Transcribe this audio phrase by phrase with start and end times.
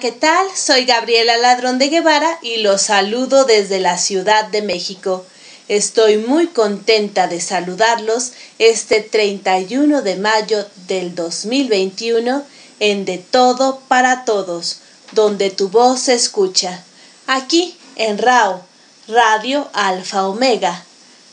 [0.00, 0.46] ¿qué tal?
[0.56, 5.26] Soy Gabriela Ladrón de Guevara y los saludo desde la Ciudad de México.
[5.68, 12.42] Estoy muy contenta de saludarlos este 31 de mayo del 2021
[12.78, 14.78] en De Todo para Todos,
[15.12, 16.82] donde tu voz se escucha.
[17.26, 18.64] Aquí en RAO,
[19.06, 20.82] Radio Alfa Omega.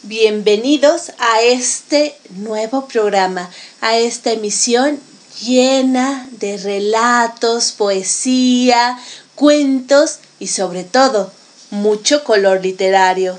[0.04, 5.00] Bienvenidos a este nuevo programa, a esta emisión
[5.42, 8.98] llena de relatos, poesía,
[9.36, 11.32] cuentos y sobre todo
[11.70, 13.38] mucho color literario.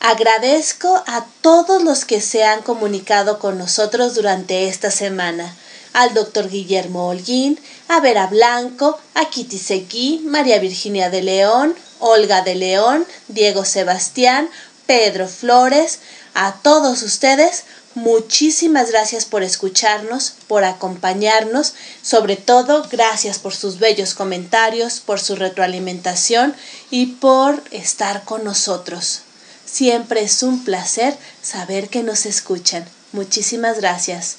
[0.00, 5.56] Agradezco a todos los que se han comunicado con nosotros durante esta semana.
[5.94, 12.42] Al doctor Guillermo Holguín, a Vera Blanco, a Kitty Seguí, María Virginia de León, Olga
[12.42, 14.50] de León, Diego Sebastián,
[14.86, 16.00] Pedro Flores,
[16.34, 24.14] a todos ustedes Muchísimas gracias por escucharnos, por acompañarnos, sobre todo gracias por sus bellos
[24.14, 26.56] comentarios, por su retroalimentación
[26.90, 29.20] y por estar con nosotros.
[29.64, 32.84] Siempre es un placer saber que nos escuchan.
[33.12, 34.38] Muchísimas gracias.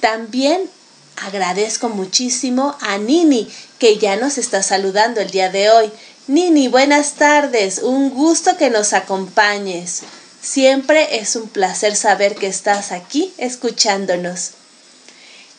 [0.00, 0.70] También
[1.16, 3.48] agradezco muchísimo a Nini,
[3.80, 5.90] que ya nos está saludando el día de hoy.
[6.28, 7.80] Nini, buenas tardes.
[7.82, 10.02] Un gusto que nos acompañes.
[10.42, 14.50] Siempre es un placer saber que estás aquí escuchándonos.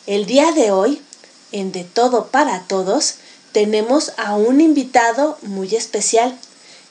[0.06, 1.00] El día de hoy,
[1.52, 3.14] en De Todo para Todos,
[3.52, 6.38] tenemos a un invitado muy especial.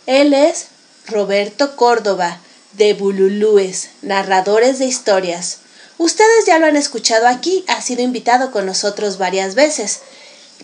[0.08, 0.66] Él es
[1.06, 2.40] Roberto Córdoba,
[2.72, 5.60] de Bululúes, narradores de historias.
[6.00, 10.00] Ustedes ya lo han escuchado aquí, ha sido invitado con nosotros varias veces,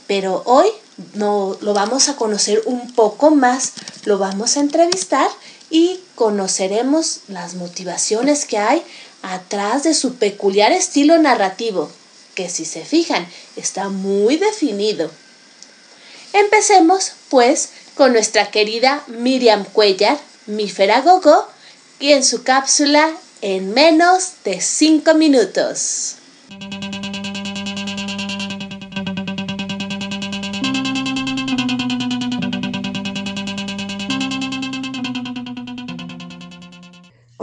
[0.08, 0.68] pero hoy
[1.14, 3.74] no, lo vamos a conocer un poco más,
[4.06, 5.30] lo vamos a entrevistar
[5.70, 8.84] y conoceremos las motivaciones que hay
[9.22, 11.92] atrás de su peculiar estilo narrativo,
[12.36, 15.12] que si se fijan está muy definido.
[16.34, 21.48] Empecemos, pues, con nuestra querida Miriam Cuellar, Mífera Gogo,
[22.00, 26.16] y en su cápsula en menos de 5 minutos.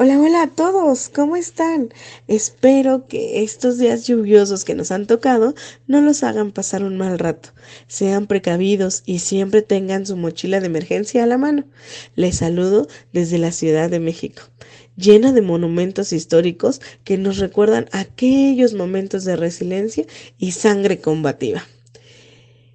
[0.06, 1.93] Hola, hola a todos, ¿cómo están?
[2.28, 5.56] Espero que estos días lluviosos que nos han tocado
[5.89, 7.49] no los hagan pasar un mal rato.
[7.89, 11.65] Sean precavidos y siempre tengan su mochila de emergencia a la mano.
[12.15, 14.43] Les saludo desde la Ciudad de México,
[14.97, 20.06] llena de monumentos históricos que nos recuerdan aquellos momentos de resiliencia
[20.39, 21.66] y sangre combativa.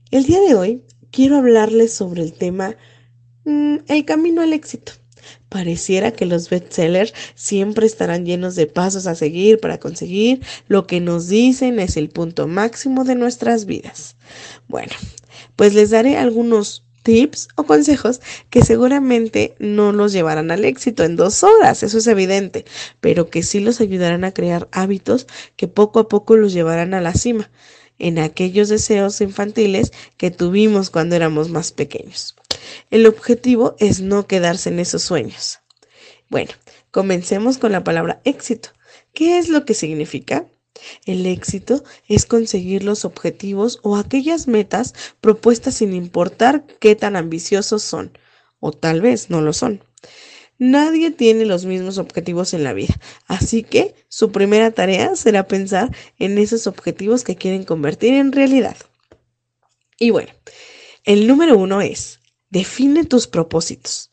[0.10, 2.76] El día de hoy quiero hablarles sobre el tema
[3.46, 4.92] mm, el camino al éxito.
[5.50, 11.00] Pareciera que los bestsellers siempre estarán llenos de pasos a seguir para conseguir lo que
[11.00, 14.16] nos dicen es el punto máximo de nuestras vidas.
[14.68, 14.94] Bueno,
[15.56, 21.16] pues les daré algunos tips o consejos que seguramente no los llevarán al éxito en
[21.16, 22.66] dos horas, eso es evidente,
[23.00, 27.02] pero que sí los ayudarán a crear hábitos que poco a poco los llevarán a
[27.02, 27.50] la cima
[28.00, 32.36] en aquellos deseos infantiles que tuvimos cuando éramos más pequeños.
[32.90, 35.60] El objetivo es no quedarse en esos sueños.
[36.30, 36.52] Bueno,
[36.92, 38.70] comencemos con la palabra éxito.
[39.14, 40.46] ¿Qué es lo que significa?
[41.06, 47.84] El éxito es conseguir los objetivos o aquellas metas propuestas sin importar qué tan ambiciosos
[47.84, 48.18] son,
[48.60, 49.84] o tal vez no lo son.
[50.58, 52.96] Nadie tiene los mismos objetivos en la vida,
[53.28, 55.90] así que su primera tarea será pensar
[56.20, 58.78] en esos objetivos que quieren convertir en realidad.
[59.98, 60.32] Y bueno,
[61.04, 62.21] el número uno es,
[62.52, 64.12] define tus propósitos.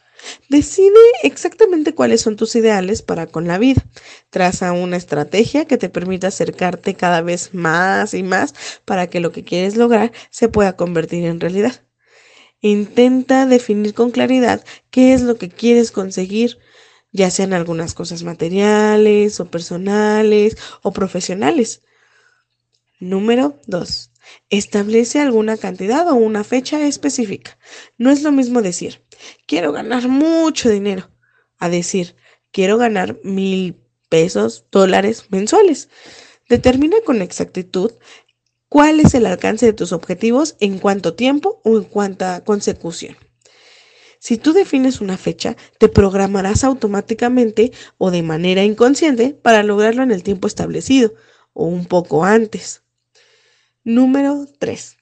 [0.49, 3.87] Decide exactamente cuáles son tus ideales para con la vida.
[4.31, 8.55] Traza una estrategia que te permita acercarte cada vez más y más
[8.85, 11.83] para que lo que quieres lograr se pueda convertir en realidad.
[12.61, 16.59] Intenta definir con claridad qué es lo que quieres conseguir,
[17.13, 21.83] ya sean algunas cosas materiales o personales o profesionales.
[22.99, 24.11] Número 2.
[24.51, 27.59] Establece alguna cantidad o una fecha específica.
[27.97, 29.05] No es lo mismo decir,
[29.47, 31.11] quiero ganar mucho dinero,
[31.59, 32.17] a decir,
[32.51, 35.89] quiero ganar mil pesos, dólares mensuales.
[36.49, 37.93] Determina con exactitud
[38.69, 43.17] cuál es el alcance de tus objetivos en cuánto tiempo o en cuánta consecución.
[44.21, 50.11] Si tú defines una fecha, te programarás automáticamente o de manera inconsciente para lograrlo en
[50.11, 51.15] el tiempo establecido
[51.53, 52.83] o un poco antes.
[53.89, 54.99] Número 3.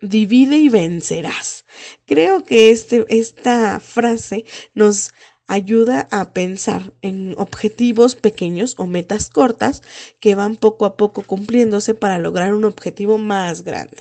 [0.00, 1.64] Divide y vencerás.
[2.06, 5.12] Creo que este, esta frase nos
[5.48, 9.82] ayuda a pensar en objetivos pequeños o metas cortas
[10.20, 13.96] que van poco a poco cumpliéndose para lograr un objetivo más grande.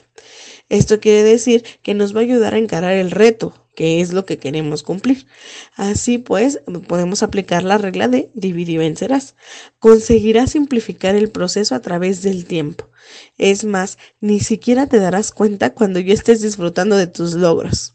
[0.73, 4.25] Esto quiere decir que nos va a ayudar a encarar el reto, que es lo
[4.25, 5.27] que queremos cumplir.
[5.75, 9.35] Así pues, podemos aplicar la regla de dividir y vencerás.
[9.77, 12.89] Conseguirás simplificar el proceso a través del tiempo.
[13.37, 17.93] Es más, ni siquiera te darás cuenta cuando ya estés disfrutando de tus logros.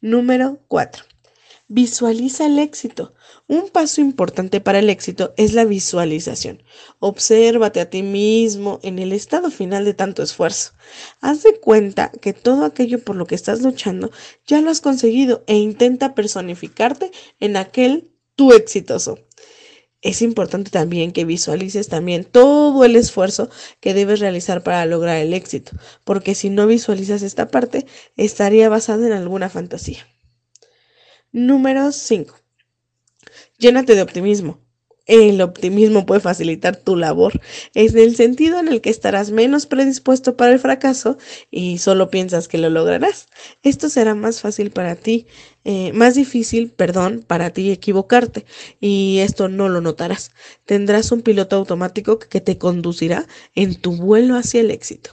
[0.00, 1.02] Número 4.
[1.68, 3.14] Visualiza el éxito.
[3.48, 6.62] Un paso importante para el éxito es la visualización.
[6.98, 10.72] Obsérvate a ti mismo en el estado final de tanto esfuerzo.
[11.22, 14.10] Haz de cuenta que todo aquello por lo que estás luchando
[14.46, 19.18] ya lo has conseguido e intenta personificarte en aquel tú exitoso.
[20.02, 23.48] Es importante también que visualices también todo el esfuerzo
[23.80, 25.72] que debes realizar para lograr el éxito,
[26.04, 27.86] porque si no visualizas esta parte,
[28.16, 30.06] estaría basada en alguna fantasía.
[31.34, 32.32] Número 5.
[33.58, 34.60] Llénate de optimismo.
[35.04, 37.32] El optimismo puede facilitar tu labor.
[37.74, 41.18] Es el sentido en el que estarás menos predispuesto para el fracaso
[41.50, 43.26] y solo piensas que lo lograrás.
[43.64, 45.26] Esto será más fácil para ti,
[45.64, 48.46] eh, más difícil, perdón, para ti equivocarte
[48.80, 50.30] y esto no lo notarás.
[50.66, 53.26] Tendrás un piloto automático que te conducirá
[53.56, 55.10] en tu vuelo hacia el éxito.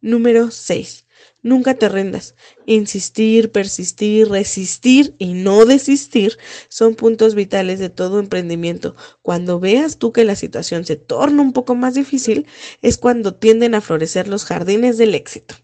[0.00, 1.04] Número 6.
[1.42, 2.34] Nunca te rendas.
[2.66, 6.36] Insistir, persistir, resistir y no desistir
[6.68, 8.94] son puntos vitales de todo emprendimiento.
[9.22, 12.46] Cuando veas tú que la situación se torna un poco más difícil,
[12.82, 15.54] es cuando tienden a florecer los jardines del éxito.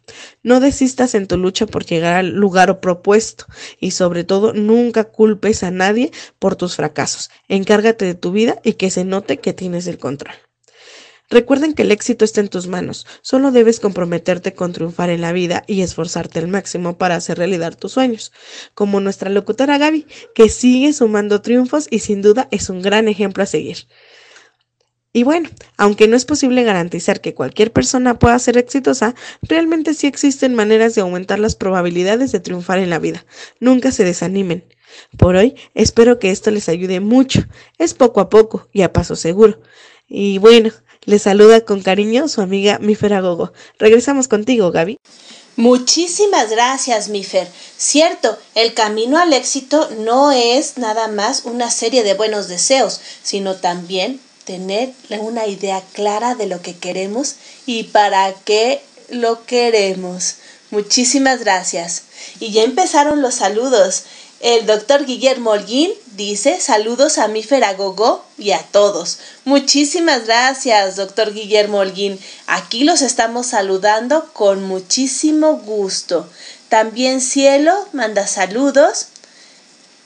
[0.43, 3.44] No desistas en tu lucha por llegar al lugar propuesto
[3.79, 7.29] y sobre todo nunca culpes a nadie por tus fracasos.
[7.49, 10.34] Encárgate de tu vida y que se note que tienes el control.
[11.28, 15.32] Recuerden que el éxito está en tus manos, solo debes comprometerte con triunfar en la
[15.32, 18.32] vida y esforzarte al máximo para hacer realidad tus sueños,
[18.75, 23.43] como nuestra locutora Gaby, que sigue sumando triunfos y sin duda es un gran ejemplo
[23.43, 23.88] a seguir.
[25.17, 30.06] Y bueno, aunque no es posible garantizar que cualquier persona pueda ser exitosa, realmente sí
[30.06, 33.25] existen maneras de aumentar las probabilidades de triunfar en la vida.
[33.58, 34.67] Nunca se desanimen.
[35.17, 37.46] Por hoy, espero que esto les ayude mucho.
[37.79, 39.58] Es poco a poco y a paso seguro.
[40.06, 40.70] Y bueno,
[41.06, 43.53] le saluda con cariño su amiga Mifer Agogo.
[43.79, 44.99] Regresamos contigo, Gaby.
[45.56, 47.49] Muchísimas gracias, Mifer.
[47.79, 53.55] Cierto, el camino al éxito no es nada más una serie de buenos deseos, sino
[53.55, 60.37] también tener una idea clara de lo que queremos y para qué lo queremos.
[60.70, 62.03] Muchísimas gracias.
[62.41, 64.05] Y ya empezaron los saludos.
[64.41, 69.19] El doctor Guillermo Holguín dice saludos a mi Feragogo y a todos.
[69.47, 72.21] Muchísimas gracias, doctor Guillermo Holguín.
[72.47, 76.29] Aquí los estamos saludando con muchísimo gusto.
[76.69, 79.06] También Cielo manda saludos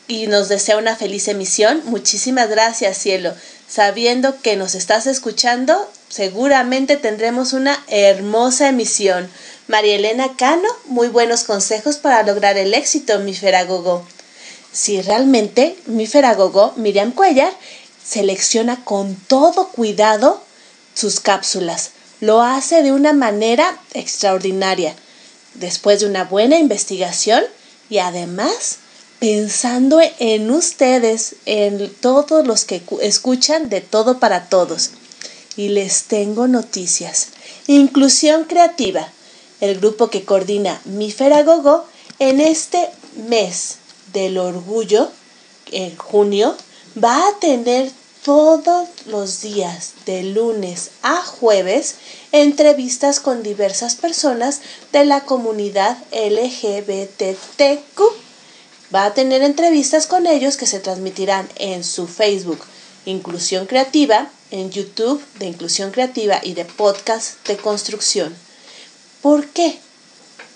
[0.07, 1.83] y nos desea una feliz emisión.
[1.87, 3.35] Muchísimas gracias, Cielo.
[3.69, 9.29] Sabiendo que nos estás escuchando, seguramente tendremos una hermosa emisión.
[9.67, 14.07] María Elena Cano, muy buenos consejos para lograr el éxito, mi Feragogo
[14.73, 17.53] si realmente mi feragogo Miriam Cuellar
[18.05, 20.43] selecciona con todo cuidado
[20.95, 21.91] sus cápsulas.
[22.21, 24.95] Lo hace de una manera extraordinaria,
[25.55, 27.43] después de una buena investigación
[27.89, 28.79] y además
[29.19, 34.91] pensando en ustedes, en todos los que escuchan de todo para todos.
[35.57, 37.29] Y les tengo noticias.
[37.67, 39.09] Inclusión creativa,
[39.61, 41.85] el grupo que coordina Mi Feragogo
[42.19, 42.89] en este
[43.29, 43.80] mes
[44.13, 45.11] del orgullo
[45.73, 46.57] en junio
[47.03, 47.91] va a tener
[48.25, 51.95] todos los días de lunes a jueves
[52.33, 54.61] entrevistas con diversas personas
[54.93, 58.03] de la comunidad LGBTQ.
[58.95, 62.61] Va a tener entrevistas con ellos que se transmitirán en su Facebook
[63.07, 68.37] Inclusión Creativa, en YouTube de Inclusión Creativa y de Podcast de Construcción.
[69.23, 69.79] ¿Por qué?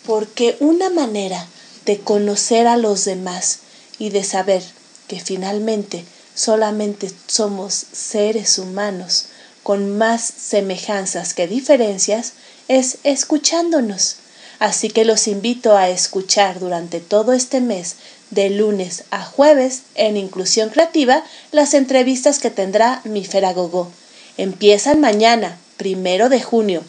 [0.04, 1.46] Porque una manera
[1.86, 3.60] de conocer a los demás
[3.98, 4.62] y de saber
[5.08, 9.26] que finalmente solamente somos seres humanos
[9.62, 12.34] con más semejanzas que diferencias,
[12.68, 14.16] es escuchándonos.
[14.58, 17.96] Así que los invito a escuchar durante todo este mes,
[18.30, 23.90] de lunes a jueves, en Inclusión Creativa, las entrevistas que tendrá mi Feragogo.
[24.36, 26.82] Empiezan mañana, primero de junio,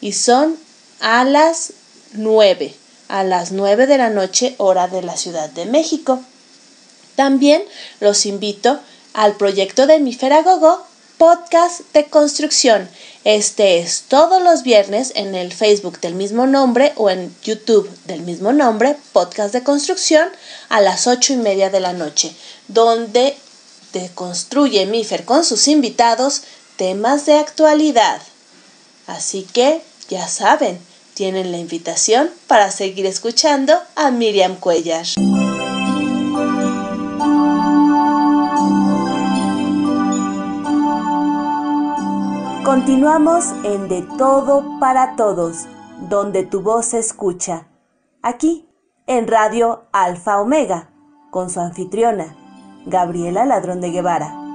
[0.00, 0.56] y son
[1.00, 1.72] a las
[2.12, 2.74] nueve
[3.08, 6.22] a las 9 de la noche hora de la Ciudad de México.
[7.16, 7.62] También
[8.00, 8.78] los invito
[9.14, 10.86] al proyecto de Feragogo
[11.16, 12.88] podcast de construcción.
[13.24, 18.20] Este es todos los viernes en el Facebook del mismo nombre o en YouTube del
[18.20, 20.28] mismo nombre, podcast de construcción,
[20.68, 22.34] a las ocho y media de la noche,
[22.68, 23.36] donde
[24.14, 26.42] construye Mifer con sus invitados
[26.76, 28.22] temas de actualidad.
[29.08, 30.78] Así que, ya saben,
[31.18, 35.04] tienen la invitación para seguir escuchando a Miriam Cuellar.
[42.64, 45.66] Continuamos en De Todo para Todos,
[46.08, 47.66] donde tu voz se escucha.
[48.22, 48.68] Aquí,
[49.08, 50.90] en Radio Alfa Omega,
[51.32, 52.36] con su anfitriona,
[52.86, 54.47] Gabriela Ladrón de Guevara.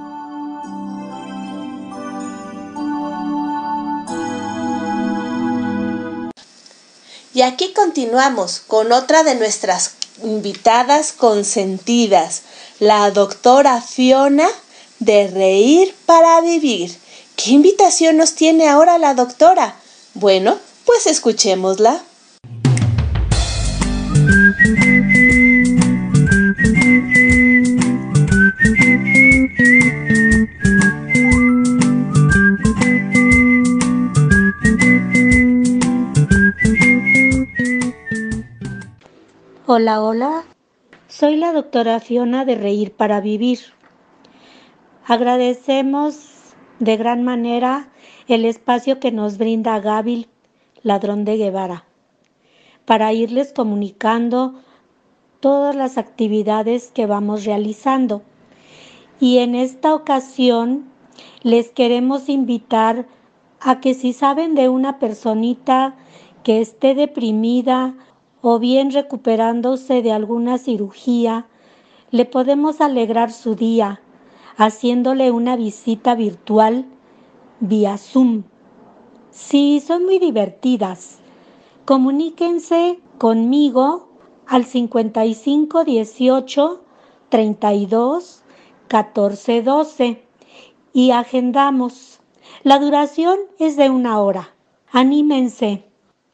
[7.33, 12.43] Y aquí continuamos con otra de nuestras invitadas consentidas,
[12.79, 14.47] la doctora Fiona
[14.99, 16.95] de Reír para Vivir.
[17.35, 19.75] ¿Qué invitación nos tiene ahora la doctora?
[20.13, 22.03] Bueno, pues escuchémosla.
[39.65, 40.43] Hola, hola.
[41.07, 43.59] Soy la doctora Fiona de Reír para Vivir.
[45.07, 47.87] Agradecemos de gran manera
[48.27, 50.27] el espacio que nos brinda Gabil,
[50.81, 51.85] ladrón de Guevara,
[52.83, 54.55] para irles comunicando
[55.39, 58.21] todas las actividades que vamos realizando.
[59.21, 60.91] Y en esta ocasión
[61.41, 63.07] les queremos invitar
[63.61, 65.95] a que si saben de una personita
[66.43, 67.95] que esté deprimida
[68.43, 71.47] o bien recuperándose de alguna cirugía,
[72.11, 74.01] le podemos alegrar su día
[74.57, 76.85] haciéndole una visita virtual
[77.61, 78.43] vía Zoom.
[79.31, 81.19] Sí, son muy divertidas.
[81.85, 84.09] Comuníquense conmigo
[84.45, 86.83] al 55 18
[87.29, 88.43] 32
[88.89, 90.23] 14 12
[90.91, 92.19] y agendamos.
[92.63, 94.53] La duración es de una hora.
[94.91, 95.85] Anímense.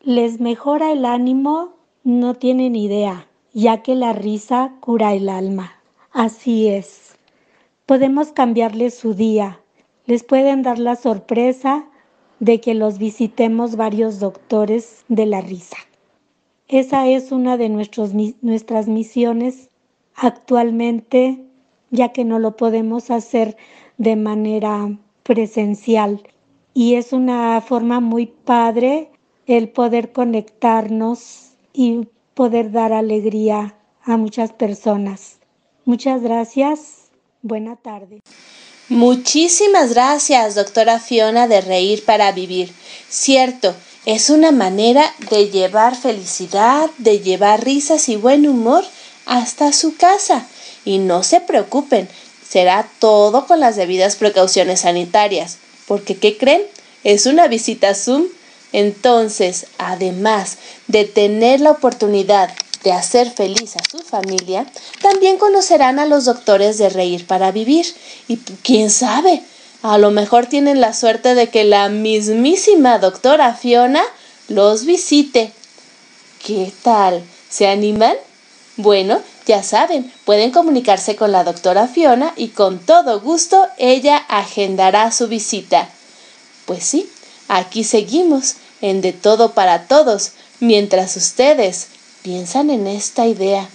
[0.02, 1.79] Les mejora el ánimo,
[2.10, 5.74] no tienen idea, ya que la risa cura el alma.
[6.12, 7.10] Así es
[7.90, 9.62] podemos cambiarles su día.
[10.06, 11.90] Les pueden dar la sorpresa
[12.40, 15.78] de que los visitemos varios doctores de la risa.
[16.68, 19.70] Esa es una de nuestras misiones
[20.14, 21.44] actualmente,
[21.90, 23.58] ya que no lo podemos hacer
[23.98, 26.22] de manera presencial.
[26.76, 29.10] Y es una forma muy padre
[29.48, 31.49] el poder conectarnos
[31.80, 35.38] y poder dar alegría a muchas personas.
[35.86, 37.00] Muchas gracias
[37.42, 38.20] Buena tarde.
[38.90, 42.70] Muchísimas gracias, doctora Fiona, de Reír para Vivir.
[43.08, 43.74] Cierto,
[44.06, 48.84] es una manera de llevar felicidad, de llevar risas y buen humor
[49.26, 50.48] hasta su casa.
[50.84, 52.10] Y no se preocupen,
[52.46, 55.60] será todo con las debidas precauciones sanitarias.
[55.88, 56.64] Porque, ¿qué creen?
[57.06, 58.26] Es una visita Zoom.
[58.72, 60.58] Entonces, además
[60.88, 62.52] de tener la oportunidad
[62.84, 64.66] de hacer feliz a su familia,
[65.02, 67.86] también conocerán a los doctores de Reír para Vivir.
[68.28, 69.42] Y quién sabe,
[69.82, 74.04] a lo mejor tienen la suerte de que la mismísima doctora Fiona
[74.48, 75.52] los visite.
[76.46, 77.24] ¿Qué tal?
[77.50, 78.16] ¿Se animan?
[78.78, 85.12] Bueno, ya saben, pueden comunicarse con la doctora Fiona y con todo gusto ella agendará
[85.12, 85.90] su visita.
[86.66, 87.10] Pues sí,
[87.50, 91.90] aquí seguimos, en De Todo para Todos, mientras ustedes
[92.22, 93.70] ¿Piensan en esta idea?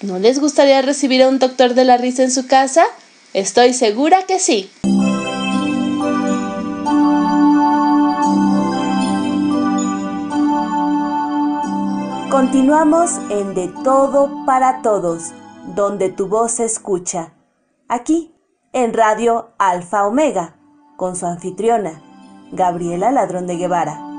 [0.00, 2.84] ¿No les gustaría recibir a un doctor de la risa en su casa?
[3.34, 4.70] Estoy segura que sí.
[12.30, 15.32] Continuamos en De Todo para Todos,
[15.76, 17.34] donde tu voz se escucha.
[17.88, 18.34] Aquí,
[18.72, 20.56] en Radio Alfa Omega,
[20.96, 22.02] con su anfitriona,
[22.52, 24.12] Gabriela Ladrón de Guevara.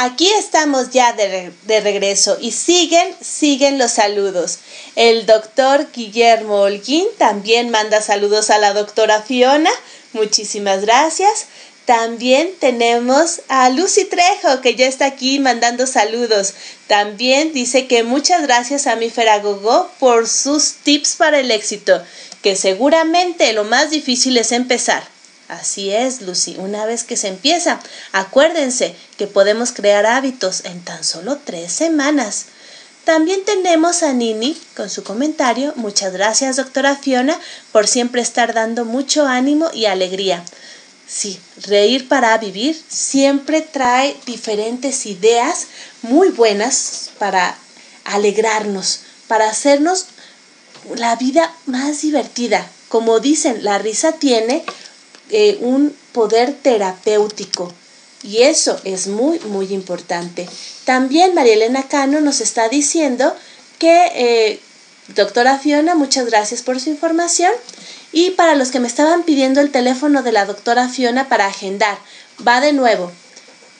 [0.00, 4.60] Aquí estamos ya de, regreso y siguen, siguen los saludos.
[4.94, 9.70] El doctor Guillermo Holguín también manda saludos a la doctora Fiona.
[10.12, 11.48] Muchísimas gracias.
[11.88, 16.52] También tenemos a Lucy Trejo, que ya está aquí mandando saludos.
[16.86, 22.02] También dice que muchas gracias a mi Feragogo por sus tips para el éxito,
[22.42, 25.02] que seguramente lo más difícil es empezar.
[25.48, 27.80] Así es, Lucy, una vez que se empieza,
[28.12, 32.48] acuérdense que podemos crear hábitos en tan solo tres semanas.
[33.04, 35.72] También tenemos a Nini con su comentario.
[35.76, 37.40] Muchas gracias, doctora Fiona,
[37.72, 40.44] por siempre estar dando mucho ánimo y alegría.
[41.08, 45.66] Sí, reír para vivir siempre trae diferentes ideas
[46.02, 47.56] muy buenas para
[48.04, 50.06] alegrarnos, para hacernos
[50.96, 52.70] la vida más divertida.
[52.88, 54.64] Como dicen, la risa tiene
[55.30, 57.72] eh, un poder terapéutico
[58.22, 60.48] y eso es muy, muy importante.
[60.84, 63.34] También María Elena Cano nos está diciendo
[63.78, 64.60] que, eh,
[65.08, 67.52] doctora Fiona, muchas gracias por su información.
[68.12, 71.98] Y para los que me estaban pidiendo el teléfono de la doctora Fiona para agendar,
[72.46, 73.12] va de nuevo.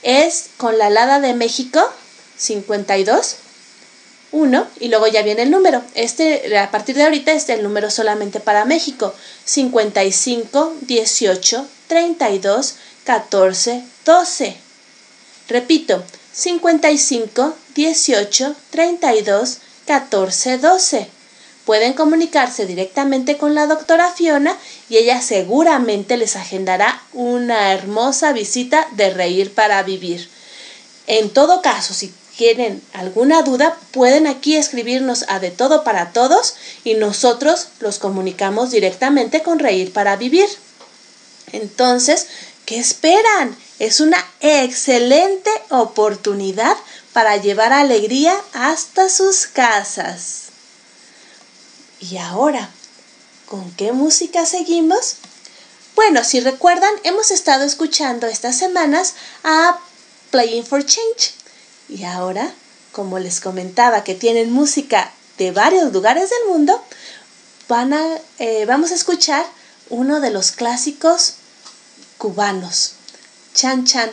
[0.03, 1.81] Es con la Alada de México
[2.37, 3.37] 52
[4.31, 5.83] 1 y luego ya viene el número.
[5.95, 13.85] Este a partir de ahorita es el número solamente para México 55 18 32 14
[14.05, 14.57] 12.
[15.49, 21.18] Repito, 55 18 32 14 12
[21.69, 24.57] pueden comunicarse directamente con la doctora Fiona
[24.89, 30.31] y ella seguramente les agendará una hermosa visita de reír para vivir.
[31.07, 36.55] En todo caso, si tienen alguna duda, pueden aquí escribirnos a de todo para todos
[36.85, 40.49] y nosotros los comunicamos directamente con Reír para Vivir.
[41.53, 42.29] Entonces,
[42.65, 43.55] ¿qué esperan?
[43.79, 46.79] Es una excelente oportunidad
[47.13, 50.48] para llevar alegría hasta sus casas.
[52.00, 52.71] ¿Y ahora?
[53.47, 55.17] ¿Con qué música seguimos?
[55.97, 59.81] Bueno, si recuerdan, hemos estado escuchando estas semanas a
[60.31, 61.35] Playing for Change.
[61.88, 62.55] Y ahora,
[62.92, 66.81] como les comentaba que tienen música de varios lugares del mundo,
[67.68, 69.44] van a, eh, vamos a escuchar
[69.90, 71.35] uno de los clásicos
[72.16, 72.92] cubanos,
[73.55, 74.11] Chan Chan,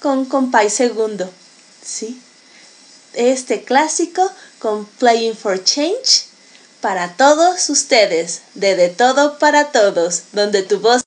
[0.00, 1.28] con Compay Segundo.
[1.84, 2.20] ¿Sí?
[3.14, 4.30] Este clásico
[4.60, 6.29] con Playing for Change
[6.80, 11.02] para todos ustedes, de De Todo para Todos, donde tu voz...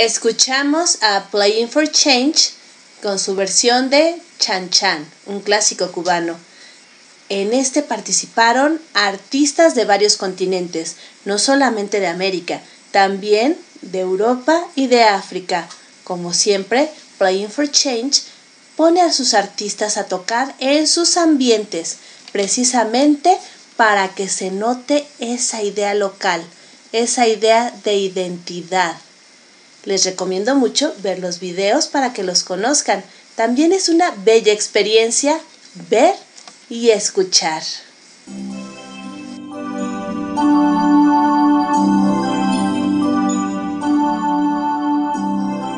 [0.00, 2.52] Escuchamos a Playing for Change
[3.02, 6.36] con su versión de Chan Chan, un clásico cubano.
[7.28, 12.60] En este participaron artistas de varios continentes, no solamente de América,
[12.92, 15.68] también de Europa y de África.
[16.04, 18.22] Como siempre, Playing for Change
[18.76, 21.96] pone a sus artistas a tocar en sus ambientes,
[22.30, 23.36] precisamente
[23.76, 26.44] para que se note esa idea local,
[26.92, 28.96] esa idea de identidad.
[29.84, 33.04] Les recomiendo mucho ver los videos para que los conozcan.
[33.36, 35.40] También es una bella experiencia
[35.88, 36.14] ver
[36.68, 37.62] y escuchar.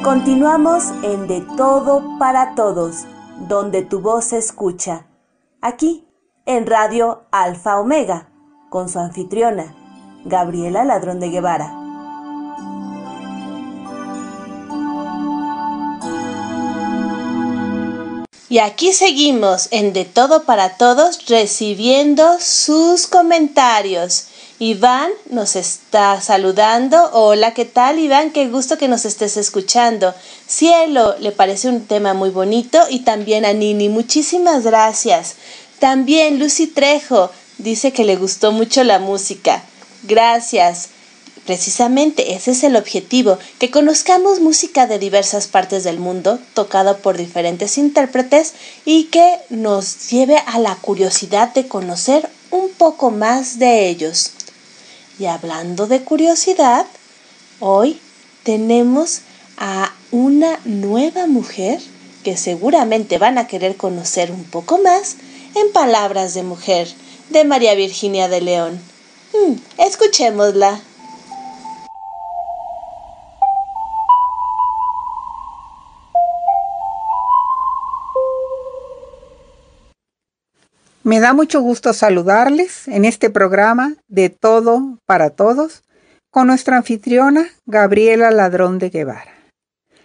[0.02, 3.04] Continuamos en De Todo para Todos,
[3.48, 5.06] donde tu voz se escucha.
[5.60, 6.04] Aquí,
[6.46, 8.28] en Radio Alfa Omega,
[8.70, 9.76] con su anfitriona,
[10.24, 11.79] Gabriela Ladrón de Guevara.
[18.50, 24.24] Y aquí seguimos en De Todo para Todos recibiendo sus comentarios.
[24.58, 27.10] Iván nos está saludando.
[27.12, 28.32] Hola, ¿qué tal Iván?
[28.32, 30.12] Qué gusto que nos estés escuchando.
[30.48, 35.36] Cielo, le parece un tema muy bonito y también a Nini, muchísimas gracias.
[35.78, 39.62] También Lucy Trejo dice que le gustó mucho la música.
[40.02, 40.88] Gracias.
[41.46, 47.16] Precisamente ese es el objetivo, que conozcamos música de diversas partes del mundo, tocada por
[47.16, 48.52] diferentes intérpretes,
[48.84, 54.32] y que nos lleve a la curiosidad de conocer un poco más de ellos.
[55.18, 56.86] Y hablando de curiosidad,
[57.58, 58.00] hoy
[58.42, 59.20] tenemos
[59.58, 61.80] a una nueva mujer
[62.22, 65.16] que seguramente van a querer conocer un poco más
[65.54, 66.88] en Palabras de Mujer,
[67.30, 68.80] de María Virginia de León.
[69.32, 70.80] Mm, escuchémosla.
[81.10, 85.82] Me da mucho gusto saludarles en este programa de Todo para Todos
[86.30, 89.34] con nuestra anfitriona Gabriela Ladrón de Guevara.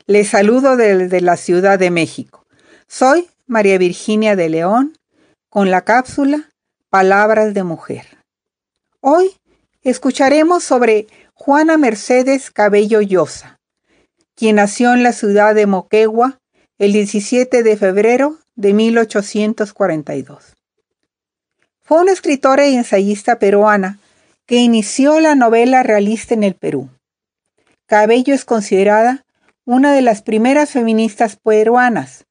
[0.08, 2.48] Les saludo desde la Ciudad de México.
[2.88, 4.98] Soy María Virginia de León
[5.52, 6.50] con la cápsula
[6.90, 8.08] Palabras de Mujer.
[9.00, 9.30] Hoy
[9.84, 13.60] escucharemos sobre Juana Mercedes Cabello Llosa,
[14.34, 16.40] quien nació en la ciudad de Moquegua
[16.80, 20.55] el 17 de febrero de 1842.
[21.88, 24.00] Fue una escritora y ensayista peruana
[24.48, 26.90] que inició la novela realista en el Perú.
[27.86, 29.24] Cabello es considerada
[29.66, 32.26] una de las primeras feministas peruanas,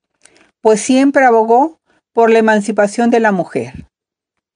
[0.61, 1.79] pues siempre abogó
[2.13, 3.87] por la emancipación de la mujer.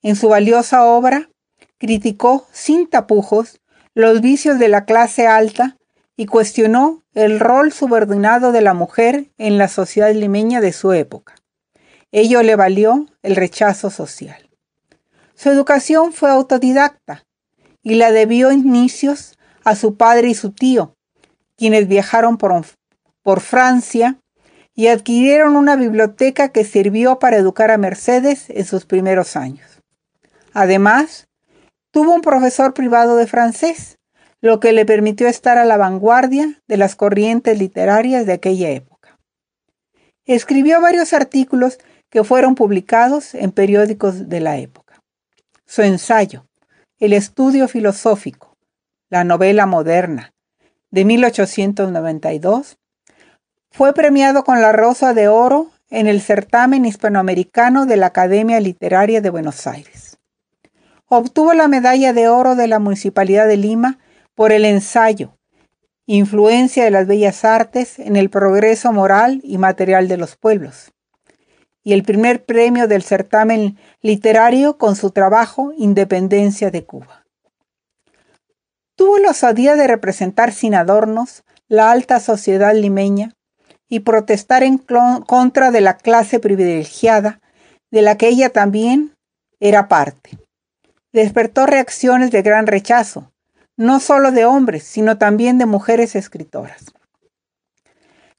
[0.03, 1.31] En su valiosa obra,
[1.79, 3.61] criticó sin tapujos
[3.95, 5.77] los vicios de la clase alta
[6.17, 11.37] y cuestionó el rol subordinado de la mujer en la sociedad limeña de su época.
[12.11, 14.48] Ello le valió el rechazo social.
[15.39, 17.25] Su educación fue autodidacta
[17.85, 20.97] y la debió inicios a su padre y su tío,
[21.57, 22.65] quienes viajaron por,
[23.23, 24.19] por Francia
[24.75, 29.81] y adquirieron una biblioteca que sirvió para educar a Mercedes en sus primeros años.
[30.55, 31.29] Además,
[31.93, 33.99] tuvo un profesor privado de francés,
[34.41, 39.21] lo que le permitió estar a la vanguardia de las corrientes literarias de aquella época.
[40.27, 41.79] Escribió varios artículos
[42.11, 44.88] que fueron publicados en periódicos de la época.
[45.71, 46.47] Su ensayo,
[46.99, 48.57] El estudio filosófico,
[49.11, 50.33] la novela moderna,
[50.91, 52.79] de 1892,
[53.71, 59.21] fue premiado con la Rosa de Oro en el certamen hispanoamericano de la Academia Literaria
[59.21, 60.17] de Buenos Aires.
[61.05, 63.99] Obtuvo la medalla de oro de la Municipalidad de Lima
[64.35, 65.37] por el ensayo
[66.07, 70.95] Influencia de las Bellas Artes en el progreso moral y material de los pueblos
[71.89, 77.25] y el primer premio del certamen literario con su trabajo Independencia de Cuba.
[78.95, 83.33] Tuvo la osadía de representar sin adornos la alta sociedad limeña
[83.89, 87.41] y protestar en contra de la clase privilegiada
[87.91, 89.15] de la que ella también
[89.59, 90.37] era parte.
[91.15, 93.33] Despertó reacciones de gran rechazo,
[93.79, 96.93] no solo de hombres, sino también de mujeres escritoras.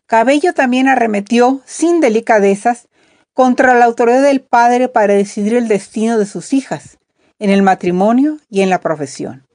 [0.06, 2.89] Cabello también arremetió sin delicadezas
[3.34, 6.98] contra la autoridad del padre para decidir el destino de sus hijas,
[7.40, 9.48] en el matrimonio y en la profesión.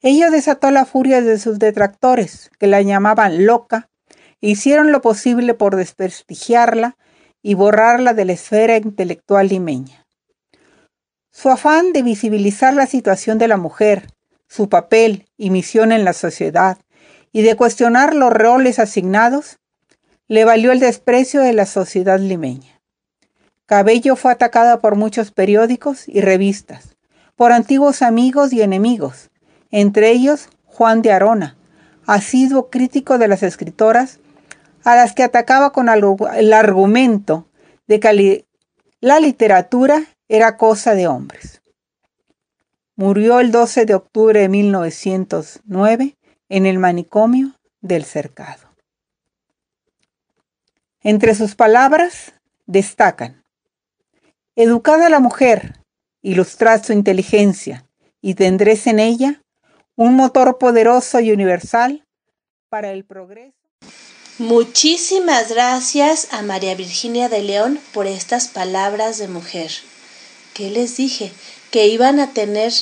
[0.00, 3.88] Ello desató la furia de sus detractores, que la llamaban loca,
[4.40, 6.96] e hicieron lo posible por desprestigiarla
[7.42, 10.06] y borrarla de la esfera intelectual limeña.
[11.30, 14.08] Su afán de visibilizar la situación de la mujer,
[14.48, 16.78] su papel y misión en la sociedad,
[17.32, 19.58] y de cuestionar los roles asignados,
[20.28, 22.71] le valió el desprecio de la sociedad limeña.
[23.72, 26.94] Cabello fue atacada por muchos periódicos y revistas,
[27.36, 29.30] por antiguos amigos y enemigos,
[29.70, 31.56] entre ellos Juan de Arona,
[32.06, 34.20] asiduo crítico de las escritoras,
[34.84, 37.48] a las que atacaba con el argumento
[37.86, 38.44] de que
[39.00, 41.62] la literatura era cosa de hombres.
[42.94, 46.18] Murió el 12 de octubre de 1909
[46.50, 48.68] en el manicomio del cercado.
[51.00, 52.34] Entre sus palabras
[52.66, 53.41] destacan,
[54.56, 55.80] educada la mujer,
[56.22, 57.86] ilustrad su inteligencia
[58.20, 59.42] y tendréis en ella
[59.96, 62.04] un motor poderoso y universal
[62.68, 63.56] para el progreso.
[64.38, 69.70] Muchísimas gracias a María Virginia de León por estas palabras de mujer.
[70.54, 71.32] ¿Qué les dije?
[71.70, 72.72] Que iban a tener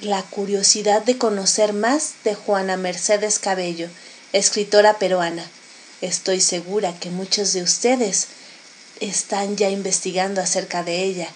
[0.00, 3.88] la curiosidad de conocer más de Juana Mercedes Cabello,
[4.32, 5.44] escritora peruana.
[6.00, 8.28] Estoy segura que muchos de ustedes
[9.00, 11.28] están ya investigando acerca de ella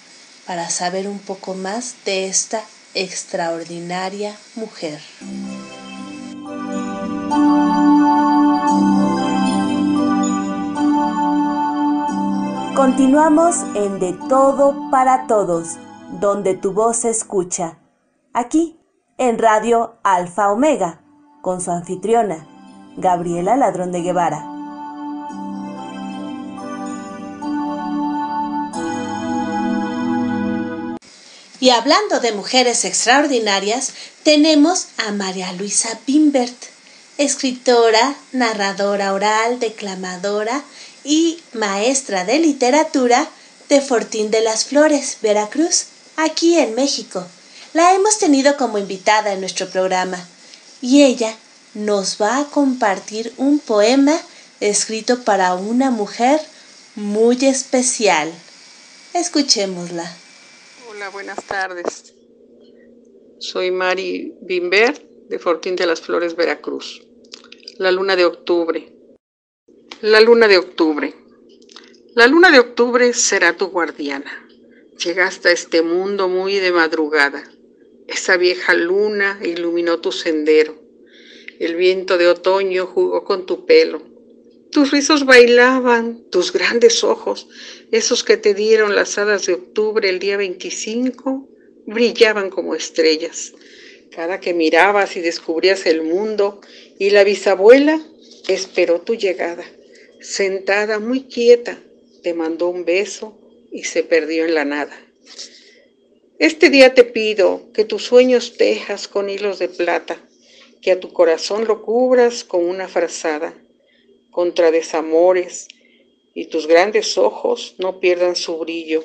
[0.47, 2.63] para saber un poco más de esta
[2.95, 5.01] extraordinaria mujer.
[12.75, 15.77] Continuamos en De Todo para Todos,
[16.19, 17.79] donde tu voz se escucha
[18.33, 18.81] aquí
[19.19, 21.03] en Radio Alfa Omega,
[21.43, 22.49] con su anfitriona,
[22.97, 24.50] Gabriela Ladrón de Guevara.
[31.61, 33.93] Y hablando de mujeres extraordinarias,
[34.23, 36.57] tenemos a María Luisa Bimbert,
[37.19, 40.63] escritora, narradora oral, declamadora
[41.05, 43.29] y maestra de literatura
[43.69, 45.85] de Fortín de las Flores, Veracruz,
[46.17, 47.27] aquí en México.
[47.75, 50.19] La hemos tenido como invitada en nuestro programa
[50.81, 51.37] y ella
[51.75, 54.19] nos va a compartir un poema
[54.61, 56.41] escrito para una mujer
[56.97, 58.33] muy especial.
[59.13, 60.11] Escuchémosla.
[61.01, 62.15] Hola, buenas tardes.
[63.39, 67.01] Soy Mari Bimber de Fortín de las Flores, Veracruz.
[67.79, 68.93] La luna de octubre.
[70.03, 71.15] La luna de octubre.
[72.15, 74.47] La luna de octubre será tu guardiana.
[75.03, 77.51] Llegaste a este mundo muy de madrugada.
[78.07, 80.75] Esa vieja luna iluminó tu sendero.
[81.59, 84.03] El viento de otoño jugó con tu pelo.
[84.71, 87.49] Tus rizos bailaban, tus grandes ojos,
[87.91, 91.49] esos que te dieron las hadas de octubre el día 25,
[91.87, 93.53] brillaban como estrellas.
[94.15, 96.61] Cada que mirabas y descubrías el mundo,
[97.01, 98.01] y la bisabuela
[98.47, 99.65] esperó tu llegada.
[100.21, 101.81] Sentada muy quieta,
[102.23, 103.37] te mandó un beso
[103.73, 104.97] y se perdió en la nada.
[106.39, 110.25] Este día te pido que tus sueños tejas con hilos de plata,
[110.81, 113.53] que a tu corazón lo cubras con una frazada,
[114.31, 115.69] contra desamores,
[116.35, 119.05] y tus grandes ojos no pierdan su brillo,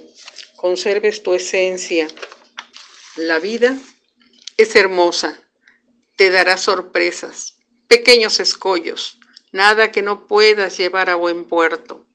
[0.55, 2.07] conserves tu esencia.
[3.15, 3.77] La vida
[4.57, 5.39] es hermosa,
[6.15, 7.57] te dará sorpresas,
[7.87, 9.17] pequeños escollos,
[9.51, 12.05] nada que no puedas llevar a buen puerto.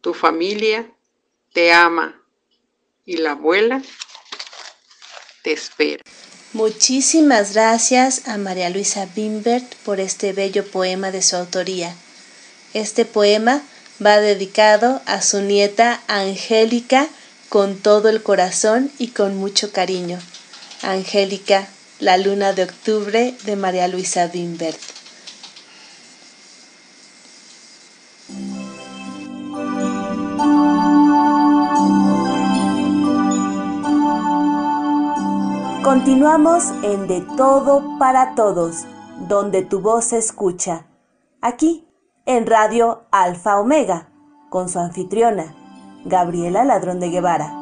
[0.00, 0.92] Tu familia
[1.52, 2.22] te ama
[3.04, 3.82] y la abuela
[5.42, 6.02] te espero.
[6.52, 11.94] Muchísimas gracias a María Luisa Bimbert por este bello poema de su autoría.
[12.72, 13.62] Este poema
[14.04, 17.08] va dedicado a su nieta Angélica
[17.48, 20.18] con todo el corazón y con mucho cariño.
[20.82, 21.66] Angélica,
[21.98, 24.78] la luna de octubre de María Luisa Bimbert.
[35.82, 38.84] Continuamos en De Todo para Todos,
[39.28, 40.86] donde tu voz se escucha.
[41.40, 41.84] Aquí,
[42.36, 44.08] en Radio Alfa Omega,
[44.50, 45.56] con su anfitriona,
[46.04, 47.52] Gabriela Ladrón de Guevara.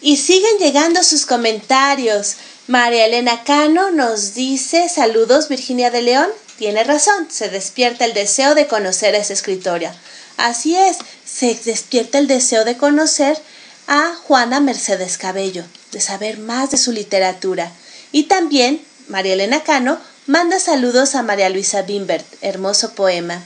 [0.00, 2.36] Y siguen llegando sus comentarios.
[2.68, 6.28] María Elena Cano nos dice saludos Virginia de León.
[6.56, 9.94] Tiene razón, se despierta el deseo de conocer a esa escritora.
[10.38, 13.36] Así es, se despierta el deseo de conocer
[13.86, 17.70] a Juana Mercedes Cabello, de saber más de su literatura.
[18.12, 23.42] Y también María Elena Cano manda saludos a María Luisa Bimbert, hermoso poema.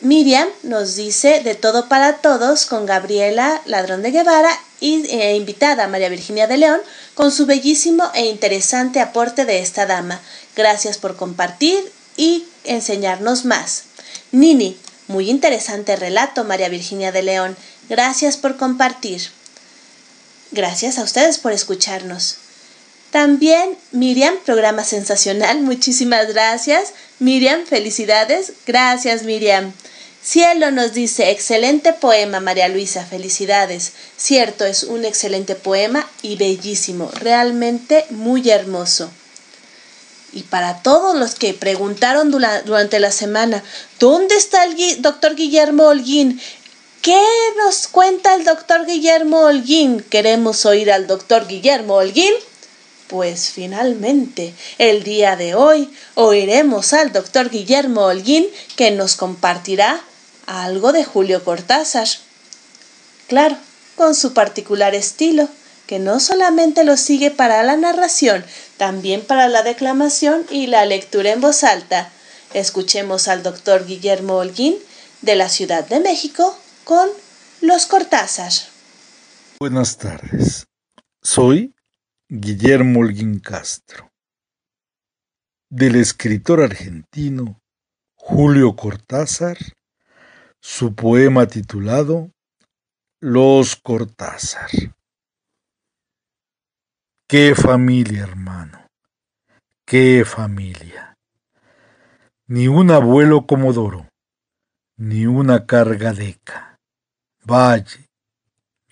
[0.00, 5.86] Miriam nos dice de todo para todos con Gabriela Ladrón de Guevara y eh, invitada
[5.86, 6.80] María Virginia de León
[7.14, 10.20] con su bellísimo e interesante aporte de esta dama.
[10.56, 11.78] Gracias por compartir
[12.16, 13.84] y enseñarnos más.
[14.32, 17.56] Nini, muy interesante relato, María Virginia de León.
[17.92, 19.20] Gracias por compartir.
[20.50, 22.36] Gracias a ustedes por escucharnos.
[23.10, 26.94] También Miriam, programa sensacional, muchísimas gracias.
[27.18, 28.54] Miriam, felicidades.
[28.66, 29.74] Gracias Miriam.
[30.22, 33.92] Cielo nos dice, excelente poema, María Luisa, felicidades.
[34.16, 39.10] Cierto, es un excelente poema y bellísimo, realmente muy hermoso.
[40.32, 43.62] Y para todos los que preguntaron durante la semana,
[44.00, 46.40] ¿dónde está el doctor Guillermo Holguín?
[47.02, 47.20] ¿Qué
[47.58, 49.98] nos cuenta el doctor Guillermo Holguín?
[50.08, 52.32] ¿Queremos oír al doctor Guillermo Holguín?
[53.08, 60.00] Pues finalmente, el día de hoy, oiremos al doctor Guillermo Holguín que nos compartirá
[60.46, 62.06] algo de Julio Cortázar.
[63.26, 63.56] Claro,
[63.96, 65.48] con su particular estilo,
[65.88, 68.44] que no solamente lo sigue para la narración,
[68.76, 72.12] también para la declamación y la lectura en voz alta.
[72.54, 74.76] Escuchemos al doctor Guillermo Holguín
[75.20, 77.08] de la Ciudad de México con
[77.60, 78.52] Los Cortázar.
[79.60, 80.66] Buenas tardes.
[81.22, 81.74] Soy
[82.28, 84.10] Guillermo Holguín Castro,
[85.70, 87.60] del escritor argentino
[88.14, 89.58] Julio Cortázar
[90.60, 92.30] su poema titulado
[93.20, 94.70] Los Cortázar.
[97.28, 98.86] Qué familia, hermano,
[99.84, 101.16] qué familia.
[102.46, 104.08] Ni un abuelo comodoro,
[104.96, 106.71] ni una cargadeca,
[107.44, 108.08] valle,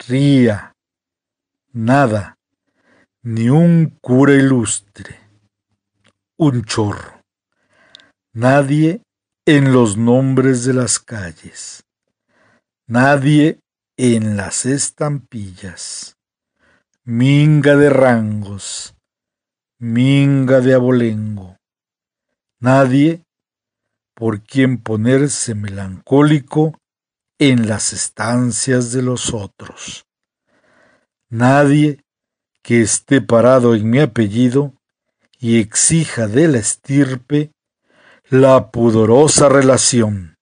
[0.09, 0.73] ría,
[1.73, 2.37] nada,
[3.23, 5.21] ni un cura ilustre,
[6.37, 7.23] un chorro,
[8.33, 9.03] nadie
[9.47, 11.85] en los nombres de las calles,
[12.89, 13.61] nadie
[13.97, 16.17] en las estampillas,
[17.05, 18.95] minga de rangos,
[19.79, 21.57] minga de abolengo,
[22.61, 23.23] nadie
[24.15, 26.80] por quien ponerse melancólico
[27.41, 30.07] en las estancias de los otros,
[31.31, 32.05] nadie
[32.63, 34.75] que esté parado en mi apellido
[35.39, 37.53] y exija de la estirpe
[38.29, 40.37] la pudorosa relación.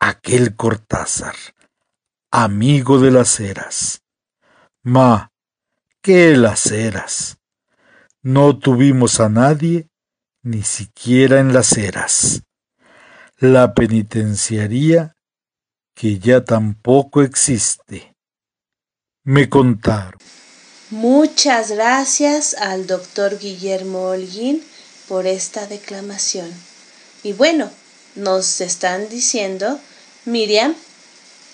[0.00, 1.36] Aquel Cortázar,
[2.32, 4.02] amigo de las eras.
[4.82, 5.30] Ma,
[6.02, 7.38] ¿qué las eras?
[8.22, 9.88] No tuvimos a nadie,
[10.42, 12.42] ni siquiera en las eras.
[13.36, 15.14] La penitenciaría,
[15.98, 18.14] que ya tampoco existe.
[19.24, 20.20] Me contaron.
[20.90, 24.62] Muchas gracias al doctor Guillermo Holguín
[25.08, 26.48] por esta declamación.
[27.24, 27.68] Y bueno,
[28.14, 29.80] nos están diciendo
[30.24, 30.76] Miriam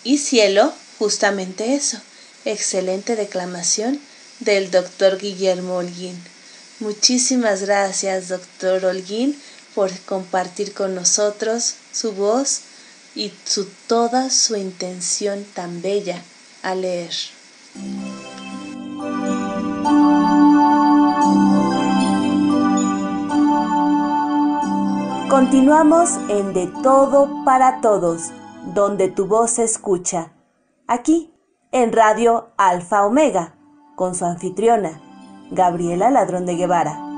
[0.05, 1.99] y Cielo justamente eso.
[2.45, 3.99] Excelente declamación
[4.41, 6.23] del doctor Guillermo Holguín.
[6.81, 9.41] Muchísimas gracias, doctor Holguín,
[9.75, 12.61] por compartir con nosotros su voz
[13.15, 16.23] y su, toda su intención tan bella
[16.63, 17.13] a leer.
[25.29, 28.31] Continuamos en De Todo para Todos,
[28.75, 30.33] donde tu voz se escucha.
[30.87, 31.33] Aquí,
[31.73, 33.55] en Radio Alfa Omega,
[33.97, 35.01] con su anfitriona,
[35.51, 37.14] Gabriela Ladrón de Guevara.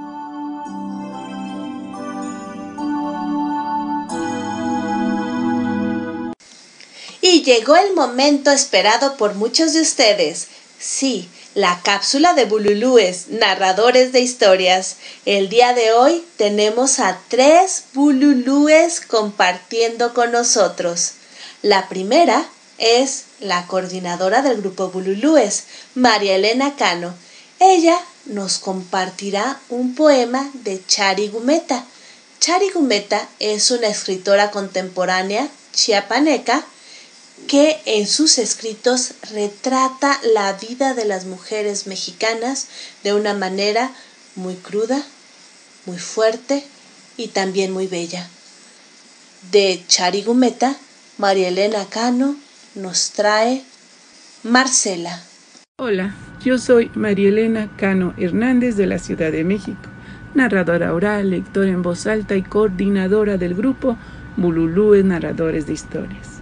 [7.37, 10.47] Y llegó el momento esperado por muchos de ustedes.
[10.80, 14.97] Sí, la cápsula de Bululúes, narradores de historias.
[15.26, 21.12] El día de hoy tenemos a tres Bululúes compartiendo con nosotros.
[21.61, 25.64] La primera es la coordinadora del grupo Bululúes,
[25.95, 27.14] María Elena Cano.
[27.61, 31.84] Ella nos compartirá un poema de Chari Gumeta.
[32.41, 36.64] Chari Gumeta es una escritora contemporánea chiapaneca
[37.49, 42.68] que en sus escritos retrata la vida de las mujeres mexicanas
[43.05, 43.93] de una manera
[44.34, 45.01] muy cruda,
[45.84, 46.64] muy fuerte
[47.16, 48.28] y también muy bella.
[49.53, 50.76] De Charigumeta,
[51.18, 52.37] María Elena Cano
[52.74, 53.62] nos trae
[54.43, 55.22] Marcela.
[55.78, 59.89] Hola, yo soy María Elena Cano Hernández de la Ciudad de México,
[60.34, 63.97] narradora oral, lectora en voz alta y coordinadora del grupo
[64.37, 66.36] Bululúes Narradores de Historias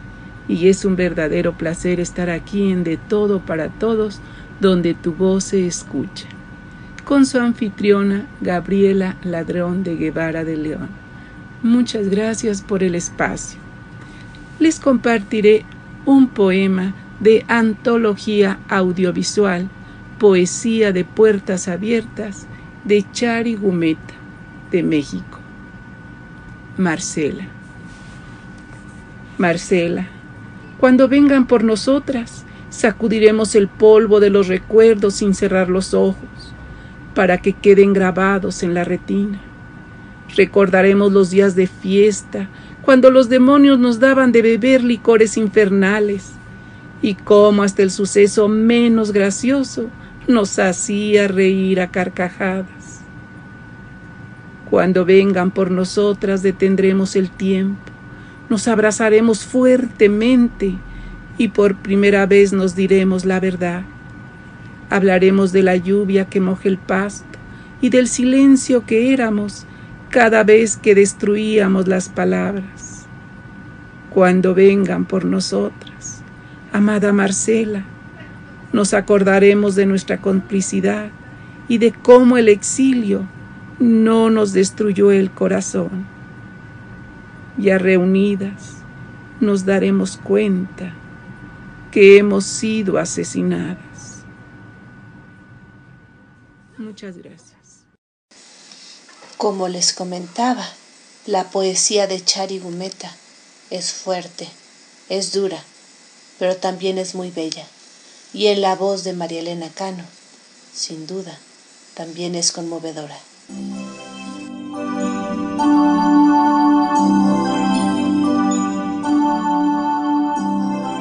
[0.48, 4.20] y es un verdadero placer estar aquí en De Todo para Todos,
[4.60, 6.26] donde tu voz se escucha.
[7.04, 10.88] Con su anfitriona Gabriela Ladrón de Guevara de León.
[11.62, 13.58] Muchas gracias por el espacio.
[14.58, 15.64] Les compartiré
[16.04, 19.68] un poema de antología audiovisual,
[20.18, 22.46] Poesía de Puertas Abiertas,
[22.84, 24.14] de Chari Gumeta,
[24.70, 25.38] de México.
[26.76, 27.46] Marcela.
[29.38, 30.08] Marcela,
[30.78, 32.44] cuando vengan por nosotras,
[32.74, 36.18] Sacudiremos el polvo de los recuerdos sin cerrar los ojos,
[37.14, 39.40] para que queden grabados en la retina.
[40.34, 42.48] Recordaremos los días de fiesta,
[42.82, 46.32] cuando los demonios nos daban de beber licores infernales,
[47.00, 49.88] y cómo hasta el suceso menos gracioso
[50.26, 53.02] nos hacía reír a carcajadas.
[54.68, 57.92] Cuando vengan por nosotras detendremos el tiempo,
[58.54, 60.76] nos abrazaremos fuertemente
[61.38, 63.82] y por primera vez nos diremos la verdad.
[64.90, 67.36] Hablaremos de la lluvia que moja el pasto
[67.80, 69.66] y del silencio que éramos
[70.08, 73.06] cada vez que destruíamos las palabras.
[74.10, 76.22] Cuando vengan por nosotras,
[76.72, 77.82] amada Marcela,
[78.72, 81.08] nos acordaremos de nuestra complicidad
[81.66, 83.26] y de cómo el exilio
[83.80, 86.13] no nos destruyó el corazón.
[87.56, 88.74] Ya reunidas,
[89.40, 90.92] nos daremos cuenta
[91.92, 94.24] que hemos sido asesinadas.
[96.76, 97.84] Muchas gracias.
[99.36, 100.66] Como les comentaba,
[101.26, 103.14] la poesía de Chari Gumeta
[103.70, 104.48] es fuerte,
[105.08, 105.62] es dura,
[106.38, 107.66] pero también es muy bella.
[108.32, 110.04] Y en la voz de María Elena Cano,
[110.72, 111.38] sin duda,
[111.94, 113.16] también es conmovedora.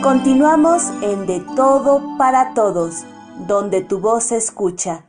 [0.03, 3.05] Continuamos en De Todo para Todos,
[3.47, 5.05] donde tu voz se escucha.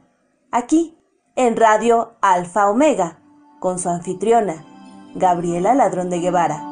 [0.52, 0.96] Aquí,
[1.34, 3.18] en Radio Alfa Omega,
[3.58, 4.64] con su anfitriona,
[5.16, 6.62] Gabriela Ladrón de Guevara.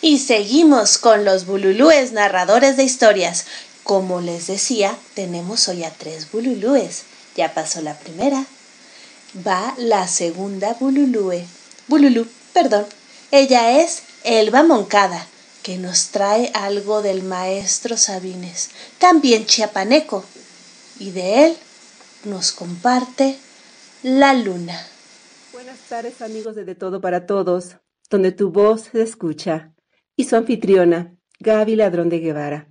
[0.00, 3.44] Y seguimos con los bululúes narradores de historias.
[3.82, 7.04] Como les decía, tenemos hoy a tres bululúes.
[7.36, 8.46] Ya pasó la primera,
[9.34, 11.44] va la segunda Bululúe.
[11.88, 12.84] Bululú, perdón.
[13.30, 15.26] Ella es Elba Moncada,
[15.62, 20.24] que nos trae algo del maestro Sabines, también chiapaneco,
[20.98, 21.56] y de él
[22.24, 23.38] nos comparte
[24.02, 24.78] la luna.
[25.52, 27.76] Buenas tardes amigos de De Todo para Todos,
[28.10, 29.72] donde tu voz se escucha,
[30.14, 32.68] y su anfitriona, Gaby Ladrón de Guevara.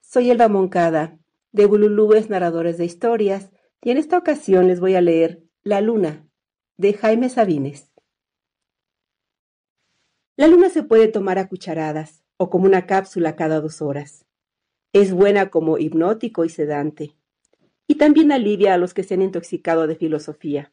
[0.00, 1.18] Soy Elba Moncada,
[1.50, 3.50] de Bululúes Narradores de Historias,
[3.82, 6.30] y en esta ocasión les voy a leer la luna,
[6.76, 7.90] de Jaime Sabines.
[10.36, 14.24] La luna se puede tomar a cucharadas o como una cápsula cada dos horas.
[14.92, 17.16] Es buena como hipnótico y sedante.
[17.88, 20.72] Y también alivia a los que se han intoxicado de filosofía.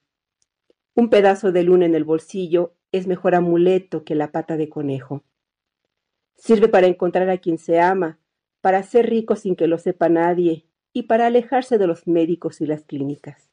[0.94, 5.24] Un pedazo de luna en el bolsillo es mejor amuleto que la pata de conejo.
[6.36, 8.20] Sirve para encontrar a quien se ama,
[8.62, 12.68] para ser rico sin que lo sepa nadie y para alejarse de los médicos y
[12.68, 13.53] las clínicas.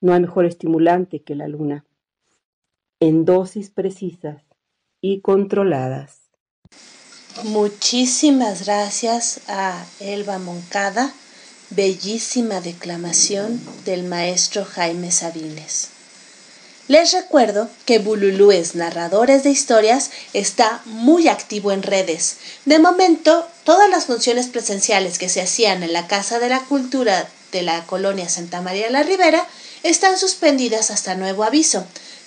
[0.00, 1.84] no hay mejor estimulante que la luna,
[3.00, 4.42] en dosis precisas
[5.00, 6.30] y controladas.
[7.42, 11.12] Muchísimas gracias a Elba Moncada,
[11.70, 15.90] bellísima declamación del maestro Jaime Sabines.
[16.86, 22.36] Les recuerdo que Bululúes Narradores de Historias está muy activo en redes.
[22.66, 27.26] De momento, todas las funciones presenciales que se hacían en la Casa de la Cultura
[27.52, 29.46] de la colonia Santa María la Ribera
[29.84, 31.86] están suspendidas hasta nuevo aviso.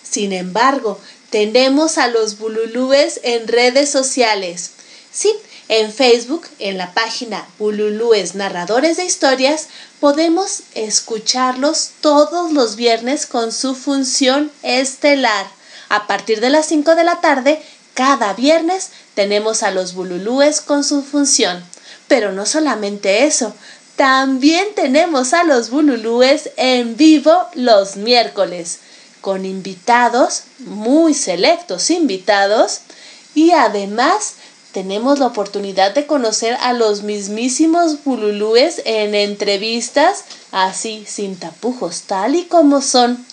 [0.10, 4.72] Sin embargo, tenemos a los bululúes en redes sociales.
[5.12, 5.34] Sí,
[5.68, 9.68] en Facebook, en la página Bululúes Narradores de Historias,
[10.00, 15.48] podemos escucharlos todos los viernes con su función estelar.
[15.90, 17.62] A partir de las 5 de la tarde,
[17.96, 21.66] cada viernes tenemos a los bululúes con su función.
[22.08, 23.54] Pero no solamente eso,
[23.98, 28.78] también tenemos a los bululúes en vivo los miércoles,
[29.22, 32.82] con invitados, muy selectos invitados,
[33.34, 34.36] y además
[34.72, 42.36] tenemos la oportunidad de conocer a los mismísimos bululúes en entrevistas, así sin tapujos, tal
[42.36, 43.26] y como son.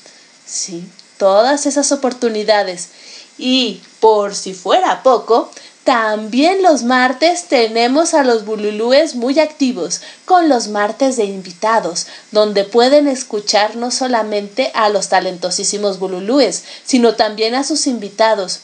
[0.47, 0.83] Sí,
[1.19, 2.89] todas esas oportunidades.
[3.37, 5.51] Y por si fuera poco,
[5.85, 12.65] también los martes tenemos a los bululúes muy activos, con los martes de invitados, donde
[12.65, 18.61] pueden escuchar no solamente a los talentosísimos bululúes, sino también a sus invitados.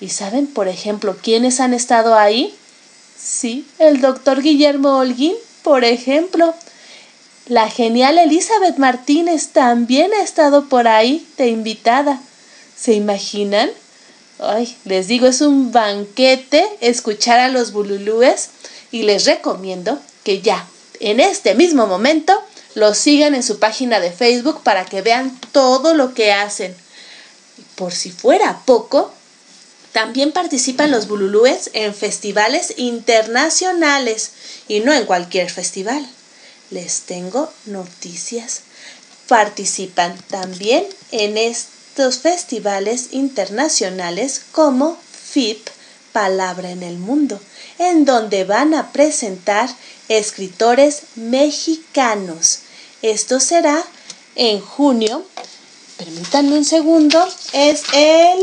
[0.00, 2.52] ¿Y saben, por ejemplo, quiénes han estado ahí?
[3.16, 6.54] Sí, el doctor Guillermo Holguín, por ejemplo.
[7.46, 12.20] La genial Elizabeth Martínez también ha estado por ahí de invitada.
[12.76, 13.70] ¿Se imaginan?
[14.46, 18.50] Ay, les digo, es un banquete escuchar a los bululúes
[18.90, 20.66] y les recomiendo que ya,
[21.00, 22.38] en este mismo momento,
[22.74, 26.74] los sigan en su página de Facebook para que vean todo lo que hacen.
[27.74, 29.12] Por si fuera poco,
[29.92, 34.32] también participan los bululúes en festivales internacionales
[34.68, 36.04] y no en cualquier festival.
[36.70, 38.62] Les tengo noticias.
[39.28, 41.38] Participan también en
[41.94, 45.68] festivales internacionales como FIP,
[46.12, 47.40] Palabra en el Mundo,
[47.78, 49.68] en donde van a presentar
[50.08, 52.60] escritores mexicanos.
[53.02, 53.84] Esto será
[54.36, 55.24] en junio.
[55.96, 57.26] Permítanme un segundo.
[57.52, 58.38] Es el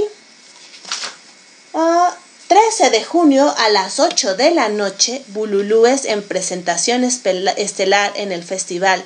[1.72, 5.24] 13 ah, de junio a las 8 de la noche.
[5.28, 9.04] Bululúes en presentación estelar en el festival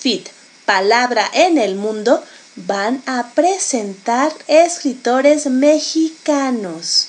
[0.00, 0.28] FIT
[0.70, 2.22] Palabra en el Mundo
[2.66, 7.08] van a presentar escritores mexicanos.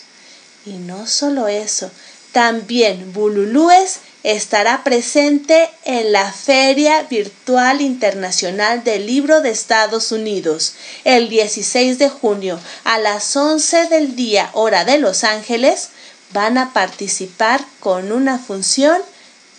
[0.66, 1.89] Y no solo eso,
[2.32, 10.74] también Bululúes estará presente en la Feria Virtual Internacional del Libro de Estados Unidos
[11.04, 15.89] el 16 de junio a las 11 del día hora de Los Ángeles.
[16.34, 19.02] Van a participar con una función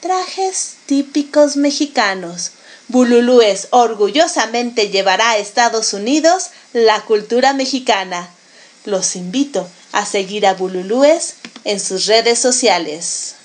[0.00, 2.52] trajes típicos mexicanos.
[2.92, 8.28] Bululúes orgullosamente llevará a Estados Unidos la cultura mexicana.
[8.84, 13.36] Los invito a seguir a Bululúes en sus redes sociales.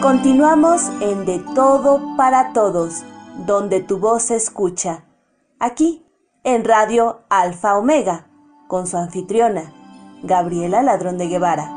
[0.00, 3.02] Continuamos en De Todo para Todos,
[3.46, 5.04] donde tu voz se escucha.
[5.58, 6.06] Aquí,
[6.42, 8.28] en Radio Alfa Omega,
[8.66, 9.74] con su anfitriona,
[10.22, 11.70] Gabriela Ladrón de Guevara.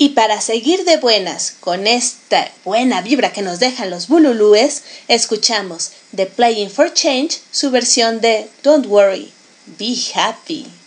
[0.00, 5.92] Y para seguir de buenas con esta buena vibra que nos dejan los bululúes, escuchamos
[6.14, 9.32] The Playing for Change, su versión de Don't Worry,
[9.78, 10.77] Be Happy.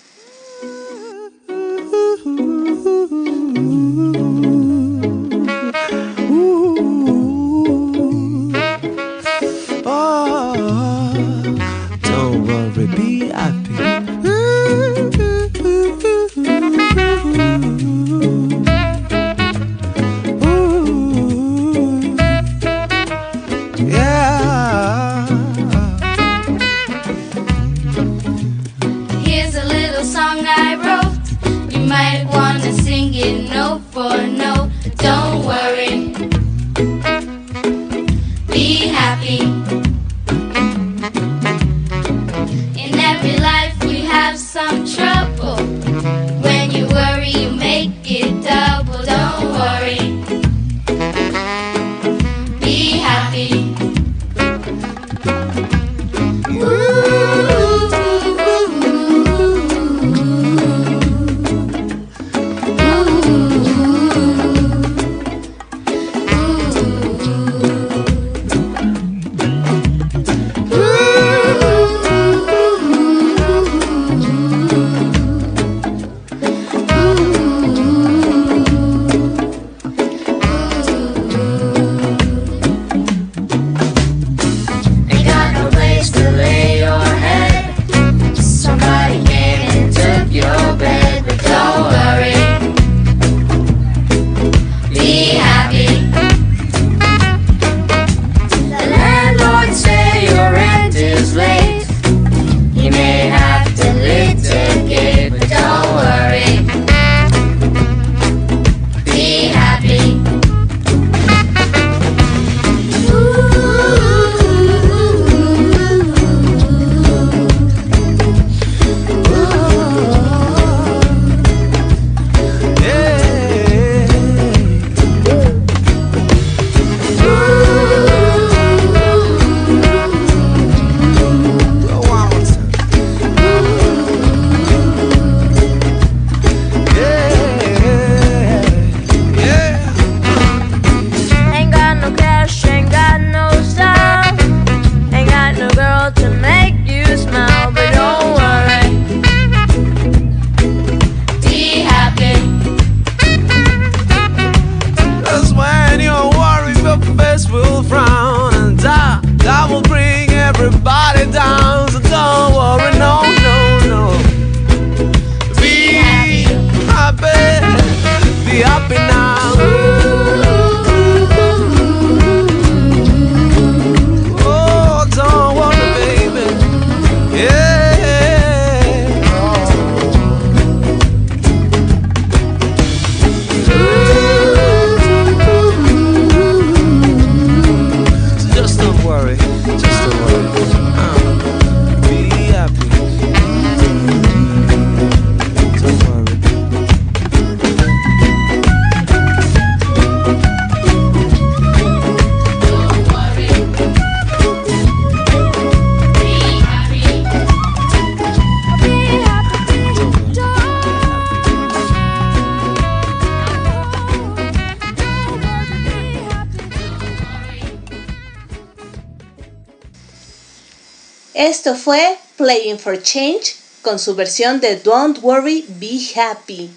[221.76, 226.70] Fue Playing for Change con su versión de Don't Worry, Be Happy.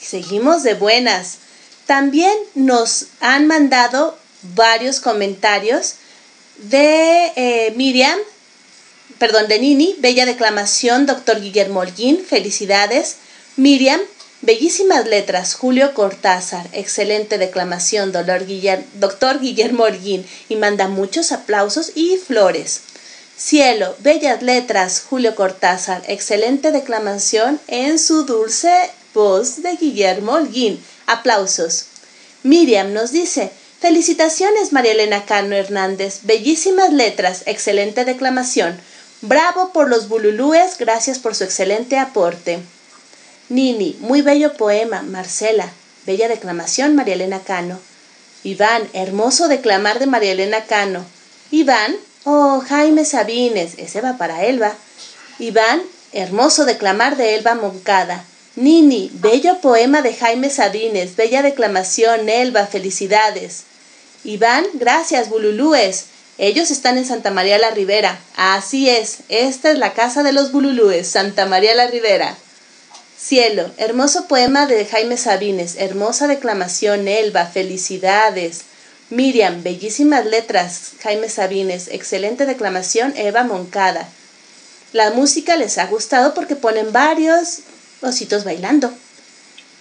[0.00, 1.38] Seguimos de buenas.
[1.86, 4.18] También nos han mandado
[4.54, 5.94] varios comentarios
[6.58, 8.18] de eh, Miriam,
[9.18, 13.16] perdón, de Nini, bella declamación, doctor Guillermo Holguín, felicidades.
[13.56, 14.00] Miriam,
[14.40, 22.80] bellísimas letras, Julio Cortázar, excelente declamación, doctor Guillermo Holguín, y manda muchos aplausos y flores.
[23.44, 28.72] Cielo, bellas letras, Julio Cortázar, excelente declamación en su dulce
[29.14, 30.82] voz de Guillermo Holguín.
[31.06, 31.86] Aplausos.
[32.44, 38.80] Miriam nos dice, felicitaciones María Elena Cano Hernández, bellísimas letras, excelente declamación.
[39.22, 42.60] Bravo por los bululúes, gracias por su excelente aporte.
[43.48, 45.72] Nini, muy bello poema, Marcela,
[46.06, 47.80] bella declamación María Elena Cano.
[48.44, 51.04] Iván, hermoso declamar de María Elena Cano.
[51.50, 54.74] Iván, Oh, Jaime Sabines, ese va para Elba.
[55.40, 58.24] Iván, hermoso declamar de Elba Moncada.
[58.54, 63.64] Nini, bello poema de Jaime Sabines, bella declamación, Elba, felicidades.
[64.22, 66.04] Iván, gracias, Bululúes.
[66.38, 68.20] Ellos están en Santa María la Ribera.
[68.36, 72.36] Así es, esta es la casa de los Bululúes, Santa María la Ribera.
[73.18, 78.62] Cielo, hermoso poema de Jaime Sabines, hermosa declamación, Elba, felicidades.
[79.12, 80.92] Miriam, bellísimas letras.
[81.02, 83.12] Jaime Sabines, excelente declamación.
[83.14, 84.08] Eva Moncada.
[84.94, 87.58] La música les ha gustado porque ponen varios
[88.00, 88.90] ositos bailando.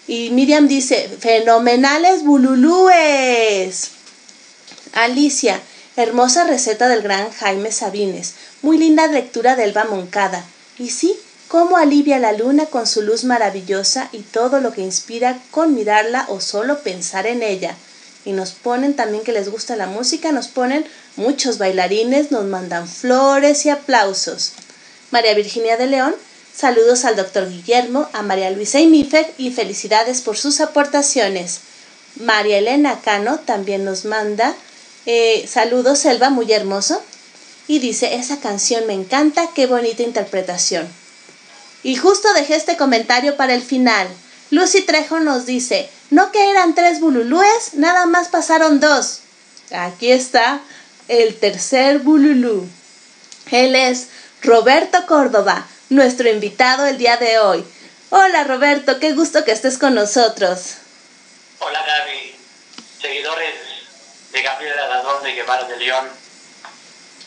[0.05, 3.91] Y Miriam dice, fenomenales bululúes.
[4.91, 5.61] Alicia,
[5.95, 8.33] hermosa receta del gran Jaime Sabines.
[8.61, 10.43] Muy linda lectura de Elba Moncada.
[10.77, 11.17] Y sí,
[11.47, 16.25] cómo alivia la luna con su luz maravillosa y todo lo que inspira con mirarla
[16.27, 17.77] o solo pensar en ella
[18.25, 22.87] y nos ponen también que les gusta la música, nos ponen muchos bailarines, nos mandan
[22.87, 24.53] flores y aplausos.
[25.11, 26.15] María Virginia de León,
[26.55, 31.61] saludos al doctor Guillermo, a María Luisa Imifer y felicidades por sus aportaciones.
[32.15, 34.55] María Elena Cano también nos manda
[35.05, 37.01] eh, saludos, Selva, muy hermoso.
[37.67, 40.87] Y dice, esa canción me encanta, qué bonita interpretación.
[41.83, 44.07] Y justo dejé este comentario para el final.
[44.51, 49.21] Lucy Trejo nos dice, no que eran tres bululúes, nada más pasaron dos.
[49.71, 50.59] Aquí está
[51.07, 52.67] el tercer bululú.
[53.49, 54.09] Él es
[54.41, 57.65] Roberto Córdoba, nuestro invitado el día de hoy.
[58.09, 60.75] Hola Roberto, qué gusto que estés con nosotros.
[61.59, 62.35] Hola Gaby,
[63.01, 63.55] seguidores
[64.33, 66.09] de Gabriela Ladrón de Guevara de León,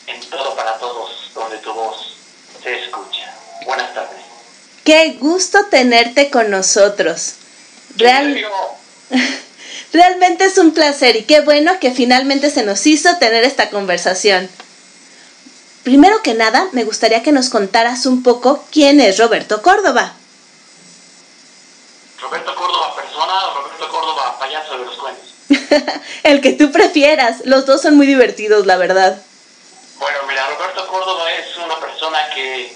[0.05, 2.17] en todo para todos, donde tu voz
[2.61, 3.33] se escucha.
[3.65, 4.24] Buenas tardes.
[4.85, 7.33] Qué gusto tenerte con nosotros.
[7.97, 8.45] Real...
[9.93, 14.49] Realmente es un placer y qué bueno que finalmente se nos hizo tener esta conversación.
[15.83, 20.13] Primero que nada, me gustaría que nos contaras un poco quién es Roberto Córdoba.
[22.19, 25.33] Roberto Córdoba persona o Roberto Córdoba payaso de los cuentos.
[26.23, 29.21] El que tú prefieras, los dos son muy divertidos, la verdad.
[29.97, 32.75] Bueno, mira, Roberto Córdoba es una persona que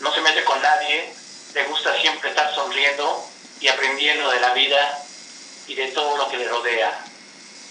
[0.00, 1.12] no se mete con nadie,
[1.54, 2.30] le gusta siempre
[2.84, 3.30] estar sonriendo
[3.60, 5.04] y aprendiendo de la vida
[5.66, 7.04] y de todo lo que le rodea.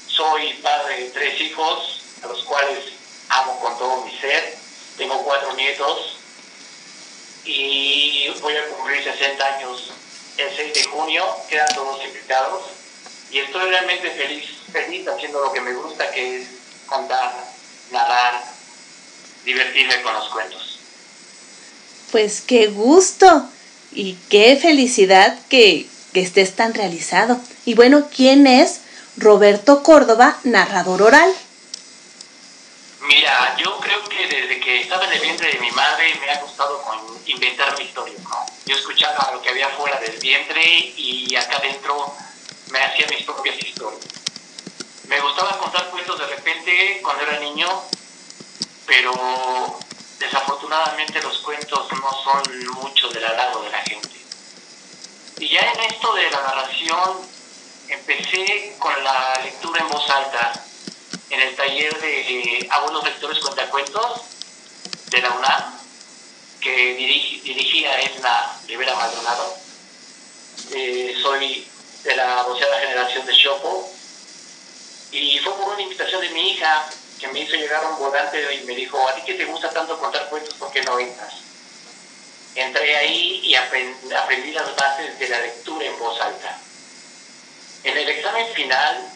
[0.07, 2.85] Soy padre de tres hijos, a los cuales
[3.29, 4.57] amo con todo mi ser.
[4.97, 6.17] Tengo cuatro nietos
[7.45, 9.91] y voy a cumplir 60 años
[10.37, 12.63] el 6 de junio, quedan todos invitados
[13.31, 16.47] y estoy realmente feliz, feliz haciendo lo que me gusta, que es
[16.87, 17.33] contar,
[17.91, 18.43] narrar,
[19.43, 20.79] divertirme con los cuentos.
[22.11, 23.49] Pues qué gusto
[23.95, 27.39] y qué felicidad que que estés tan realizado.
[27.65, 28.81] Y bueno, ¿quién es
[29.17, 31.33] Roberto Córdoba, narrador oral?
[33.01, 36.39] Mira, yo creo que desde que estaba en el vientre de mi madre me ha
[36.39, 38.15] gustado con inventar mi historia.
[38.65, 40.63] Yo escuchaba lo que había fuera del vientre
[40.95, 42.15] y acá adentro
[42.69, 44.05] me hacía mis propias historias.
[45.07, 47.67] Me gustaba contar cuentos de repente cuando era niño,
[48.85, 49.79] pero
[50.23, 54.09] desafortunadamente los cuentos no son mucho del agrado de la gente.
[55.39, 57.19] Y ya en esto de la narración
[57.89, 60.53] empecé con la lectura en voz alta
[61.29, 64.21] en el taller de eh, Abuelos Lectores Cuentacuentos
[65.09, 65.79] de la UNAM,
[66.61, 69.57] que dirigía Edna Rivera Maldonado.
[70.71, 71.67] Eh, soy
[72.03, 73.91] de la voceada generación de Chopo
[75.11, 76.89] y fue por una invitación de mi hija
[77.27, 80.29] me hizo llegar un volante y me dijo, a ti que te gusta tanto contar
[80.29, 81.33] cuentos, ¿por qué no entras?
[82.55, 86.59] Entré ahí y aprendí las bases de la lectura en voz alta.
[87.83, 89.09] En el examen final,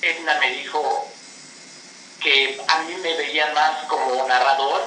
[0.00, 1.08] Edna me dijo
[2.22, 4.82] que a mí me veía más como narrador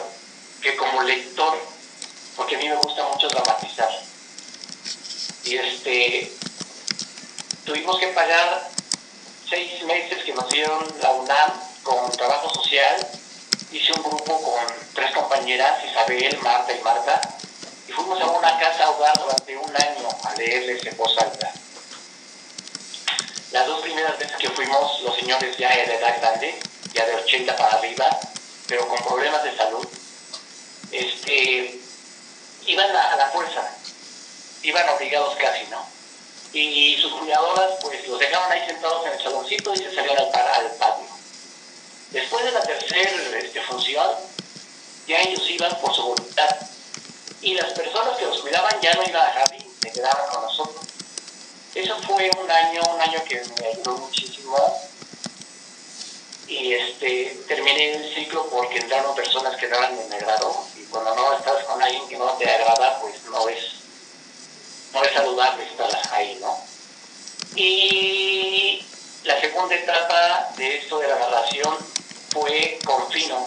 [0.62, 1.58] que como lector,
[2.36, 3.90] porque a mí me gusta mucho dramatizar.
[5.44, 6.32] Y este,
[7.66, 8.70] tuvimos que pagar
[9.50, 13.08] seis meses que nos dieron la UNAM con trabajo social.
[13.72, 17.22] Hice un grupo con tres compañeras, Isabel, Marta y Marta,
[17.88, 21.52] y fuimos a una casa hogar durante un año a leerles en voz alta.
[23.52, 26.60] Las dos primeras veces que fuimos, los señores ya de edad grande,
[26.94, 28.20] ya de 80 para arriba,
[28.68, 29.88] pero con problemas de salud,
[30.92, 31.80] este,
[32.66, 33.70] iban a, la fuerza,
[34.64, 35.86] iban obligados casi, ¿no?
[36.54, 40.07] Y, sus cuidadoras, pues los dejaban ahí sentados en el saloncito y se salían.
[42.28, 44.06] Después de la tercera este, función,
[45.08, 46.58] ya ellos iban por su voluntad.
[47.42, 50.86] Y las personas que los cuidaban ya no iban a jardín, se quedaban con nosotros.
[51.74, 54.58] Eso fue un año, un año que me ayudó muchísimo.
[56.50, 60.66] Y este, terminé el ciclo porque entraron personas que no eran de mi agrado.
[60.76, 63.64] Y cuando no estás con alguien que no te agrada, pues no es,
[64.92, 66.60] no es saludable estar ahí, ¿no?
[67.56, 68.86] Y
[69.24, 71.97] la segunda etapa de esto de la narración
[72.32, 73.46] fue con Fino,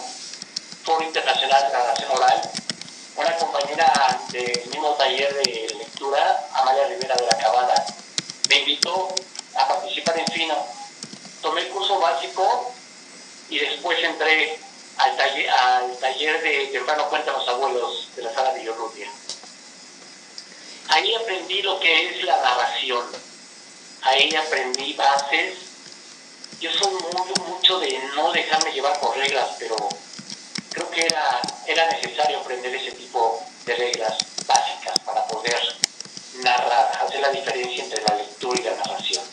[0.83, 2.51] Foro Internacional de Narración Oral,
[3.15, 7.85] una compañera del mismo taller de lectura, Amalia Rivera de la Cabada,
[8.49, 9.13] me invitó
[9.55, 10.55] a participar en Fino.
[11.41, 12.73] Tomé el curso básico
[13.49, 14.59] y después entré
[14.97, 19.09] al taller, al taller de Temprano Cuentan los Abuelos de la sala de Yorrutia.
[20.89, 23.05] Ahí aprendí lo que es la narración.
[24.01, 25.70] Ahí aprendí bases.
[26.59, 29.75] Yo soy muy, mucho de no dejarme llevar por reglas, pero
[30.71, 35.59] creo que era, era necesario aprender ese tipo de reglas básicas para poder
[36.43, 39.23] narrar, hacer la diferencia entre la lectura y la narración.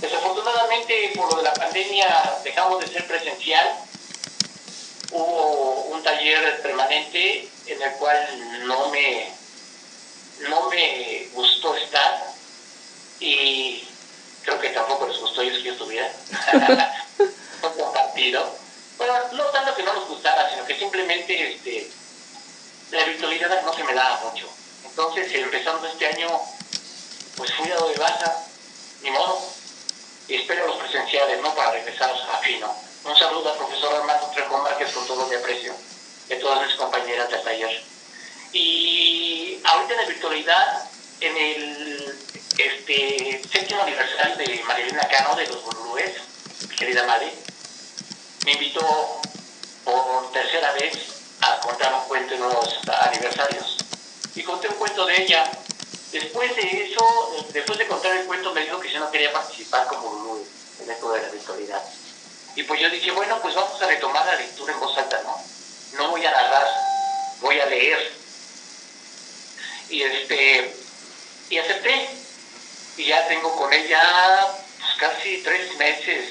[0.00, 3.78] Desafortunadamente, por lo de la pandemia, dejamos de ser presencial.
[5.10, 9.32] Hubo un taller permanente en el cual no me,
[10.48, 12.34] no me gustó estar
[13.20, 13.85] y
[14.46, 16.08] creo que tampoco les gustó ellos que yo estuviera.
[17.60, 18.48] Fue compartido.
[18.96, 21.90] Bueno, no tanto que no nos gustara, sino que simplemente este,
[22.92, 24.48] la virtualidad no se me daba mucho.
[24.84, 26.28] Entonces, empezando este año,
[27.36, 28.36] pues fui dado de baja,
[29.02, 29.42] ni modo,
[30.28, 31.52] y espero los presenciales, ¿no?
[31.54, 32.72] Para regresar a Fino.
[33.04, 35.74] Un saludo al profesor Armando Trejo Márquez con todo mi aprecio,
[36.28, 37.82] de todas mis compañeras del taller.
[38.52, 40.90] Y ahorita en la virtualidad,
[41.20, 42.25] en el
[42.58, 46.12] este, séptimo aniversario de Marilena Cano de los Burlúes,
[46.78, 47.32] querida madre,
[48.44, 49.20] me invitó
[49.84, 50.92] por tercera vez
[51.40, 53.76] a contar un cuento en los aniversarios
[54.34, 55.50] y conté un cuento de ella.
[56.12, 59.86] Después de eso, después de contar el cuento, me dijo que yo no quería participar
[59.86, 60.46] como Lulu
[60.82, 61.82] en esto de la virtualidad.
[62.54, 65.36] Y pues yo dije, bueno, pues vamos a retomar la lectura en voz alta, ¿no?
[65.98, 66.68] No voy a narrar,
[67.40, 68.12] voy a leer.
[69.90, 70.74] Y este,
[71.50, 72.25] y acepté.
[72.96, 74.00] Y ya tengo con ella
[74.78, 76.24] pues, casi tres meses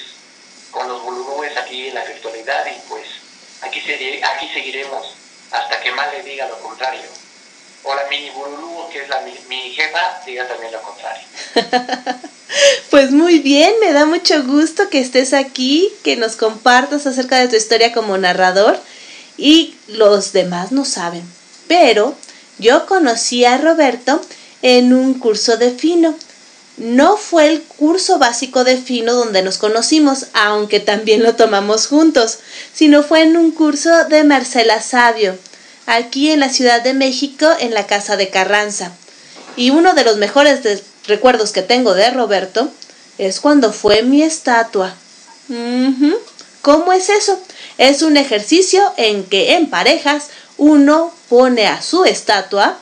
[0.72, 3.06] con los volúmenes aquí en la virtualidad y pues
[3.62, 5.16] aquí, aquí seguiremos
[5.52, 7.26] hasta que más le diga lo contrario
[7.86, 11.24] o la mini Burulú, que es la, mi, jefa, diga también lo contrario.
[12.90, 17.48] pues muy bien, me da mucho gusto que estés aquí, que nos compartas acerca de
[17.48, 18.80] tu historia como narrador
[19.38, 21.24] y los demás no saben.
[21.68, 22.16] Pero
[22.58, 24.20] yo conocí a Roberto
[24.62, 26.16] en un curso de fino.
[26.78, 32.40] No fue el curso básico de fino donde nos conocimos, aunque también lo tomamos juntos,
[32.74, 35.38] sino fue en un curso de Marcela Sabio
[35.86, 38.92] aquí en la Ciudad de México, en la Casa de Carranza.
[39.56, 40.60] Y uno de los mejores
[41.08, 42.70] recuerdos que tengo de Roberto
[43.18, 44.94] es cuando fue mi estatua.
[46.62, 47.40] ¿Cómo es eso?
[47.78, 50.26] Es un ejercicio en que en parejas
[50.58, 52.78] uno pone a su estatua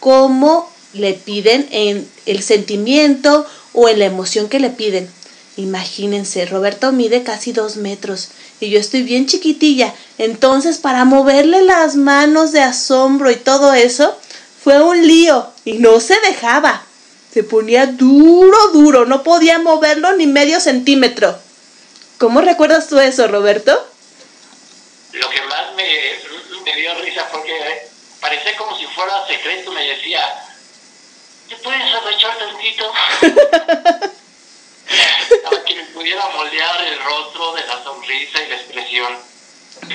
[0.00, 5.10] como le piden en el sentimiento o en la emoción que le piden.
[5.56, 8.28] Imagínense, Roberto mide casi dos metros
[8.60, 9.94] y yo estoy bien chiquitilla.
[10.18, 14.16] Entonces, para moverle las manos de asombro y todo eso,
[14.62, 16.84] fue un lío y no se dejaba.
[17.32, 21.38] Se ponía duro, duro, no podía moverlo ni medio centímetro.
[22.18, 23.72] ¿Cómo recuerdas tú eso, Roberto?
[25.12, 25.84] Lo que más me,
[26.74, 27.88] dio risa fue que
[28.20, 30.20] parecía como si fuera secreto, me decía,
[31.48, 32.92] ¿te puedes agachar tantito?
[35.44, 39.12] para que me pudiera moldear el rostro de la sonrisa y la expresión.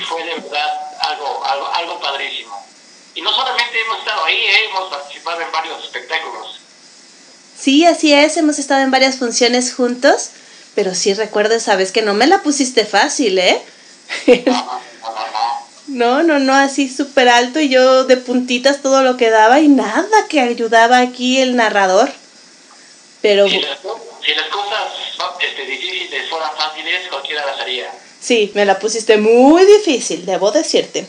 [0.08, 2.64] Fue de verdad algo, algo, algo padrísimo.
[3.14, 4.64] Y no solamente hemos estado ahí, ¿eh?
[4.68, 6.60] hemos participado en varios espectáculos.
[7.56, 10.30] Sí, así es, hemos estado en varias funciones juntos,
[10.74, 13.62] pero sí recuerdo esa vez que no me la pusiste fácil, ¿eh?
[14.46, 15.63] No, no, no, No,
[15.94, 20.28] no, no, así súper alto y yo de puntitas todo lo que daba y nada
[20.28, 22.12] que ayudaba aquí el narrador.
[23.22, 23.48] Pero...
[23.48, 24.92] Si las, si las cosas
[25.40, 27.90] este, difíciles fueran fáciles, cualquiera las haría.
[28.20, 31.06] Sí, me la pusiste muy difícil, debo decirte.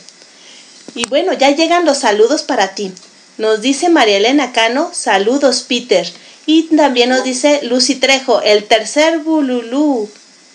[0.94, 2.92] Y bueno, ya llegan los saludos para ti.
[3.38, 6.06] Nos dice María Elena Cano, saludos Peter.
[6.46, 10.08] Y también nos dice Lucy Trejo, el tercer Bululú.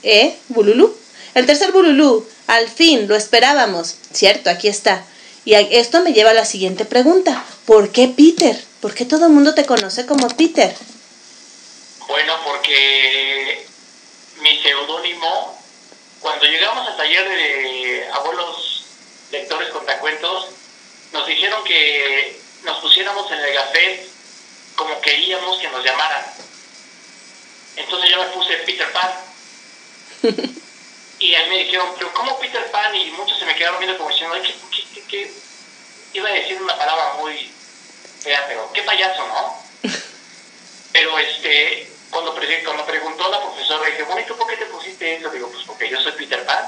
[0.03, 0.36] ¿Eh?
[0.49, 0.95] ¿Bululú?
[1.36, 2.25] El tercer Bululú.
[2.52, 3.95] Al fin, lo esperábamos.
[4.12, 5.06] Cierto, aquí está.
[5.45, 7.45] Y esto me lleva a la siguiente pregunta.
[7.66, 8.62] ¿Por qué Peter?
[8.82, 10.76] ¿Por qué todo el mundo te conoce como Peter?
[12.10, 13.66] Bueno, porque
[14.41, 15.64] mi seudónimo,
[16.20, 18.84] cuando llegamos al taller de abuelos
[19.32, 20.47] lectores contacuentos,
[21.14, 24.08] nos dijeron que nos pusiéramos en el café
[24.76, 26.26] como queríamos que nos llamaran.
[27.78, 29.12] Entonces yo me puse Peter Pan.
[31.22, 32.95] y a mí me dijeron, pero ¿cómo Peter Pan?
[32.95, 35.34] Y muchos se me quedaron viendo como diciendo, ¿qué, qué, qué,
[36.13, 37.49] Iba a decir una palabra muy
[38.22, 39.63] fea, pero qué payaso, ¿no?
[40.91, 45.15] pero este, cuando, cuando preguntó la profesora, dije, bueno, ¿y tú por qué te pusiste
[45.15, 45.30] eso?
[45.30, 46.65] Digo, pues porque yo soy Peter Pan,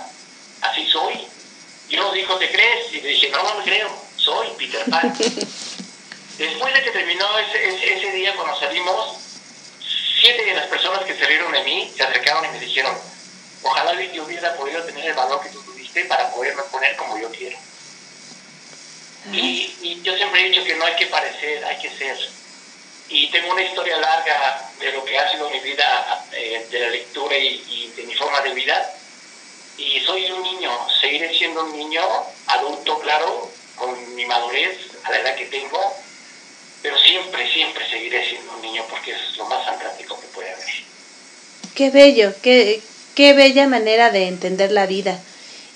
[0.62, 1.28] así soy.
[1.90, 2.94] Y uno dijo, ¿te crees?
[2.94, 5.18] Y le dije, no, no me creo, soy Peter Pan.
[6.38, 9.18] Después de que terminó ese, ese, día, cuando salimos,
[10.20, 12.96] siete de las personas que salieron de mí se acercaron y me dijeron,
[13.64, 17.30] ojalá yo hubiera podido tener el valor que tú tuviste para poderme poner como yo
[17.32, 17.58] quiero.
[19.32, 22.18] Y, y, yo siempre he dicho que no hay que parecer, hay que ser.
[23.08, 26.90] Y tengo una historia larga de lo que ha sido mi vida, eh, de la
[26.90, 28.94] lectura y, y, de mi forma de vida.
[29.78, 32.02] Y soy un niño, seguiré siendo un niño
[32.48, 35.96] adulto, claro, con mi madurez a la edad que tengo,
[36.82, 40.68] pero siempre, siempre seguiré siendo un niño porque es lo más fantástico que puede haber.
[41.76, 42.82] Qué bello, qué,
[43.16, 45.20] qué bella manera de entender la vida.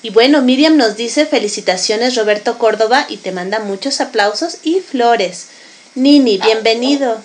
[0.02, 5.48] Y bueno, Miriam nos dice felicitaciones Roberto Córdoba y te manda muchos aplausos y flores.
[5.96, 7.22] Nini, bienvenido.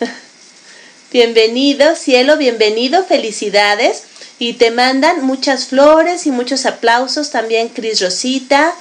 [1.12, 4.04] bienvenido, cielo, bienvenido, felicidades.
[4.38, 8.74] Y te mandan muchas flores y muchos aplausos también Cris Rosita,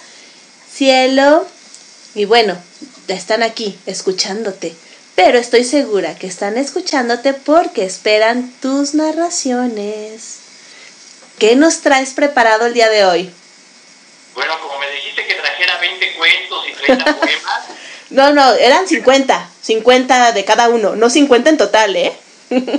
[0.74, 1.46] cielo.
[2.16, 2.58] Y bueno,
[3.08, 4.74] están aquí escuchándote,
[5.16, 10.41] pero estoy segura que están escuchándote porque esperan tus narraciones.
[11.42, 13.34] ¿Qué nos traes preparado el día de hoy?
[14.36, 17.64] Bueno, como me dijiste que trajera 20 cuentos y 30 poemas.
[18.12, 22.16] no, no, eran 50, 50 de cada uno, no 50 en total, ¿eh?
[22.52, 22.76] es, que,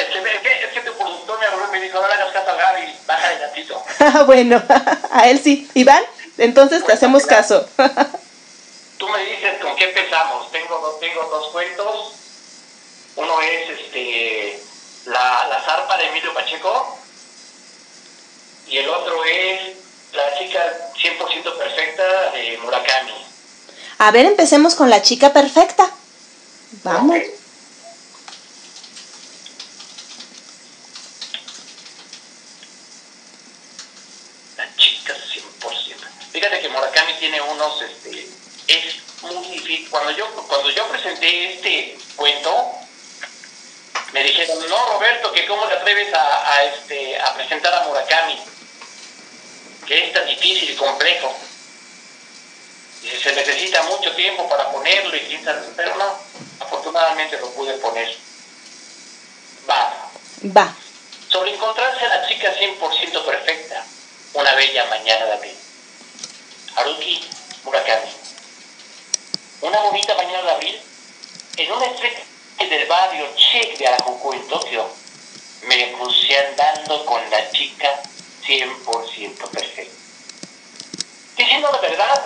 [0.00, 2.92] es, que, tu productor me habló y me dijo, no le hagas caso a Gaby,
[3.06, 3.84] baja de gatito.
[4.26, 4.60] bueno,
[5.12, 5.70] a él sí.
[5.74, 6.02] Iván,
[6.38, 7.68] entonces te hacemos caso.
[8.98, 10.50] tú me dices con qué empezamos.
[10.50, 12.14] Tengo, tengo dos cuentos.
[13.14, 14.60] Uno es este
[15.06, 16.99] la, la zarpa de Emilio Pacheco
[18.70, 19.60] y el otro es
[20.12, 23.12] la chica 100% perfecta de Murakami.
[23.98, 25.90] A ver, empecemos con la chica perfecta.
[26.84, 27.18] Vamos.
[34.56, 35.96] La chica 100%.
[36.32, 38.28] Fíjate que Murakami tiene unos este,
[38.68, 39.88] es muy difícil.
[39.90, 42.72] Cuando yo, cuando yo presenté este cuento,
[44.12, 48.40] me dijeron, no Roberto, que cómo te atreves a, este, a presentar a Murakami,
[49.90, 51.34] que es tan difícil y complejo.
[53.02, 55.42] Y se necesita mucho tiempo para ponerlo y quién
[55.74, 56.16] pero no,
[56.60, 58.16] afortunadamente lo pude poner.
[59.68, 60.10] Va.
[60.56, 60.76] Va.
[61.28, 63.84] Sobre encontrarse a la chica 100% perfecta,
[64.34, 65.56] una bella mañana de abril.
[66.76, 67.28] Haruki
[67.64, 68.12] Murakami.
[69.62, 70.82] Una bonita mañana de abril,
[71.56, 72.22] en una estrella
[72.60, 74.88] del barrio Che de Arajuku en Tokio,
[75.62, 78.00] me crucé andando con la chica
[78.46, 79.96] 100% perfecta.
[81.36, 82.22] Diciendo la verdad,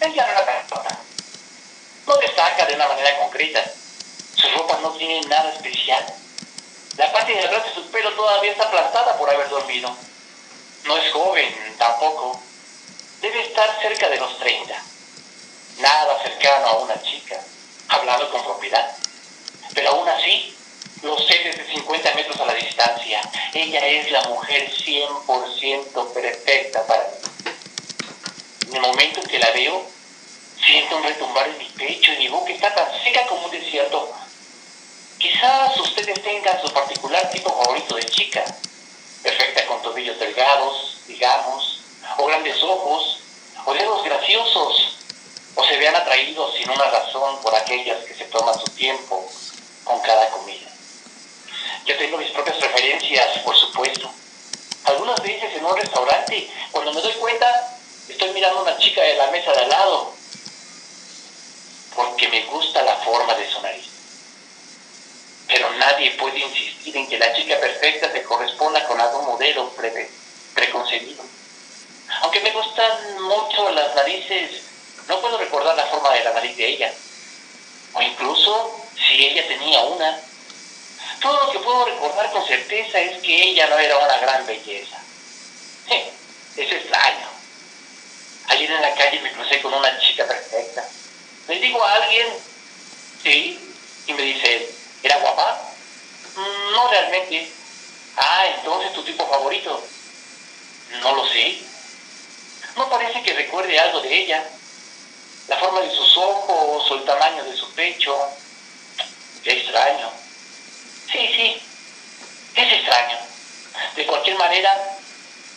[0.00, 0.98] ella no era perfecta.
[2.06, 3.64] No destaca de una manera concreta.
[4.34, 6.04] Su ropa no tiene nada especial.
[6.96, 9.96] La parte de atrás de su pelo todavía está aplastada por haber dormido.
[10.84, 12.40] No es joven tampoco.
[13.20, 14.82] Debe estar cerca de los 30
[15.78, 17.40] nada cercano a una chica,
[17.88, 18.96] hablando con propiedad.
[19.74, 20.56] Pero aún así,
[21.02, 23.20] lo sé desde 50 metros a la distancia.
[23.52, 27.54] Ella es la mujer 100% perfecta para mí.
[28.68, 29.84] En el momento en que la veo,
[30.64, 34.12] siento un retumbar en mi pecho y mi boca está tan seca como un desierto.
[35.18, 38.44] Quizás ustedes tengan su particular tipo favorito de chica,
[39.22, 41.80] perfecta con tobillos delgados, digamos,
[42.16, 43.20] o grandes ojos,
[43.66, 44.98] o dedos graciosos,
[45.54, 49.28] o se vean atraídos sin una razón por aquellas que se toman su tiempo
[49.84, 50.71] con cada comida.
[51.86, 54.10] Yo tengo mis propias preferencias, por supuesto.
[54.84, 57.72] Algunas veces en un restaurante, cuando me doy cuenta,
[58.08, 60.12] Estoy mirando a una chica de la mesa de al lado
[61.94, 63.86] porque me gusta la forma de su nariz.
[65.46, 70.10] Pero nadie puede insistir en que la chica perfecta se corresponda con algún modelo pre
[70.54, 71.22] preconcebido.
[72.22, 74.62] Aunque me gustan mucho las narices,
[75.08, 76.92] no puedo recordar la forma de la nariz de ella.
[77.94, 80.20] O incluso si ella tenía una.
[81.22, 85.00] Todo lo que puedo recordar con certeza es que ella no era una gran belleza.
[86.56, 87.28] es extraño.
[88.48, 90.84] Ayer en la calle me crucé con una chica perfecta.
[91.46, 92.26] Le digo a alguien,
[93.22, 93.72] sí,
[94.08, 94.68] y me dice,
[95.04, 95.62] ¿era guapa?
[96.34, 97.48] Mm, no realmente.
[98.16, 99.80] Ah, entonces tu tipo favorito.
[101.02, 101.58] No lo sé.
[102.76, 104.44] No parece que recuerde algo de ella.
[105.46, 108.28] La forma de sus ojos o el tamaño de su pecho.
[109.44, 110.21] Qué extraño.
[111.12, 111.62] Sí, sí,
[112.54, 113.18] es extraño.
[113.96, 114.98] De cualquier manera,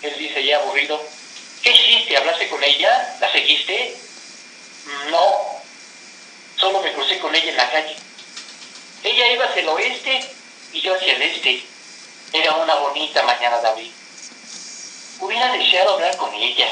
[0.01, 1.01] él dice ya aburrido,
[1.63, 2.17] ¿qué hiciste?
[2.17, 3.15] ¿Hablaste con ella?
[3.21, 3.95] ¿La seguiste?
[5.09, 5.61] No,
[6.57, 7.95] solo me crucé con ella en la calle.
[9.03, 10.29] Ella iba hacia el oeste
[10.73, 11.63] y yo hacia el este.
[12.33, 13.93] Era una bonita mañana de abril.
[15.21, 16.67] Hubiera deseado hablar con ella.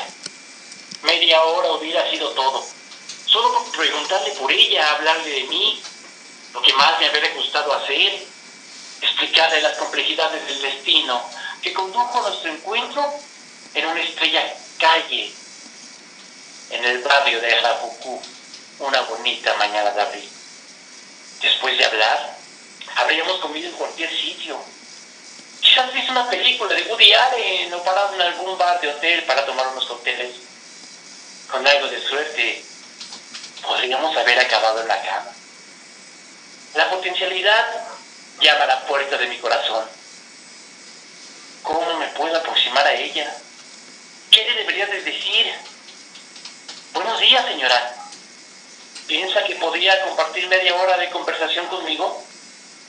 [1.04, 2.66] Media hora hubiera sido todo.
[3.28, 5.82] Solo preguntarle por ella, hablarle de mí,
[6.54, 8.33] lo que más me habría gustado hacer,
[9.04, 11.22] explicarle las complejidades del destino
[11.62, 13.14] que condujo nuestro encuentro
[13.74, 15.32] en una estrella calle
[16.70, 18.22] en el barrio de Rapucú,
[18.80, 20.30] una bonita mañana de abril.
[21.42, 22.38] Después de hablar,
[22.96, 24.60] habríamos comido en cualquier sitio.
[25.62, 29.46] Quizás visto una película de Woody Allen o parado en algún bar de hotel para
[29.46, 30.36] tomar unos cócteles.
[31.50, 32.64] Con algo de suerte,
[33.62, 35.32] podríamos haber acabado en la cama.
[36.76, 37.83] La potencialidad
[38.40, 39.86] llama la puerta de mi corazón.
[41.64, 43.34] ¿Cómo me puedo aproximar a ella?
[44.32, 45.54] ¿Qué le debería de decir?
[46.94, 47.96] Buenos días, señora.
[49.08, 52.24] ¿Piensa que podría compartir media hora de conversación conmigo?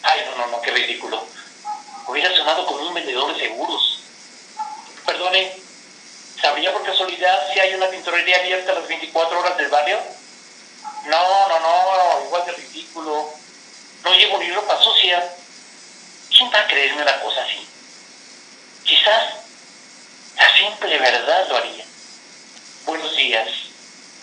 [0.03, 1.27] Ay, no, no, no, qué ridículo.
[2.07, 4.01] Hubiera sonado como un vendedor de seguros.
[5.07, 5.57] Perdone,
[6.41, 9.99] ¿sabría por casualidad si hay una tintorería abierta a las 24 horas del barrio?
[11.07, 13.44] No, no, no, igual de ridículo.
[14.05, 15.33] No llevo ni ropa sucia.
[16.37, 17.67] ¿Quién va a creerme una cosa así?
[18.85, 19.35] Quizás
[20.37, 21.85] la simple verdad lo haría.
[22.85, 23.49] Buenos días.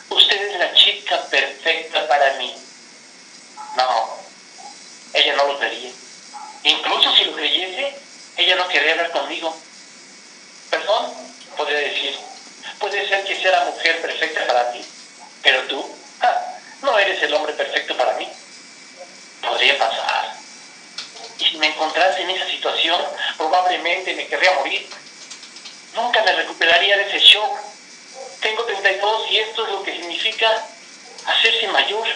[0.09, 2.55] Usted es la chica perfecta para mí.
[3.75, 4.17] No,
[5.13, 5.89] ella no lo creía.
[6.63, 7.97] Incluso si lo creyese,
[8.37, 9.55] ella no quería hablar conmigo.
[10.69, 11.11] Perdón,
[11.57, 12.19] podría decir.
[12.79, 14.85] Puede ser que sea la mujer perfecta para ti,
[15.41, 15.95] pero tú
[16.81, 18.10] no eres el hombre perfecto para mí.
[19.61, 20.33] Podría pasar.
[21.37, 22.99] Y si me encontrase en esa situación,
[23.37, 24.89] probablemente me querría morir.
[25.93, 27.59] Nunca me recuperaría de ese shock
[28.41, 30.65] tengo 32 y esto es lo que significa
[31.27, 32.07] hacerse mayor.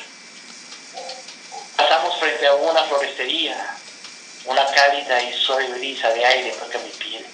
[1.77, 3.77] Pasamos frente a una florestería,
[4.45, 7.27] una cálida y suave brisa de aire toca mi piel.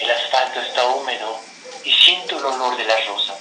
[0.00, 1.40] El asfalto está húmedo
[1.82, 3.34] y siento el olor de la rosa.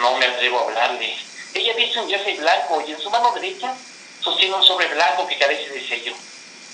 [0.00, 1.18] No me atrevo a hablarle.
[1.52, 3.76] Ella viste un jersey blanco y en su mano derecha
[4.24, 6.14] sostiene un sobre blanco que carece de sello,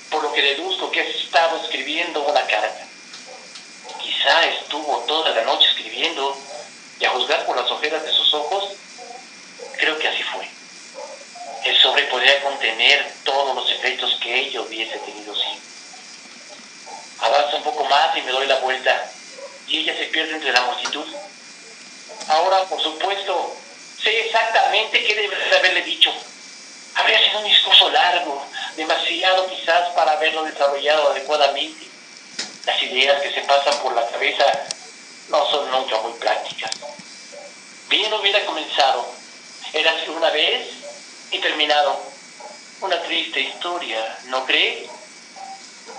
[0.09, 2.87] por lo que deduzco que has estado escribiendo una carta.
[4.01, 6.37] Quizá estuvo toda la noche escribiendo
[7.01, 8.71] y a juzgar por las ojeras de sus ojos,
[9.77, 10.49] creo que así fue.
[11.65, 15.59] El sobre podría contener todos los efectos que ella hubiese tenido sí.
[17.19, 19.11] Avanza un poco más y me doy la vuelta
[19.67, 21.07] y ella se pierde entre la multitud.
[22.29, 23.57] Ahora, por supuesto,
[24.03, 26.13] sé exactamente qué debería haberle dicho.
[27.01, 28.45] Habría sido un discurso largo,
[28.77, 31.87] demasiado quizás para haberlo desarrollado adecuadamente.
[32.67, 34.45] Las ideas que se pasan por la cabeza
[35.31, 36.73] no son nunca muy prácticas.
[37.89, 39.11] Bien hubiera comenzado,
[39.73, 40.69] era una vez
[41.31, 41.99] y terminado.
[42.83, 44.87] Una triste historia, ¿no cree?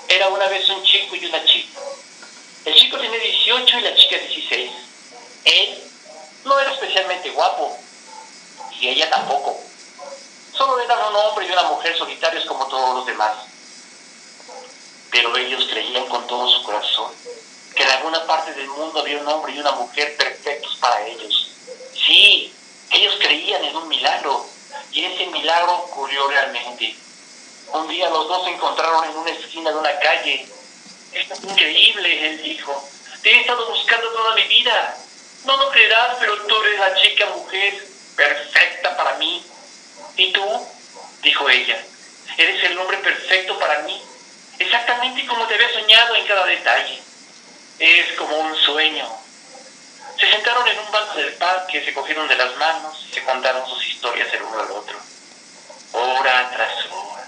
[0.07, 1.79] Era una vez un chico y una chica.
[2.65, 4.71] El chico tiene 18 y la chica 16.
[5.45, 5.83] Él
[6.45, 7.75] no era especialmente guapo
[8.79, 9.70] y ella tampoco.
[10.53, 13.33] Solo eran un hombre y una mujer solitarios como todos los demás.
[15.09, 17.11] Pero ellos creían con todo su corazón
[17.75, 21.51] que en alguna parte del mundo había un hombre y una mujer perfectos para ellos.
[21.93, 22.53] Sí,
[22.91, 24.45] ellos creían en un milagro
[24.91, 26.95] y ese milagro ocurrió realmente.
[27.73, 30.45] Un día los dos se encontraron en una esquina de una calle.
[31.13, 32.89] Es increíble, él dijo.
[33.21, 34.97] Te he estado buscando toda mi vida.
[35.45, 39.43] No lo creerás, pero tú eres la chica mujer perfecta para mí.
[40.21, 40.67] ¿Y tú?
[41.23, 41.83] dijo ella.
[42.37, 43.99] Eres el hombre perfecto para mí.
[44.59, 47.01] Exactamente como te había soñado en cada detalle.
[47.79, 49.09] Es como un sueño.
[50.19, 53.67] Se sentaron en un banco del parque, se cogieron de las manos y se contaron
[53.67, 54.99] sus historias el uno al otro,
[55.93, 57.27] hora tras hora.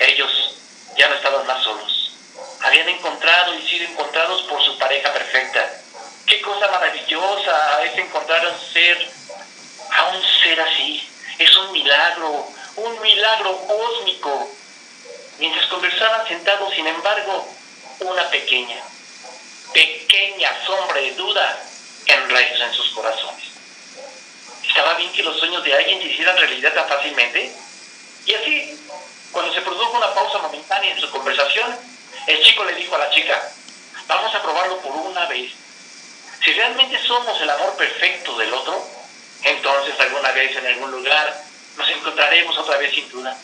[0.00, 0.58] Ellos
[0.98, 2.12] ya no estaban más solos.
[2.60, 5.80] Habían encontrado y sido encontrados por su pareja perfecta.
[6.26, 9.10] Qué cosa maravillosa es encontrar a un ser,
[9.96, 11.07] a un ser así.
[11.38, 14.50] Es un milagro, un milagro cósmico.
[15.38, 17.46] Mientras conversaban sentados, sin embargo,
[18.00, 18.82] una pequeña,
[19.72, 21.62] pequeña sombra de duda
[22.06, 23.44] enraizó en sus corazones.
[24.66, 27.52] ¿Estaba bien que los sueños de alguien se hicieran realidad tan fácilmente?
[28.26, 28.86] Y así,
[29.32, 31.76] cuando se produjo una pausa momentánea en su conversación,
[32.26, 33.50] el chico le dijo a la chica,
[34.06, 35.52] vamos a probarlo por una vez.
[36.44, 38.97] Si realmente somos el amor perfecto del otro,
[39.42, 41.42] entonces alguna vez en algún lugar
[41.76, 43.36] nos encontraremos otra vez sin duda.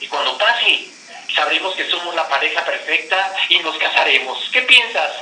[0.00, 0.86] Y cuando pase,
[1.34, 4.38] sabremos que somos la pareja perfecta y nos casaremos.
[4.52, 5.12] ¿Qué piensas?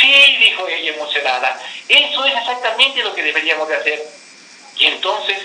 [0.00, 4.02] Sí, dijo ella emocionada, eso es exactamente lo que deberíamos de hacer.
[4.76, 5.38] Y entonces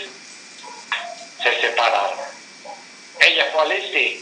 [1.41, 2.19] se separaron.
[3.19, 4.22] Ella fue al este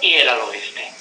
[0.00, 0.92] y él al oeste.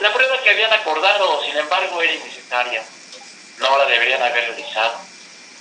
[0.00, 2.82] La prueba que habían acordado, sin embargo, era innecesaria.
[3.58, 5.00] No la deberían haber realizado,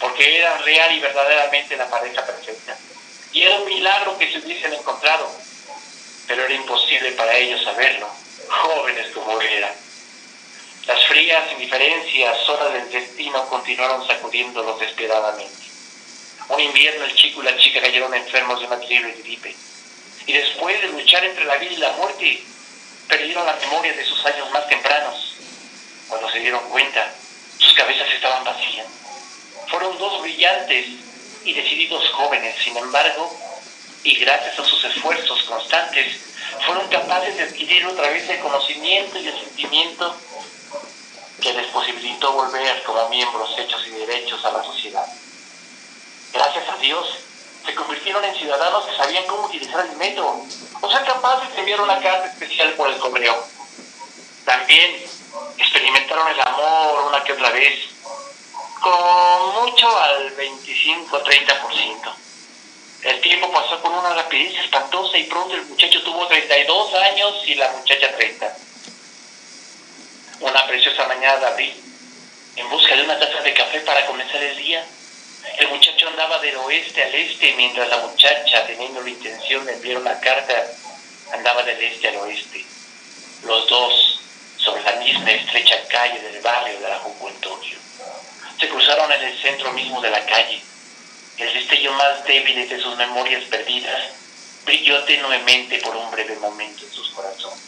[0.04, 2.78] porque eran real y verdaderamente la pareja perfecta.
[3.32, 5.32] Y era un milagro que se hubiesen encontrado,
[6.28, 8.10] pero era imposible para ellos saberlo,
[8.50, 9.72] jóvenes como eran.
[10.88, 15.64] Las frías indiferencias, horas del destino, continuaron sacudiéndolos despiadadamente.
[16.50, 19.56] Un invierno el chico y la chica cayeron enfermos de una terrible gripe.
[20.26, 22.44] Y después de luchar entre la vida y la muerte,
[23.08, 25.38] perdieron la memoria de sus años más tempranos.
[26.10, 27.10] Cuando se dieron cuenta,
[27.58, 28.88] sus cabezas estaban vacías.
[29.74, 30.86] Fueron dos brillantes
[31.44, 33.36] y decididos jóvenes, sin embargo,
[34.04, 36.16] y gracias a sus esfuerzos constantes,
[36.64, 40.16] fueron capaces de adquirir otra vez el conocimiento y el sentimiento
[41.42, 45.08] que les posibilitó volver como miembros hechos y derechos a la sociedad.
[46.32, 47.08] Gracias a Dios,
[47.66, 50.40] se convirtieron en ciudadanos que sabían cómo utilizar el metro,
[50.82, 53.44] o sea, capaces de enviar una carta especial por el correo.
[54.46, 55.04] También
[55.58, 57.93] experimentaron el amor una que otra vez,
[58.84, 62.16] con mucho al 25-30%.
[63.04, 67.56] El tiempo pasó con una rapidez espantosa y pronto el muchacho tuvo 32 años y
[67.56, 68.58] la muchacha 30.
[70.42, 71.84] Una preciosa mañana de abril,
[72.58, 74.86] en busca de una taza de café para comenzar el día,
[75.60, 79.98] el muchacho andaba del oeste al este mientras la muchacha, teniendo la intención de enviar
[79.98, 80.62] una carta,
[81.32, 82.66] andaba del este al oeste.
[83.44, 84.20] Los dos
[84.58, 87.83] sobre la misma estrecha calle del barrio de la en Tokio.
[88.60, 90.62] Se cruzaron en el centro mismo de la calle.
[91.38, 94.12] El destello más débil de sus memorias perdidas
[94.66, 97.60] brilló tenuemente por un breve momento en sus corazones.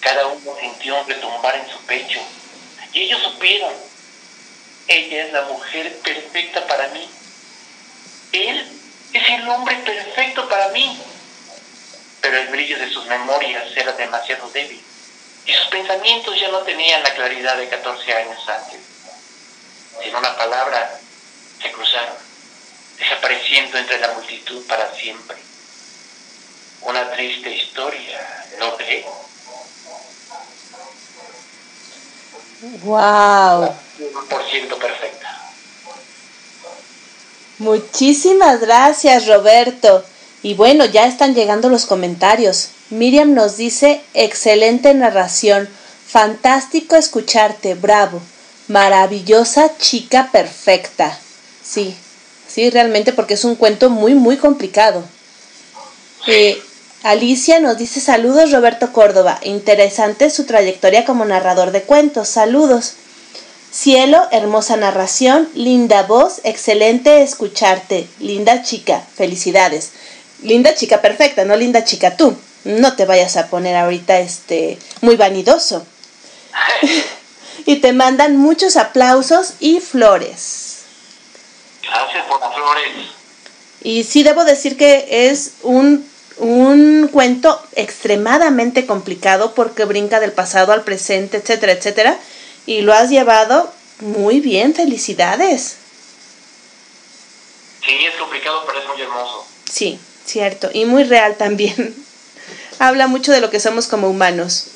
[0.00, 2.20] Cada uno sintió retumbar en su pecho
[2.92, 3.72] y ellos supieron
[4.88, 7.08] ella es la mujer perfecta para mí.
[8.32, 8.66] Él
[9.12, 10.98] es el hombre perfecto para mí.
[12.20, 14.80] Pero el brillo de sus memorias era demasiado débil
[15.44, 18.80] y sus pensamientos ya no tenían la claridad de 14 años antes.
[20.00, 20.98] Sin una palabra,
[21.60, 22.16] se cruzaron,
[22.98, 25.36] desapareciendo entre la multitud para siempre.
[26.82, 29.04] Una triste historia, ¿no cree?
[32.84, 33.74] ¡Wow!
[34.28, 35.52] Por ciento perfecta.
[37.58, 40.04] Muchísimas gracias, Roberto.
[40.42, 42.70] Y bueno, ya están llegando los comentarios.
[42.90, 45.68] Miriam nos dice, excelente narración,
[46.06, 48.20] fantástico escucharte, bravo,
[48.68, 51.18] maravillosa chica perfecta.
[51.62, 51.94] Sí,
[52.48, 55.04] sí, realmente porque es un cuento muy, muy complicado.
[56.26, 56.60] Eh,
[57.02, 62.94] Alicia nos dice saludos Roberto Córdoba, interesante su trayectoria como narrador de cuentos, saludos.
[63.72, 69.92] Cielo, hermosa narración, linda voz, excelente escucharte, linda chica, felicidades.
[70.42, 72.36] Linda chica perfecta, no linda chica tú.
[72.64, 75.84] No te vayas a poner ahorita este muy vanidoso.
[77.66, 80.82] y te mandan muchos aplausos y flores.
[81.82, 82.88] Gracias por las flores.
[83.82, 86.08] Y sí debo decir que es un,
[86.38, 92.18] un cuento extremadamente complicado porque brinca del pasado al presente, etcétera, etcétera.
[92.66, 95.76] Y lo has llevado muy bien, felicidades.
[97.84, 99.46] Sí, es complicado, pero es muy hermoso.
[99.70, 100.70] Sí, cierto.
[100.72, 101.94] Y muy real también.
[102.78, 104.68] Habla mucho de lo que somos como humanos.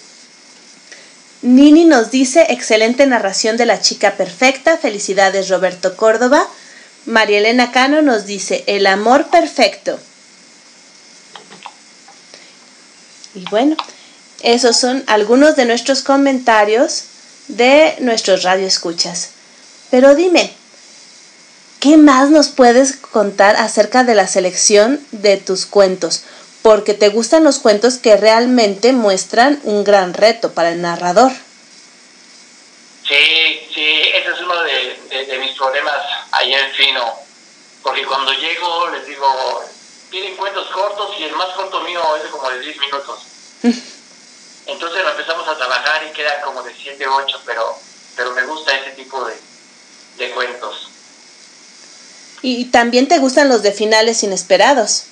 [1.47, 4.79] Nini nos dice, excelente narración de la chica perfecta.
[4.79, 6.45] Felicidades Roberto Córdoba.
[7.05, 9.97] María Elena Cano nos dice, el amor perfecto.
[13.37, 13.77] Y bueno,
[14.43, 17.05] esos son algunos de nuestros comentarios
[17.47, 19.29] de nuestros radioescuchas.
[19.89, 20.53] Pero dime,
[21.79, 26.23] ¿qué más nos puedes contar acerca de la selección de tus cuentos?
[26.67, 31.31] Porque te gustan los cuentos que realmente muestran un gran reto para el narrador.
[33.07, 35.95] Sí, sí, ese es uno de, mis problemas
[36.33, 37.15] allá en Fino.
[37.85, 39.63] Porque cuando llego les digo,
[40.11, 43.21] piden cuentos cortos y el más corto mío es de como de 10 minutos.
[44.67, 47.79] Entonces lo empezamos a trabajar y queda como de 7, 8, pero,
[48.17, 49.37] pero me gusta ese tipo de,
[50.17, 50.89] de cuentos.
[52.43, 55.05] ¿Y también te gustan los de finales inesperados?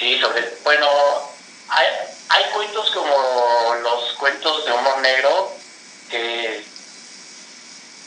[0.00, 0.88] Sí, sobre, bueno,
[1.68, 1.86] hay,
[2.30, 5.52] hay cuentos como los cuentos de humor negro
[6.08, 6.64] que,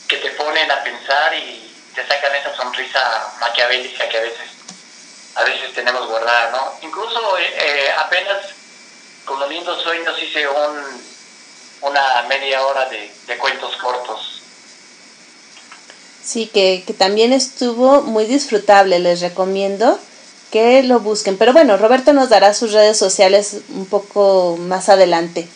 [0.08, 4.50] que te ponen a pensar y te sacan esa sonrisa maquiavélica que a veces
[5.36, 6.72] a veces tenemos guardada, ¿no?
[6.82, 8.38] Incluso eh, apenas
[9.24, 11.02] con los lindos sueños hice un,
[11.82, 14.42] una media hora de, cuentos cortos.
[16.24, 20.00] Sí, que, que, también estuvo muy disfrutable, les recomiendo
[20.54, 21.36] que lo busquen.
[21.36, 25.48] Pero bueno, Roberto nos dará sus redes sociales un poco más adelante.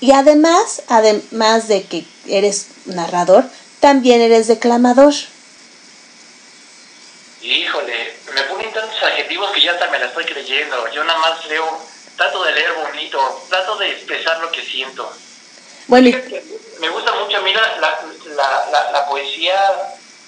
[0.00, 3.44] Y además, además de que eres narrador,
[3.78, 5.14] también eres declamador.
[7.40, 10.90] Híjole, me ponen tantos adjetivos que ya hasta me la estoy creyendo.
[10.92, 11.78] Yo nada más leo
[12.16, 15.08] trato de leer bonito, trato de expresar lo que siento.
[15.86, 16.10] Bueno,
[16.80, 17.96] me gusta mucho, mira, la,
[18.34, 19.54] la, la, poesía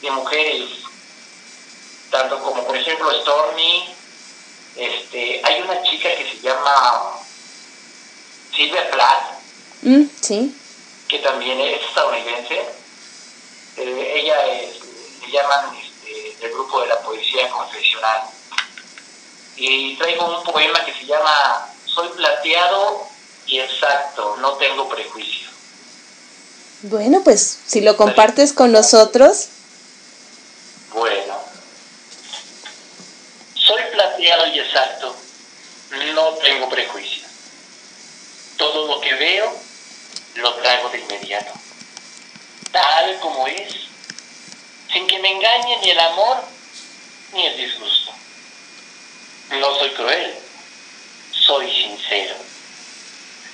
[0.02, 0.85] de mujeres,
[2.10, 3.94] tanto como por ejemplo Stormy,
[4.76, 7.18] este, hay una chica que se llama
[8.54, 9.24] Silvia Plath,
[9.82, 10.54] mm, sí.
[11.08, 12.60] que también es estadounidense.
[13.78, 14.80] Eh, ella es,
[15.22, 18.22] le llaman este, el grupo de la poesía confesional.
[19.56, 23.06] Y traigo un poema que se llama soy plateado
[23.46, 25.48] y exacto, no tengo prejuicio.
[26.82, 29.48] Bueno, pues si lo compartes con nosotros.
[30.92, 31.26] Bueno.
[34.26, 35.14] Y exacto,
[36.14, 37.22] no tengo prejuicio.
[38.56, 39.56] Todo lo que veo
[40.34, 41.52] lo traigo de inmediato,
[42.72, 43.72] tal como es,
[44.92, 46.42] sin que me engañe ni el amor
[47.34, 48.12] ni el disgusto.
[49.50, 50.34] No soy cruel,
[51.30, 52.34] soy sincero.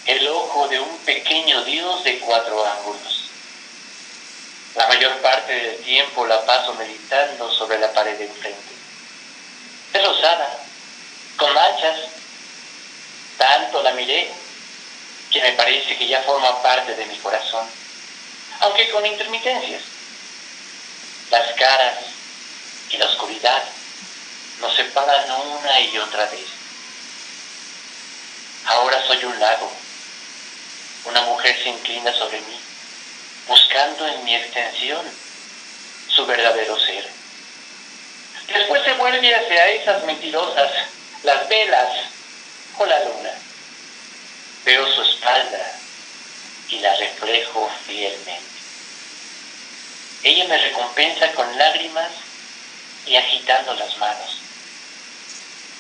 [0.07, 3.25] El ojo de un pequeño Dios de cuatro ángulos.
[4.75, 8.73] La mayor parte del tiempo la paso meditando sobre la pared de enfrente.
[9.93, 10.62] Es rosada,
[11.43, 11.97] con manchas.
[13.37, 14.31] Tanto la miré
[15.31, 17.67] que me parece que ya forma parte de mi corazón,
[18.61, 19.83] aunque con intermitencias.
[21.31, 21.99] Las caras
[22.91, 23.65] y la oscuridad
[24.61, 26.47] nos separan una y otra vez.
[28.67, 29.73] Ahora soy un lago.
[31.07, 32.61] Una mujer se inclina sobre mí,
[33.49, 35.05] buscando en mi extensión
[36.09, 37.11] su verdadero ser.
[38.47, 40.71] Después se vuelve hacia esas mentirosas,
[41.23, 41.89] las velas
[42.79, 43.33] o la luna.
[44.65, 45.73] Veo su espalda
[46.69, 48.43] y la reflejo fielmente.
[50.23, 52.11] Ella me recompensa con lágrimas
[53.07, 54.39] y agitando las manos.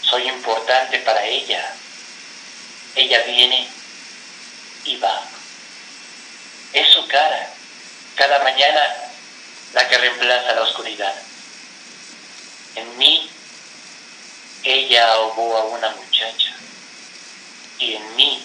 [0.02, 1.74] Soy importante para ella
[2.94, 3.66] ella viene
[4.84, 5.22] y va.
[6.72, 7.48] Es su cara,
[8.16, 8.80] cada mañana,
[9.72, 11.14] la que reemplaza la oscuridad.
[12.76, 13.30] En mí,
[14.64, 16.54] ella ahogó a una muchacha.
[17.78, 18.44] Y en mí,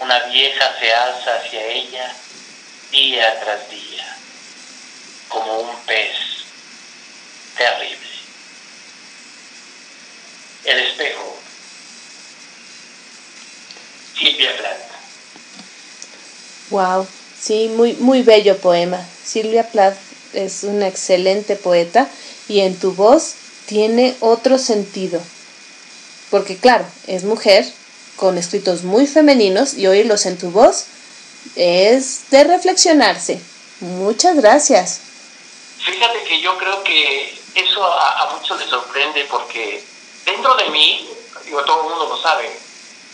[0.00, 2.14] una vieja se alza hacia ella
[2.90, 4.16] día tras día,
[5.28, 6.14] como un pez
[7.56, 8.08] terrible.
[10.64, 11.38] El espejo
[14.18, 14.88] Silvia Plath.
[16.70, 17.06] Wow,
[17.40, 19.04] sí, muy, muy bello poema.
[19.24, 19.96] Silvia Plath
[20.32, 22.08] es una excelente poeta
[22.48, 23.34] y en tu voz
[23.68, 25.20] tiene otro sentido.
[26.30, 27.64] Porque claro, es mujer
[28.16, 30.86] con escritos muy femeninos y oírlos en tu voz
[31.54, 33.40] es de reflexionarse.
[33.80, 35.00] Muchas gracias.
[35.78, 39.82] Fíjate que yo creo que eso a, muchos les sorprende porque
[40.24, 41.08] dentro de mí,
[41.44, 42.50] digo, todo el mundo lo sabe,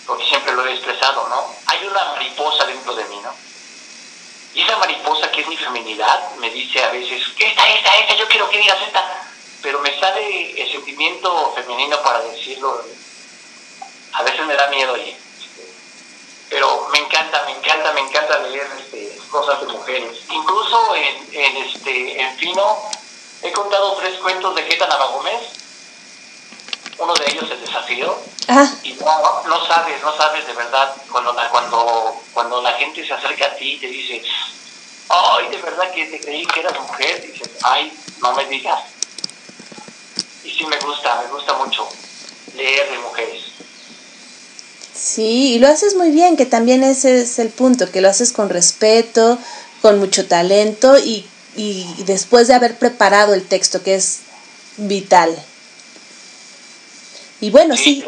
[0.06, 1.55] porque siempre lo he expresado, ¿no?
[1.66, 3.35] Hay una mariposa dentro de mí, ¿no?
[4.55, 8.28] Y esa mariposa que es mi feminidad me dice a veces, esta, esta, esta, yo
[8.28, 9.23] quiero que digas esta,
[9.65, 12.85] pero me sale el sentimiento femenino para decirlo.
[14.12, 15.16] A veces me da miedo y
[16.51, 20.20] pero me encanta, me encanta, me encanta leer este, cosas de mujeres.
[20.31, 22.78] Incluso en, en, este, en Fino
[23.43, 25.65] he contado tres cuentos de Geta Navagómez
[26.99, 28.16] uno de ellos el desafío
[28.49, 28.70] ah.
[28.85, 33.47] y no, no sabes, no sabes de verdad cuando, cuando, cuando la gente se acerca
[33.47, 34.23] a ti y te dice,
[35.09, 38.94] ay, de verdad que te creí que eras mujer, dices, ay, no me digas.
[40.65, 41.86] Sí me gusta, me gusta mucho
[42.57, 43.43] leer de mujeres.
[44.95, 48.32] Sí, y lo haces muy bien, que también ese es el punto, que lo haces
[48.32, 49.39] con respeto,
[49.82, 54.20] con mucho talento y, y después de haber preparado el texto, que es
[54.77, 55.36] vital.
[57.41, 58.03] Y bueno, sí.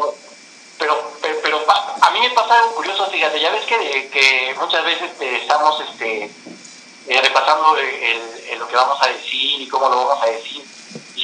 [0.79, 1.59] Pero, pero, pero,
[2.01, 5.79] a mí me pasa algo curioso, fíjate, ya ves que, que muchas veces eh, estamos
[5.81, 6.31] este,
[7.07, 10.65] eh, repasando el, lo que vamos a decir y cómo lo vamos a decir.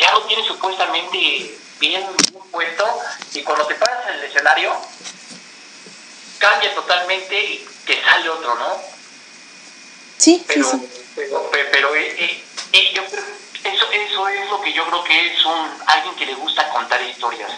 [0.04, 2.06] Ya lo tienes supuestamente bien,
[2.52, 2.86] puesto
[3.36, 4.76] y cuando te paras en el escenario
[6.40, 8.82] cambia totalmente y te sale otro, ¿no?
[10.18, 12.44] Sí, pero, sí, Pero, pero, eh,
[12.94, 13.02] yo
[13.64, 17.02] eso, eso es lo que yo creo que es un alguien que le gusta contar
[17.02, 17.52] historias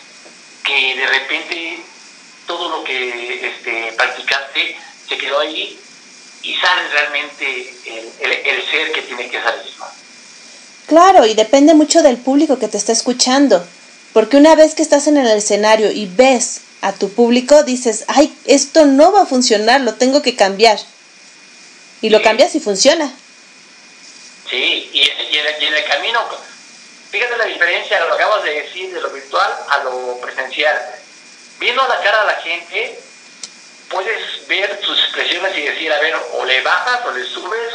[0.64, 1.84] que de repente
[2.46, 4.78] todo lo que este, practicaste
[5.10, 5.80] se quedó ahí
[6.44, 7.76] y sale realmente
[8.20, 9.74] el, ser que tiene que salir.
[10.88, 13.66] Claro, y depende mucho del público que te está escuchando,
[14.14, 18.36] porque una vez que estás en el escenario y ves a tu público, dices, ay,
[18.46, 20.80] esto no va a funcionar, lo tengo que cambiar.
[22.02, 23.12] Y lo cambias y funciona.
[24.50, 26.20] Sí, y, en el camino
[27.16, 30.78] Fíjate la diferencia, lo acabas de decir, de lo virtual a lo presencial.
[31.60, 33.00] Viendo a la cara a la gente,
[33.90, 37.74] puedes ver sus expresiones y decir, a ver, o le bajas o le subes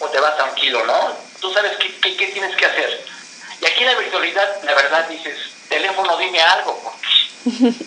[0.00, 1.16] o, te vas tranquilo, ¿no?
[1.42, 3.04] Tú sabes qué, qué, tienes que hacer.
[3.60, 5.36] Y aquí en la virtualidad, la verdad, dices,
[5.68, 6.70] teléfono, dime algo,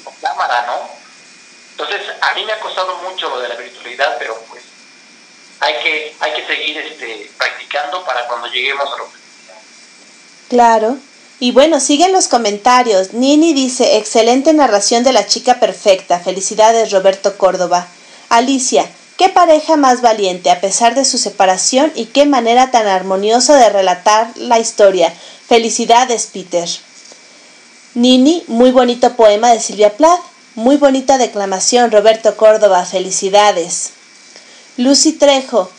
[0.05, 0.89] o cámara, ¿no?
[1.71, 4.63] Entonces, a mí me ha costado mucho lo de la virtualidad, pero pues
[5.61, 9.09] hay que, hay que seguir este, practicando para cuando lleguemos a lo
[10.49, 10.97] Claro.
[11.39, 13.13] Y bueno, siguen los comentarios.
[13.13, 16.19] Nini dice, excelente narración de la chica perfecta.
[16.19, 17.87] Felicidades, Roberto Córdoba.
[18.29, 23.55] Alicia, qué pareja más valiente a pesar de su separación y qué manera tan armoniosa
[23.55, 25.13] de relatar la historia.
[25.47, 26.67] Felicidades, Peter.
[27.93, 30.21] Nini, muy bonito poema de Silvia Plath.
[30.55, 32.85] Muy bonita declamación, Roberto Córdoba.
[32.85, 33.91] Felicidades.
[34.77, 35.69] Lucy Trejo,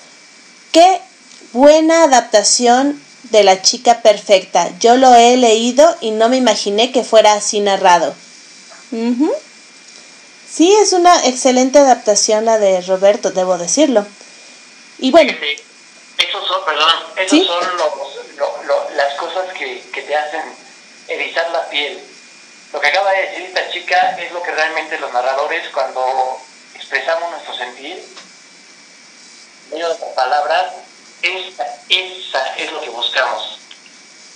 [0.72, 1.00] qué
[1.52, 3.00] buena adaptación
[3.30, 4.70] de la chica perfecta.
[4.78, 8.14] Yo lo he leído y no me imaginé que fuera así narrado.
[10.56, 14.06] Sí, es una excelente adaptación la de Roberto, debo decirlo.
[14.98, 15.30] Y bueno.
[15.30, 17.62] esos son, perdón, esos son
[18.96, 20.40] las cosas que, que te hacen
[21.08, 22.00] erizar la piel.
[22.72, 26.40] Lo que acaba de decir esta chica es lo que realmente los narradores cuando
[26.74, 28.02] expresamos nuestro sentir,
[29.70, 30.72] medio de palabras,
[31.20, 33.58] esa, esa es lo que buscamos,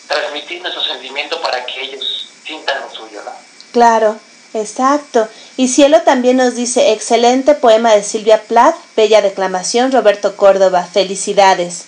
[0.07, 3.33] transmitir nuestro sentimiento para que ellos sientan lo suyo, ¿no?
[3.73, 4.21] Claro,
[4.55, 5.29] exacto.
[5.57, 11.83] Y Cielo también nos dice, excelente poema de Silvia Plath, bella declamación, Roberto Córdoba, felicidades.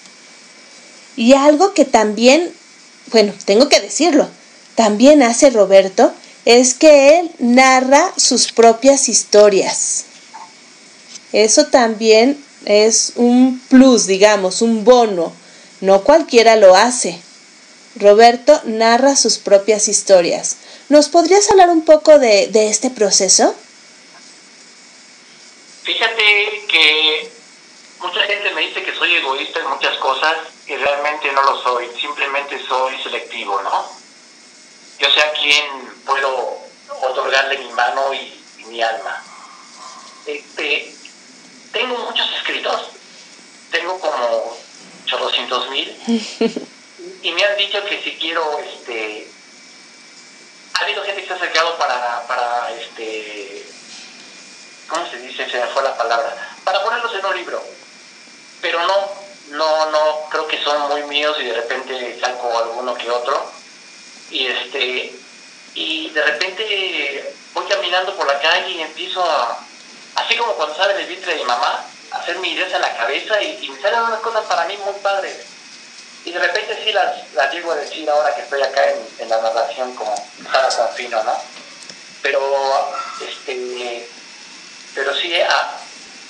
[1.17, 2.53] Y algo que también,
[3.11, 4.29] bueno, tengo que decirlo,
[4.75, 6.13] también hace Roberto,
[6.45, 10.05] es que él narra sus propias historias.
[11.33, 15.33] Eso también es un plus, digamos, un bono.
[15.81, 17.19] No cualquiera lo hace.
[17.97, 20.57] Roberto narra sus propias historias.
[20.89, 23.55] ¿Nos podrías hablar un poco de, este proceso?
[25.83, 27.31] Fíjate que
[28.01, 30.37] mucha gente me dice que soy egoísta en muchas cosas
[30.67, 33.91] y realmente no lo soy, simplemente soy selectivo, ¿no?
[34.99, 35.65] Yo sé a quién
[36.05, 36.59] puedo
[37.03, 39.25] otorgarle mi mano y, y mi alma.
[40.27, 40.95] Este,
[41.73, 42.89] tengo muchos escritos,
[43.71, 44.57] tengo como
[45.11, 45.97] 800 mil,
[47.23, 49.32] y me han dicho que si quiero, este,
[50.75, 53.65] ha habido gente que se ha acercado para, para este,
[54.89, 55.49] ¿cómo se dice?
[55.51, 56.35] Se me fue la palabra,
[56.65, 57.65] para ponerlos en un libro,
[58.61, 59.13] pero no,
[59.51, 63.51] no, no, creo que son muy míos y de repente saco alguno que otro,
[64.31, 65.15] y este,
[65.75, 69.59] y de repente voy caminando por la calle y empiezo a
[70.15, 73.43] así como cuando sale del vientre de mi mamá, hacer mi ideas en la cabeza
[73.43, 75.47] y, me salen unas cosas para mí muy padres.
[76.25, 78.83] Y de repente sí las, las llego a decir ahora que estoy acá
[79.19, 80.15] en, la narración como
[80.51, 81.37] cada confino, ¿no?
[82.23, 84.09] Pero, este,
[84.95, 85.81] pero sí, ah,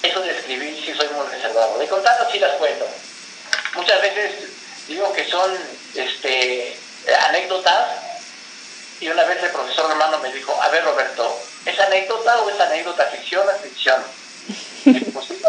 [0.02, 1.78] eso de escribir sí soy muy reservado.
[1.78, 2.86] De contar sí las cuento.
[3.74, 4.32] Muchas veces
[4.89, 5.51] digo que son
[5.94, 6.77] este,
[7.28, 7.89] anécdotas
[9.01, 11.36] y una vez el profesor hermano me dijo, a ver Roberto,
[11.66, 14.02] ¿es anécdota o es anécdota ficción o ficción?
[15.12, 15.41] pues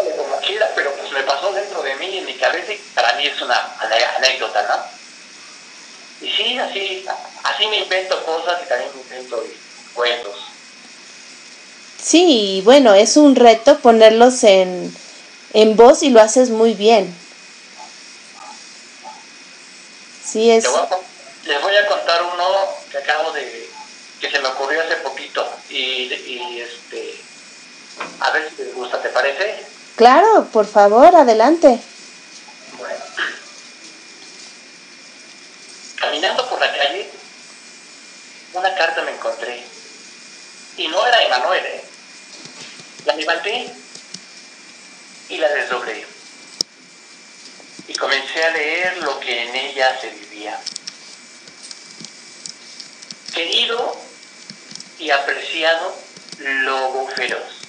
[1.14, 3.56] me pasó dentro de mí, en mi cabeza, y para mí es una
[4.18, 6.26] anécdota, ¿no?
[6.26, 7.06] Y sí, así,
[7.44, 9.44] así me invento cosas y también me invento
[9.94, 10.36] cuentos.
[12.02, 14.94] Sí, bueno, es un reto ponerlos en,
[15.54, 17.16] en voz y lo haces muy bien.
[20.26, 20.66] Sí, es...
[21.46, 22.46] Les voy a contar uno
[22.90, 23.70] que acabo de...
[24.20, 27.22] que se me ocurrió hace poquito y, y este...
[28.20, 29.64] A ver si les gusta, ¿te parece?
[29.96, 31.80] Claro, por favor, adelante.
[32.80, 33.04] Bueno.
[36.00, 37.10] Caminando por la calle,
[38.54, 39.64] una carta me encontré.
[40.78, 41.84] Y no era Emanuel, ¿eh?
[43.06, 43.72] La levanté
[45.30, 46.08] y la desdoblé.
[47.88, 50.60] Y comencé a leer lo que en ella se vivía.
[53.34, 53.98] Querido
[54.98, 55.96] y apreciado
[56.40, 57.63] lobo feroz.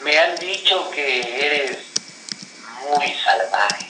[0.00, 1.78] Me han dicho que eres
[2.88, 3.86] muy salvaje.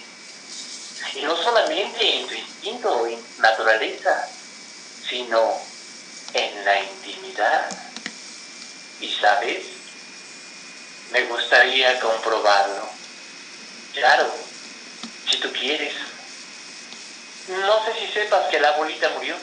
[1.14, 4.28] Y no solamente en tu instinto y naturaleza,
[5.08, 5.60] sino
[6.34, 7.68] en la intimidad.
[9.00, 9.64] Y sabes,
[11.12, 12.88] me gustaría comprobarlo.
[13.92, 14.32] Claro,
[15.30, 15.94] si tú quieres.
[17.48, 19.36] No sé si sepas que la abuelita murió.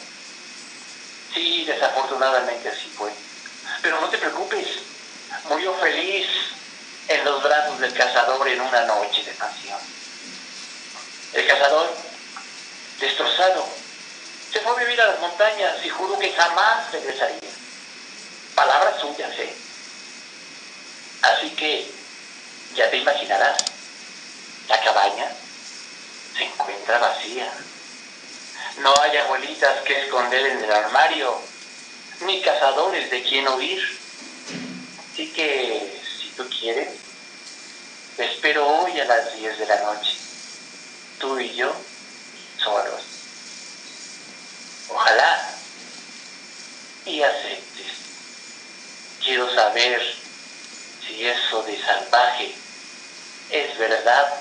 [1.33, 3.11] Sí, desafortunadamente así fue.
[3.81, 4.67] Pero no te preocupes,
[5.49, 6.27] murió feliz
[7.07, 9.79] en los brazos del cazador en una noche de pasión.
[11.33, 11.93] El cazador,
[12.99, 13.67] destrozado,
[14.51, 17.39] se fue a vivir a las montañas y juró que jamás regresaría.
[18.55, 19.55] Palabras suyas, ¿eh?
[21.23, 21.91] Así que
[22.75, 23.57] ya te imaginarás,
[24.67, 25.27] la cabaña
[26.37, 27.51] se encuentra vacía.
[28.77, 31.39] No hay abuelitas que esconder en el armario,
[32.21, 34.02] ni cazadores de quien huir.
[35.13, 36.87] Así que, si tú quieres,
[38.17, 40.09] te espero hoy a las 10 de la noche.
[41.19, 41.71] Tú y yo,
[42.57, 43.03] solos.
[44.89, 45.53] Ojalá
[47.05, 47.91] y aceptes.
[49.23, 50.01] Quiero saber
[51.05, 52.55] si eso de salvaje
[53.51, 54.33] es verdad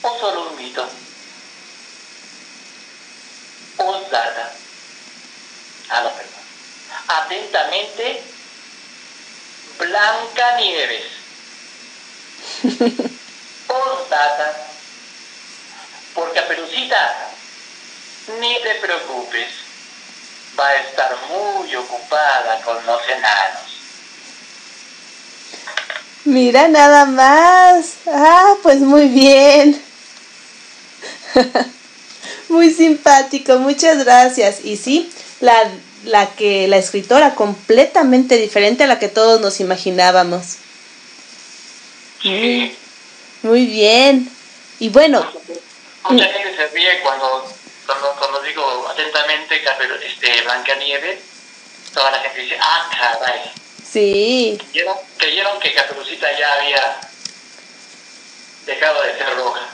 [0.00, 0.88] o solo un mito.
[3.76, 4.50] Postdata.
[5.90, 6.40] Ah, no, perdón.
[7.06, 8.37] Atentamente,
[9.78, 11.04] Blanca Nieves.
[13.66, 14.66] Postdata.
[16.14, 17.30] Por Caperucita,
[18.40, 19.48] ni te preocupes.
[20.58, 23.68] Va a estar muy ocupada con los enanos.
[26.24, 27.94] Mira nada más.
[28.06, 29.80] Ah, pues muy bien.
[32.48, 34.64] muy simpático, muchas gracias.
[34.64, 35.70] Y sí, la,
[36.04, 40.56] la que la escritora completamente diferente a la que todos nos imaginábamos.
[42.24, 42.76] Muy,
[43.42, 44.30] muy bien.
[44.78, 45.26] Y bueno.
[46.08, 47.46] Mucha gente se ríe cuando,
[47.86, 49.62] cuando, cuando digo atentamente
[50.06, 51.20] este, Blanca Nieve.
[51.92, 53.40] Toda la gente dice, ah, caray.
[53.90, 54.58] Sí.
[54.70, 57.00] Creyeron, creyeron que Caperucita ya había
[58.66, 59.68] dejado de ser roja.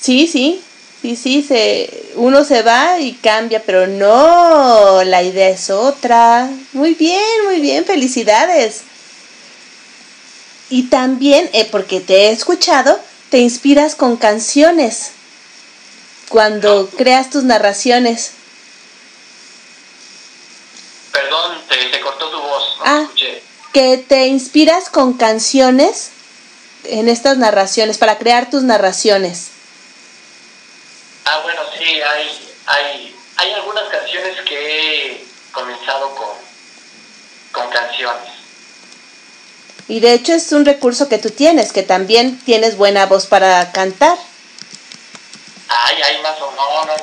[0.00, 0.64] Sí, sí.
[1.06, 6.50] Sí, sí, se, uno se va y cambia, pero no, la idea es otra.
[6.72, 8.80] Muy bien, muy bien, felicidades.
[10.68, 12.98] Y también, eh, porque te he escuchado,
[13.30, 15.12] te inspiras con canciones
[16.28, 18.32] cuando creas tus narraciones.
[21.12, 22.78] Perdón, te, te cortó tu voz.
[22.78, 23.42] No ah, escuché.
[23.72, 26.08] que te inspiras con canciones
[26.82, 29.50] en estas narraciones, para crear tus narraciones.
[31.28, 36.28] Ah, bueno, sí, hay, hay, hay algunas canciones que he comenzado con,
[37.50, 38.30] con canciones.
[39.88, 43.72] Y de hecho es un recurso que tú tienes, que también tienes buena voz para
[43.72, 44.16] cantar.
[45.68, 46.94] Ay, ay, más o no, no.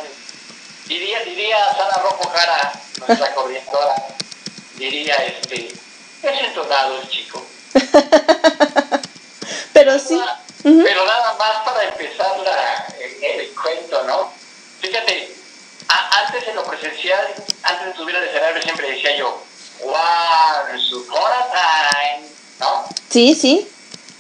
[0.86, 2.72] Diría, diría Sara Rojo Jara,
[3.06, 3.96] nuestra corrientora,
[4.78, 7.46] diría este, es entonado el chico.
[9.74, 10.18] Pero sí.
[10.64, 14.32] Pero nada más para empezar la, el, el cuento, ¿no?
[14.80, 15.36] Fíjate,
[15.90, 17.34] a, antes en lo presencial,
[17.64, 19.44] antes de subir al escenario, siempre decía yo,
[19.82, 22.28] Once upon a time,
[22.60, 22.86] ¿no?
[23.10, 23.70] Sí, sí.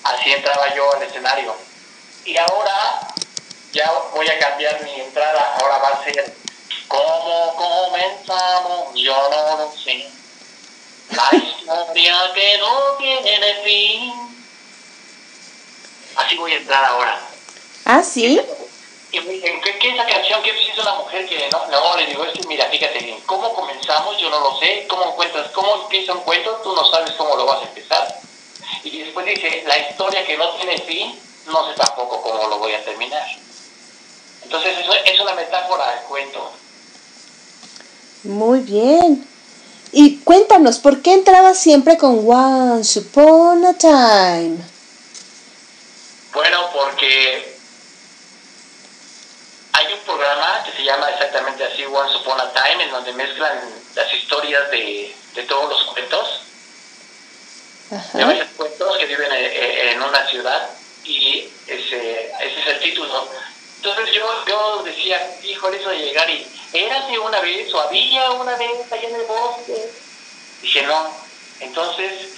[0.03, 1.56] Así entraba yo al escenario.
[2.26, 3.07] Y ahora
[3.72, 6.34] ya voy a cambiar mi entrada, ahora va a ser,
[6.88, 8.94] ¿cómo comenzamos?
[8.95, 10.10] Yo no lo sé.
[11.11, 14.43] La historia que no tiene fin.
[16.15, 17.19] Así voy a entrar ahora.
[17.85, 18.40] Ah, sí.
[19.11, 22.98] ¿Y qué esa canción que hizo una mujer que no, no, le digo, mira, fíjate
[22.99, 24.18] bien, ¿cómo comenzamos?
[24.18, 25.52] Yo no lo sé, ¿cómo cuentas?
[25.52, 26.60] ¿Cómo empieza un cuento?
[26.64, 28.22] Tú no sabes cómo lo vas a empezar.
[28.84, 32.73] Y después dice, la historia que no tiene fin, no sé tampoco cómo lo voy
[32.73, 33.27] a terminar.
[34.44, 36.52] Entonces eso es una metáfora del cuento.
[38.23, 39.27] Muy bien.
[39.91, 44.73] Y cuéntanos, ¿por qué entrabas siempre con Once Upon a Time?
[46.34, 47.53] Bueno, porque
[49.73, 53.60] hay un programa que se llama exactamente así, Once Upon a Time, en donde mezclan
[53.93, 56.41] las historias de, de todos los cuentos,
[58.14, 60.69] de varios cuentos que viven en, en una ciudad,
[61.03, 63.30] y ese, ese es el título.
[63.77, 68.55] Entonces yo, yo decía, híjole, eso de llegar y, ¿érase una vez o había una
[68.55, 69.91] vez allá en el bosque?
[70.61, 71.14] Dije, no.
[71.60, 72.30] Entonces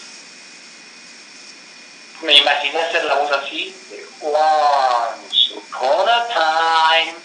[2.25, 3.73] me imaginé hacer la voz así,
[4.21, 7.15] Once upon a time.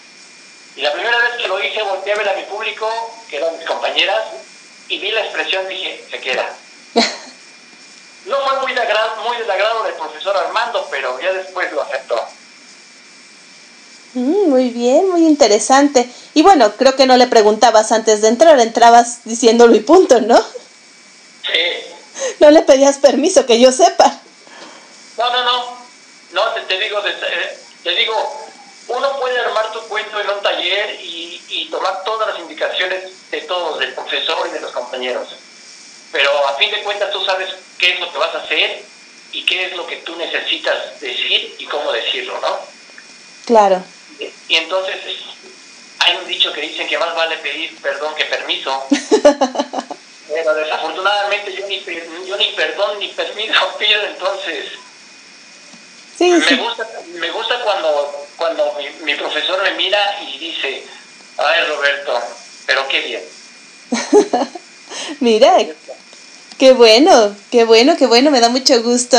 [0.75, 2.87] Y la primera vez que lo hice, volteé a ver a mi público,
[3.29, 4.23] que eran mis compañeras,
[4.87, 6.45] y vi la expresión, dije, se queda.
[8.23, 11.81] No fue muy, de agrado, muy del agrado del profesor Armando, pero ya después lo
[11.81, 12.23] aceptó.
[14.13, 16.07] Mm, muy bien, muy interesante.
[16.35, 20.39] Y bueno, creo que no le preguntabas antes de entrar, entrabas diciéndolo y punto, ¿no?
[20.39, 21.87] Sí.
[22.39, 24.21] No le pedías permiso, que yo sepa.
[25.21, 25.77] No, no, no.
[26.31, 28.49] No, te, te digo, te, te digo,
[28.87, 33.41] uno puede armar tu cuento en un taller y, y tomar todas las indicaciones de
[33.41, 35.27] todos, del profesor y de los compañeros.
[36.11, 38.83] Pero a fin de cuentas tú sabes qué es lo que vas a hacer
[39.31, 42.59] y qué es lo que tú necesitas decir y cómo decirlo, ¿no?
[43.45, 43.83] Claro.
[44.17, 44.95] Y, y entonces
[45.99, 48.87] hay un dicho que dicen que más vale pedir perdón que permiso.
[50.33, 51.83] Pero desafortunadamente yo ni,
[52.25, 54.71] yo ni perdón ni permiso pido, entonces
[56.21, 56.55] Sí, me sí.
[56.55, 60.83] gusta, me gusta cuando, cuando mi, mi profesor me mira y dice,
[61.37, 62.13] ay Roberto,
[62.67, 63.23] pero qué bien.
[65.19, 65.55] Mira,
[66.59, 69.17] qué bueno, qué bueno, qué bueno, me da mucho gusto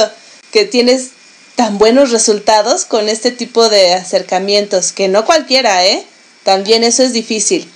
[0.52, 1.10] que tienes
[1.56, 6.04] tan buenos resultados con este tipo de acercamientos, que no cualquiera, ¿eh?
[6.44, 7.68] También eso es difícil.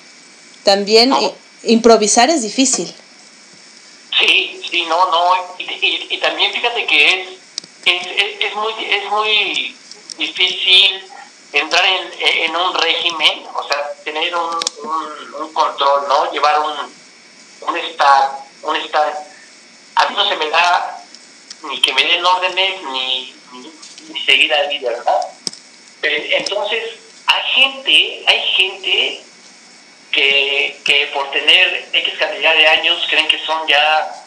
[0.63, 1.13] También
[1.65, 2.93] improvisar es difícil.
[4.21, 7.29] Sí, sí, no, no, y, y- y también fíjate que es,
[7.87, 9.77] es, es, es muy, es muy
[10.19, 11.05] difícil
[11.53, 14.59] entrar en, en un régimen, o sea, tener un,
[15.41, 16.31] un, control, ¿no?
[16.33, 16.75] Llevar un,
[17.69, 18.33] un stand,
[18.63, 19.15] un stand.
[19.95, 21.05] A mí no se me da
[21.63, 25.19] ni que me den órdenes ni, ni, seguir al líder, ¿no?
[26.01, 26.83] Pero, entonces,
[27.27, 29.25] hay gente, hay gente
[30.11, 34.25] que, que por tener X cantidad de años creen que son ya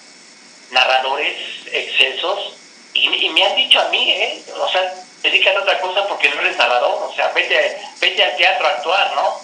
[0.71, 1.35] narradores
[1.67, 2.58] excesos
[2.99, 4.43] y, y me han dicho a mí, ¿eh?
[4.59, 8.35] O sea, dedícate a otra cosa porque no eres narrador, o sea, vete, vete al
[8.35, 9.41] teatro a actuar, ¿no?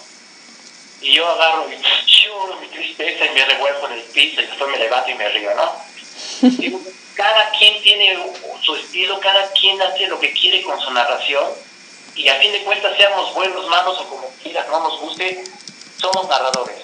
[1.00, 1.76] Y yo agarro y
[2.24, 5.28] lloro mi tristeza y me revuelvo en el piso y después me levanto y me
[5.28, 5.72] río, ¿no?
[6.58, 6.80] Digo,
[7.14, 8.18] cada quien tiene
[8.62, 11.44] su estilo, cada quien hace lo que quiere con su narración
[12.14, 15.44] y a fin de cuentas seamos buenos, malos o como quieras, no nos guste,
[15.98, 16.78] somos narradores.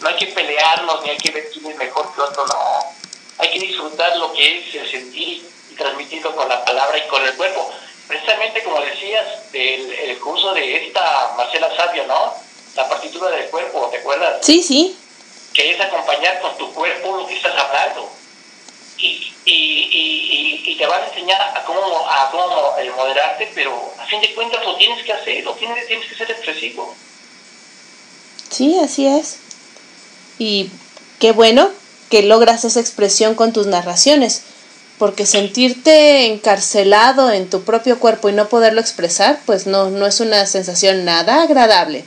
[0.00, 2.94] No hay que pelearnos ni hay que ver quién es mejor que otro, no.
[3.38, 7.24] Hay que disfrutar lo que es el sentir y transmitirlo con la palabra y con
[7.26, 7.70] el cuerpo.
[8.06, 12.34] Precisamente como decías del el curso de esta Marcela Sabio, ¿no?
[12.76, 14.38] La partitura del cuerpo, ¿te acuerdas?
[14.42, 14.96] Sí, sí.
[15.52, 18.10] que es acompañar con tu cuerpo lo que estás hablando.
[18.98, 23.50] Y, y, y, y, y te van a enseñar a cómo, a cómo eh, moderarte,
[23.54, 26.94] pero a fin de cuentas lo tienes que hacer, lo tienes, tienes que ser expresivo.
[28.50, 29.38] Sí, así es.
[30.38, 30.70] Y
[31.20, 31.70] qué bueno
[32.10, 34.42] que logras esa expresión con tus narraciones,
[34.98, 40.20] porque sentirte encarcelado en tu propio cuerpo y no poderlo expresar, pues no, no es
[40.20, 42.04] una sensación nada agradable.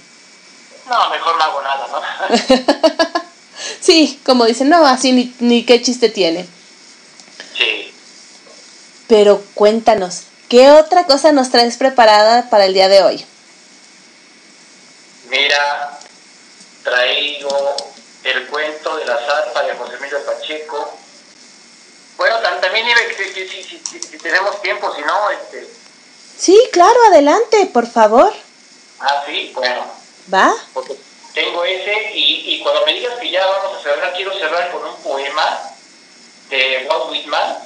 [0.89, 3.21] No, mejor no hago nada, ¿no?
[3.81, 6.45] sí, como dicen, no, así ni, ni qué chiste tiene.
[7.57, 7.93] Sí.
[9.07, 13.25] Pero cuéntanos, ¿qué otra cosa nos traes preparada para el día de hoy?
[15.29, 15.99] Mira,
[16.83, 17.75] traigo
[18.23, 20.97] el cuento de la zarpa de José Emilio Pacheco.
[22.17, 22.85] Bueno, tam- también
[23.15, 25.67] si, si- si- si tenemos tiempo, si no, este...
[26.37, 28.33] Sí, claro, adelante, por favor.
[28.99, 29.85] Ah, sí, bueno.
[30.33, 30.53] ¿Va?
[30.73, 30.95] porque
[31.33, 34.83] tengo ese y, y cuando me digas que ya vamos a cerrar, quiero cerrar con
[34.85, 35.59] un poema
[36.49, 37.57] de Walt Whitman.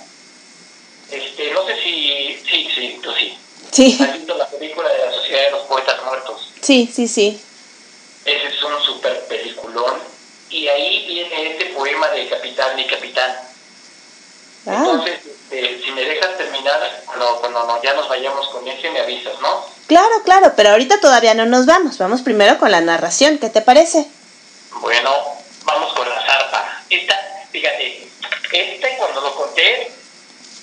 [1.09, 3.37] Este, no sé si, sí, sí, tú sí.
[3.71, 6.51] Sí, ¿Has visto la película de la Sociedad de los Poetas Muertos?
[6.61, 7.41] sí, sí, sí.
[8.25, 9.99] Ese es un super peliculón.
[10.49, 13.35] Y ahí viene este poema de Capitán y Capitán.
[14.67, 18.89] Ah, Entonces, este, si me dejas terminar, cuando, cuando no- ya nos vayamos con ese,
[18.91, 19.65] me avisas, ¿no?
[19.87, 21.97] claro, claro, pero ahorita todavía no nos vamos.
[21.97, 24.05] Vamos primero con la narración, ¿qué te parece?
[24.79, 25.11] Bueno,
[25.65, 26.83] vamos con la zarpa.
[26.89, 27.19] Esta,
[27.51, 28.07] fíjate,
[28.53, 29.91] este cuando lo conté,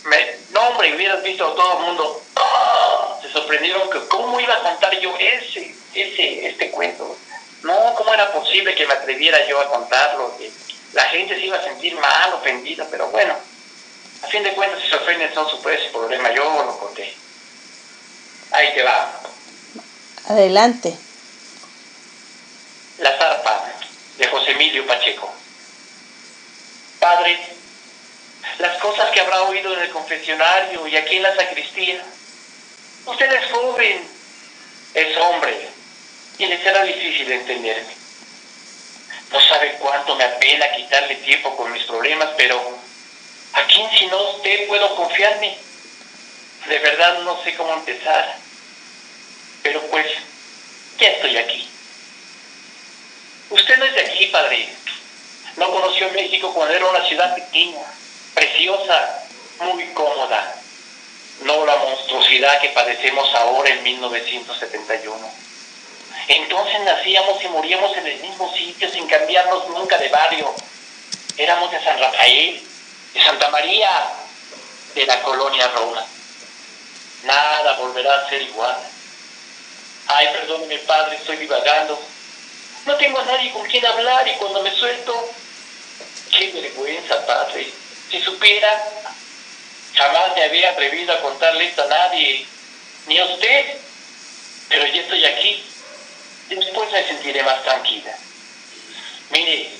[0.05, 2.23] me, no hombre, hubieras visto a todo el mundo,
[3.21, 7.17] se sorprendieron que cómo iba a contar yo ese, ese, este cuento.
[7.63, 10.51] No, cómo era posible que me atreviera yo a contarlo, que
[10.93, 13.35] la gente se iba a sentir mal, ofendida, pero bueno,
[14.23, 17.15] a fin de cuentas si se ofenden son su propio problema, yo lo conté.
[18.51, 19.21] Ahí te va.
[20.29, 20.97] Adelante.
[22.99, 23.65] La zarpa
[24.17, 25.33] de José Emilio Pacheco.
[26.99, 27.39] Padre,
[28.59, 32.03] las cosas que habrá oído en el confesionario y aquí en la sacristía.
[33.07, 34.09] Usted es joven,
[34.95, 35.69] es hombre,
[36.39, 37.97] y le será difícil entenderme.
[39.33, 42.78] No sabe cuánto me apena quitarle tiempo con mis problemas, pero
[43.59, 45.57] ¿a quién si no usted puedo confiarme?
[46.69, 48.37] De verdad no sé cómo empezar.
[49.63, 50.07] Pero pues,
[50.99, 51.69] ya estoy aquí.
[53.51, 54.69] Usted no es de aquí, padre.
[55.57, 57.83] No conoció México cuando era una ciudad pequeña,
[58.35, 59.27] preciosa,
[59.61, 60.55] muy cómoda.
[61.43, 65.33] No la monstruosidad que padecemos ahora en 1971.
[66.29, 70.55] Entonces nacíamos y moríamos en el mismo sitio sin cambiarnos nunca de barrio.
[71.37, 72.68] Éramos de San Rafael,
[73.15, 73.91] de Santa María,
[74.95, 76.05] de la colonia Roma.
[77.25, 78.77] Nada volverá a ser igual.
[80.07, 82.01] Ay, perdóneme, padre, estoy divagando.
[82.87, 85.31] No tengo a nadie con quien hablar y cuando me suelto,
[86.31, 87.71] qué vergüenza, padre.
[88.11, 88.83] Si supiera,
[89.95, 92.47] jamás me había atrevido a contarle esto a nadie,
[93.07, 93.77] ni a usted,
[94.69, 95.65] pero ya estoy aquí.
[96.49, 98.17] Después me sentiré más tranquila.
[99.31, 99.71] Mire,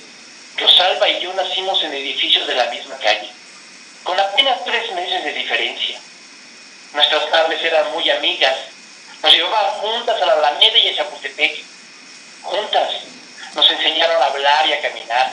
[0.59, 3.29] Rosalba y yo nacimos en edificios de la misma calle,
[4.03, 5.99] con apenas tres meses de diferencia.
[6.93, 8.55] Nuestras madres eran muy amigas.
[9.21, 11.63] Nos llevaban juntas a la Alameda y a Chapultepec.
[12.41, 12.89] Juntas
[13.53, 15.31] nos enseñaron a hablar y a caminar.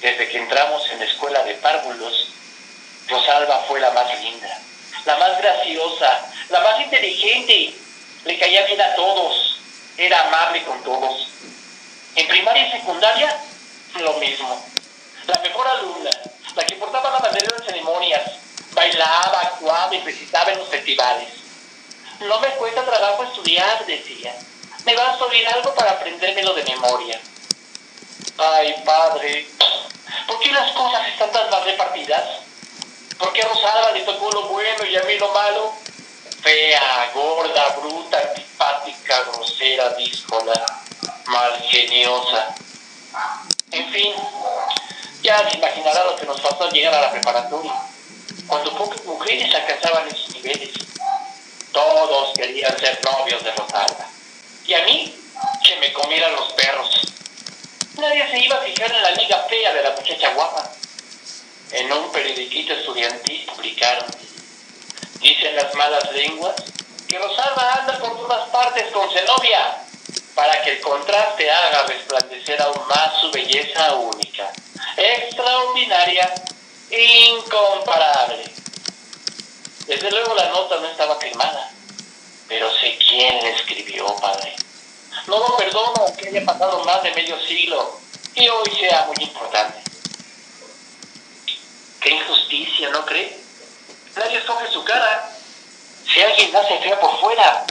[0.00, 2.32] Desde que entramos en la escuela de párvulos,
[3.08, 4.58] Rosalba fue la más linda,
[5.04, 7.74] la más graciosa, la más inteligente.
[8.24, 9.58] Le caía bien a todos,
[9.96, 11.28] era amable con todos.
[12.16, 13.36] En primaria y secundaria,
[13.98, 14.64] lo mismo.
[15.26, 16.10] La mejor alumna,
[16.54, 18.22] la que portaba la bandera en ceremonias,
[18.72, 21.28] bailaba, actuaba y recitaba en los festivales.
[22.20, 24.34] No me cuesta trabajo estudiar, decía.
[24.84, 27.20] Me va a oír algo para aprendérmelo de memoria.
[28.38, 29.46] Ay, padre,
[30.26, 32.24] ¿por qué las cosas están tan mal repartidas?
[33.18, 35.74] ¿Por qué a Rosalba le tocó lo bueno y a mí lo malo?
[36.42, 40.64] Fea, gorda, bruta, antipática, grosera, díscola,
[41.26, 42.54] malgeniosa.
[43.72, 44.12] En fin,
[45.22, 47.72] ya se imaginará lo que nos pasó al llegar a la preparatoria
[48.46, 50.70] cuando pocas mujeres alcanzaban esos niveles.
[51.72, 54.08] Todos querían ser novios de Rosalba.
[54.66, 55.14] Y a mí,
[55.64, 57.00] que me comieran los perros.
[57.96, 60.68] Nadie se iba a fijar en la liga fea de la muchacha guapa.
[61.70, 64.06] En un periodiquito estudiantil publicaron.
[65.20, 66.56] Dicen las malas lenguas
[67.06, 69.76] que Rosalba anda por todas partes con Zenobia
[70.40, 74.50] para que el contraste haga resplandecer aún más su belleza única,
[74.96, 76.32] extraordinaria
[76.90, 78.44] incomparable.
[79.86, 81.70] Desde luego la nota no estaba firmada,
[82.48, 84.56] pero sé quién le escribió, padre.
[85.26, 88.00] No lo perdono que haya pasado más de medio siglo
[88.34, 89.78] y hoy sea muy importante.
[92.00, 93.38] Qué injusticia, ¿no cree?
[94.16, 95.36] Nadie escoge su cara.
[96.10, 97.66] Si alguien nace fea por fuera,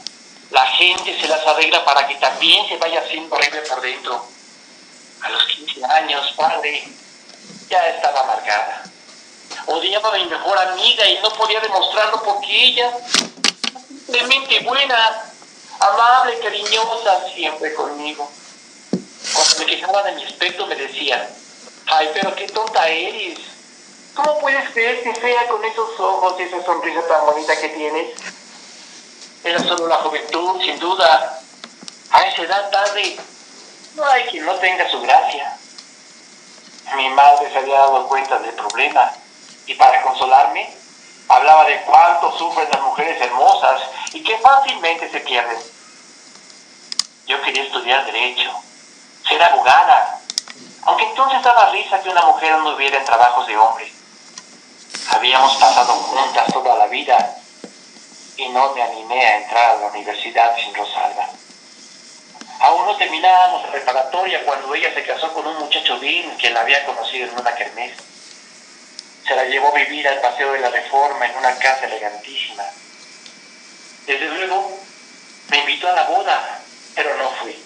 [0.51, 4.25] la gente se las arregla para que también se vaya haciendo horrible por dentro.
[5.21, 6.87] A los 15 años, padre,
[7.69, 8.83] ya estaba marcada.
[9.67, 12.91] Odiaba a mi mejor amiga y no podía demostrarlo porque ella,
[14.07, 15.31] de mente buena,
[15.79, 18.29] amable, cariñosa, siempre conmigo.
[19.33, 21.27] Cuando me quejaba de mi aspecto me decían,
[21.85, 23.37] ay, pero qué tonta eres.
[24.15, 28.38] ¿Cómo puedes verte fea con esos ojos y esa sonrisa tan bonita que tienes?
[29.43, 31.41] Era solo la juventud, sin duda.
[32.11, 33.17] A esa edad tarde,
[33.95, 35.57] no hay quien no tenga su gracia.
[36.95, 39.11] Mi madre se había dado cuenta del problema
[39.67, 40.73] y para consolarme
[41.29, 43.81] hablaba de cuánto sufren las mujeres hermosas
[44.13, 45.59] y que fácilmente se pierden.
[47.27, 48.51] Yo quería estudiar derecho,
[49.27, 50.19] ser abogada,
[50.83, 53.93] aunque entonces daba risa que una mujer no hubiera en trabajos de hombre.
[55.11, 57.38] Habíamos pasado juntas toda la vida
[58.39, 61.29] y no me animé a entrar a la universidad sin Rosalba.
[62.61, 66.61] Aún no terminábamos la preparatoria cuando ella se casó con un muchacho bien que la
[66.61, 67.97] había conocido en una kermés.
[69.27, 72.63] Se la llevó a vivir al Paseo de la Reforma en una casa elegantísima.
[74.07, 74.79] Desde luego,
[75.49, 76.59] me invitó a la boda,
[76.95, 77.61] pero no fui.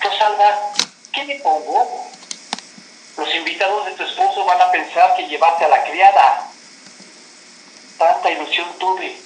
[0.00, 0.72] Rosalba,
[1.12, 2.10] ¿qué me pongo?
[3.16, 6.50] Los invitados de tu esposo van a pensar que llevaste a la criada.
[7.98, 9.23] Tanta ilusión tuve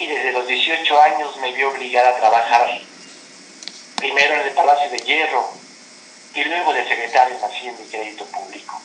[0.00, 2.80] y desde los 18 años me vi obligada a trabajar.
[3.96, 5.52] Primero en el Palacio de Hierro
[6.34, 8.80] y luego de secretario en Hacienda y Crédito Público.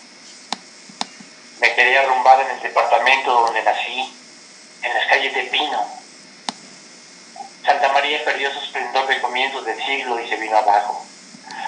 [1.61, 4.13] Me quedé arrumbada en el departamento donde nací,
[4.83, 5.87] en las calles de Pino.
[7.63, 11.05] Santa María perdió su esplendor de comienzos del siglo y se vino abajo.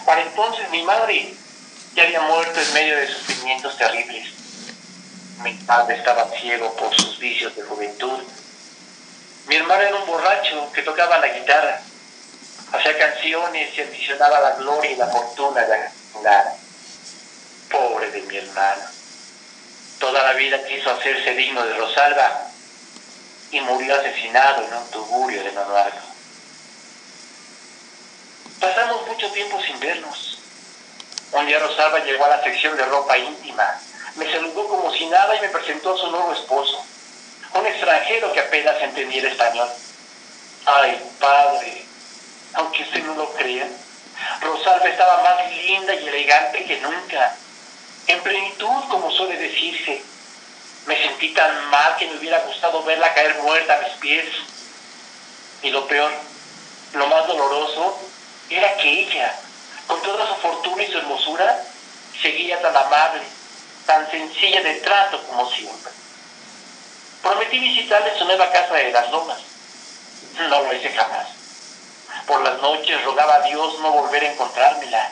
[0.06, 1.34] Para entonces mi madre
[1.96, 4.28] ya había muerto en medio de sufrimientos terribles.
[5.42, 8.24] Mi padre estaba ciego por sus vicios de juventud.
[9.48, 11.82] Mi hermano era un borracho que tocaba la guitarra,
[12.74, 15.90] hacía canciones y ambicionaba la gloria y la fortuna de
[16.22, 16.54] la
[17.72, 18.84] Pobre de mi hermano.
[20.00, 22.48] Toda la vida quiso hacerse digno de Rosalba
[23.52, 26.08] y murió asesinado en un tugurio de Manuarco.
[28.60, 30.40] Pasamos mucho tiempo sin vernos.
[31.32, 33.80] Un día Rosalba llegó a la sección de ropa íntima,
[34.16, 36.86] me saludó como si nada y me presentó a su nuevo esposo,
[37.54, 39.70] un extranjero que apenas entendía el español.
[40.66, 41.86] Ay, padre,
[42.54, 43.68] aunque usted no lo crea,
[44.42, 47.36] Rosalba estaba más linda y elegante que nunca,
[48.08, 50.02] en plenitud, como suele decirse
[50.88, 54.26] me sentí tan mal que me hubiera gustado verla caer muerta a mis pies.
[55.62, 56.12] Y lo peor,
[56.94, 58.00] lo más doloroso,
[58.50, 59.38] era que ella,
[59.86, 61.62] con toda su fortuna y su hermosura,
[62.22, 63.22] seguía tan amable,
[63.86, 65.92] tan sencilla de trato como siempre.
[67.28, 69.40] Prometí visitarle su nueva casa de las lomas.
[70.50, 71.28] No lo hice jamás.
[72.26, 75.12] Por las noches rogaba a Dios no volver a encontrármela.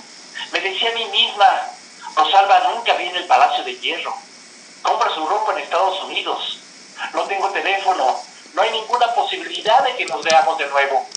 [0.51, 1.67] Me decía a mí misma,
[2.15, 4.15] Rosalba nunca vi en el Palacio de Hierro
[4.85, 6.59] compra su ropa en Estados Unidos.
[7.13, 8.21] No tengo teléfono.
[8.53, 11.07] No hay ninguna posibilidad de que nos veamos de nuevo.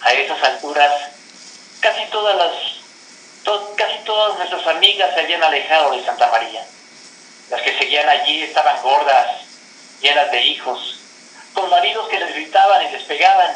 [0.00, 0.92] A esas alturas,
[1.80, 2.52] casi todas las,
[3.76, 6.66] casi todas nuestras amigas se habían alejado de Santa María.
[7.50, 9.42] Las que seguían allí estaban gordas,
[10.00, 11.00] llenas de hijos,
[11.52, 13.52] con maridos que les gritaban y les pegaban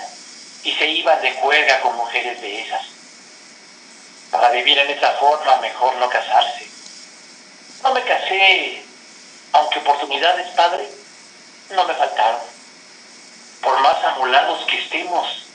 [0.65, 2.83] y se iban de juega con mujeres de esas.
[4.33, 6.69] Para vivir en esa forma, mejor no casarse.
[7.85, 8.83] No me casé,
[9.53, 10.89] aunque oportunidades, padre,
[11.71, 12.41] no me faltaron.
[13.63, 15.47] Por más amolados que estemos,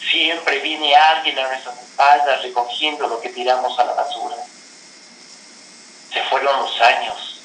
[0.00, 4.36] siempre viene alguien a nuestras espaldas recogiendo lo que tiramos a la basura.
[6.12, 7.35] Se fueron los años.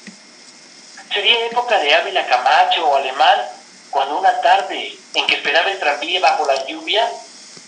[1.12, 3.38] Sería época de Ávila Camacho o Alemán
[3.90, 7.06] cuando una tarde en que esperaba el tranvía bajo la lluvia,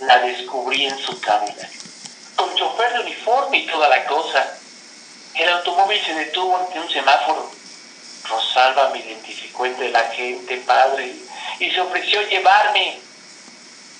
[0.00, 1.68] la descubrí en su cabina,
[2.36, 4.56] con chofer de uniforme y toda la cosa
[5.34, 7.50] el automóvil se detuvo ante un semáforo.
[8.28, 11.12] Rosalba me identificó entre la gente, padre,
[11.58, 13.00] y se ofreció llevarme.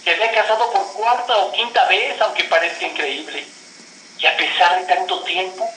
[0.05, 3.45] Se había casado por cuarta o quinta vez, aunque parezca increíble.
[4.19, 5.69] Y a pesar de tanto tiempo,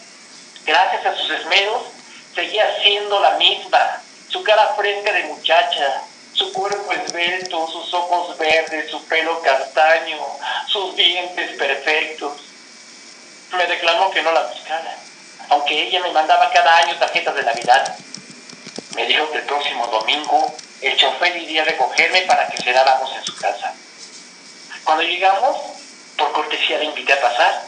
[0.64, 1.97] gracias a sus esmeros,
[2.38, 4.02] seguía siendo la misma.
[4.30, 6.04] Su cara fresca de muchacha,
[6.34, 10.18] su cuerpo esbelto, sus ojos verdes, su pelo castaño,
[10.68, 12.34] sus dientes perfectos.
[13.52, 14.98] Me declaró que no la buscara
[15.50, 17.98] aunque ella me mandaba cada año tarjetas de Navidad.
[18.96, 23.24] Me dijo que el próximo domingo el chofer iría a recogerme para que cenáramos en
[23.24, 23.74] su casa.
[24.84, 25.58] Cuando llegamos,
[26.18, 27.67] por cortesía le invité a pasar.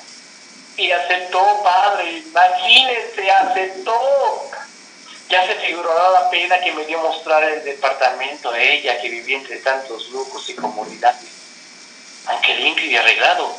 [0.79, 4.49] Y aceptó, padre, imagínese, aceptó.
[5.27, 9.37] Ya se figuró la pena que me dio mostrar el departamento de ella, que vivía
[9.37, 11.29] entre tantos lujos y comodidades.
[12.27, 13.57] Aunque limpio y arreglado,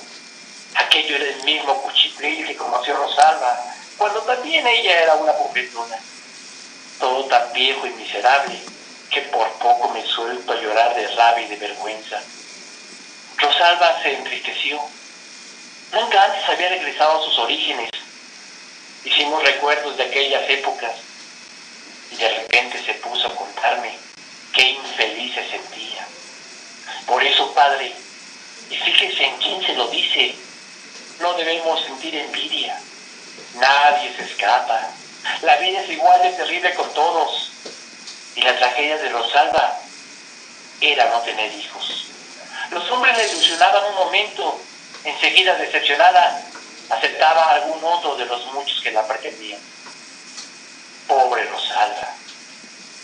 [0.76, 3.66] aquello era el mismo cuchitril que conoció Rosalba,
[3.98, 5.98] cuando también ella era una pobretona.
[6.98, 8.59] Todo tan viejo y miserable
[9.10, 12.18] que por poco me suelto a llorar de rabia y de vergüenza.
[13.36, 14.80] Rosalba se entristeció.
[15.93, 17.91] Nunca antes había regresado a sus orígenes.
[19.05, 20.93] Hicimos recuerdos de aquellas épocas
[22.11, 23.97] y de repente se puso a contarme
[24.53, 26.07] qué infeliz se sentía.
[27.07, 27.93] Por eso, padre,
[28.71, 30.35] y fíjese en quién se lo dice,
[31.21, 32.79] no debemos sentir envidia
[33.55, 34.81] Nadie se escapa.
[35.43, 37.51] La vida es igual de terrible con todos.
[38.37, 39.79] Y la tragedia de Rosalba
[40.81, 42.07] era no tener hijos.
[42.71, 44.61] Los hombres la ilusionaban un momento,
[45.05, 46.43] enseguida decepcionada,
[46.90, 49.60] aceptaba algún otro de los muchos que la pretendían.
[51.06, 52.14] Pobre Rosalba,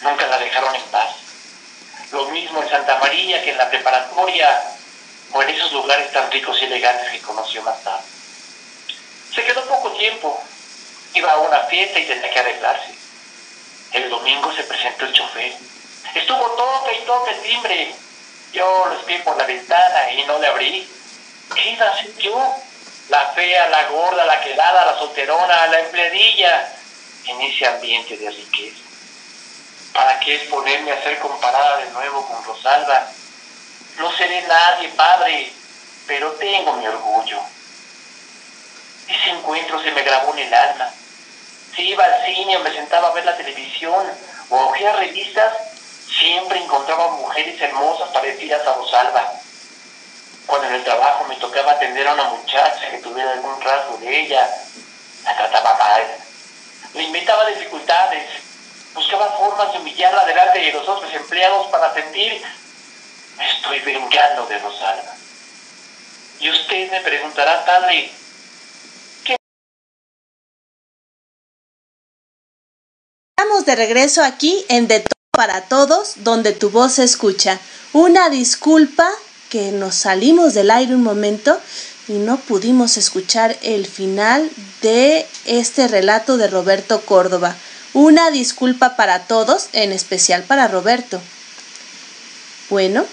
[0.03, 1.17] nunca la dejaron en paz.
[2.13, 4.63] Lo mismo en Santa María que en la preparatoria
[5.33, 8.05] o en esos lugares tan ricos y elegantes que conoció más tarde.
[9.35, 10.41] Se quedó poco tiempo.
[11.15, 12.95] Iba a una fiesta y tenía que arreglarse.
[13.93, 15.53] El domingo se presentó el chofer.
[16.15, 17.95] Estuvo toque y toque el timbre.
[18.53, 20.89] Yo lo espié por la ventana y no le abrí.
[21.55, 22.57] ¿Qué iba a hacer yo?
[23.09, 26.73] La fea, la gorda, la quedada, la solterona, la empleadilla,
[27.27, 28.83] en ese ambiente de riqueza.
[29.93, 33.11] ¿Para qué exponerme a ser comparada de nuevo con Rosalba?
[33.99, 35.53] No seré nadie, padre,
[36.07, 37.41] pero tengo mi orgullo.
[39.09, 40.93] Ese encuentro se me grabó en el alma.
[41.75, 44.07] Si iba al cine o me sentaba a ver la televisión
[44.51, 45.53] o a revistas,
[46.19, 49.33] siempre encontraba mujeres hermosas parecidas a Rosalba.
[50.47, 54.21] Cuando en el trabajo me tocaba atender a una muchacha que tuviera algún rasgo de
[54.21, 54.49] ella,
[55.25, 56.03] la trataba mal.
[56.95, 58.25] Le inventaba dificultades,
[58.95, 62.43] buscaba formas de humillarla delante de los otros empleados para sentir,
[63.37, 65.15] me estoy vengando de Rosalba.
[66.39, 68.11] Y usted me preguntará, padre,
[73.39, 77.61] Estamos de regreso aquí en De Todo para Todos, donde tu voz se escucha.
[77.93, 79.07] Una disculpa
[79.51, 81.59] que nos salimos del aire un momento
[82.09, 84.51] y no pudimos escuchar el final
[84.83, 87.57] de este relato de Roberto Córdoba.
[87.95, 91.21] Una disculpa para todos, en especial para Roberto.
[92.69, 93.05] Bueno,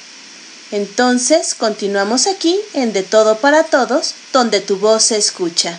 [0.72, 5.78] entonces continuamos aquí en De Todo para Todos, donde tu voz se escucha.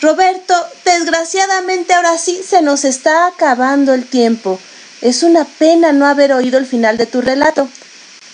[0.00, 0.54] Roberto,
[0.84, 4.58] desgraciadamente ahora sí se nos está acabando el tiempo.
[5.00, 7.68] Es una pena no haber oído el final de tu relato.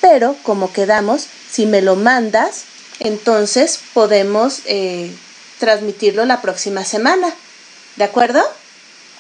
[0.00, 2.64] Pero, como quedamos, si me lo mandas,
[3.00, 5.10] entonces podemos eh,
[5.58, 7.34] transmitirlo la próxima semana.
[7.96, 8.42] ¿De acuerdo?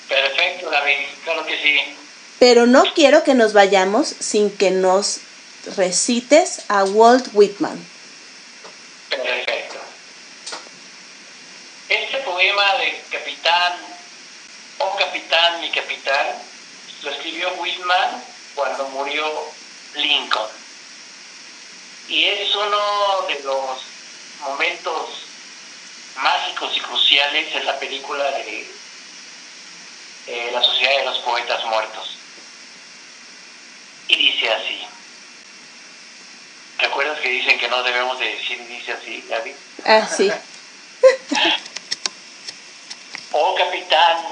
[0.08, 1.80] Perfecto, David, claro que sí.
[2.38, 5.20] Pero no quiero que nos vayamos sin que nos
[5.76, 7.78] recites a Walt Whitman.
[9.10, 9.78] Perfecto.
[11.88, 13.72] Este poema de Capitán,
[14.78, 16.26] oh Capitán, mi Capitán,
[17.02, 18.22] lo escribió Whitman
[18.54, 19.26] cuando murió
[19.94, 20.59] Lincoln.
[22.10, 23.78] Y es uno de los
[24.40, 25.10] momentos
[26.16, 28.68] mágicos y cruciales en la película de
[30.26, 32.16] eh, La Sociedad de los Poetas Muertos.
[34.08, 34.86] Y dice así.
[36.80, 39.54] ¿Te acuerdas que dicen que no debemos de decir dice así, David?
[39.84, 40.30] Ah, sí.
[43.32, 44.26] Oh capitán,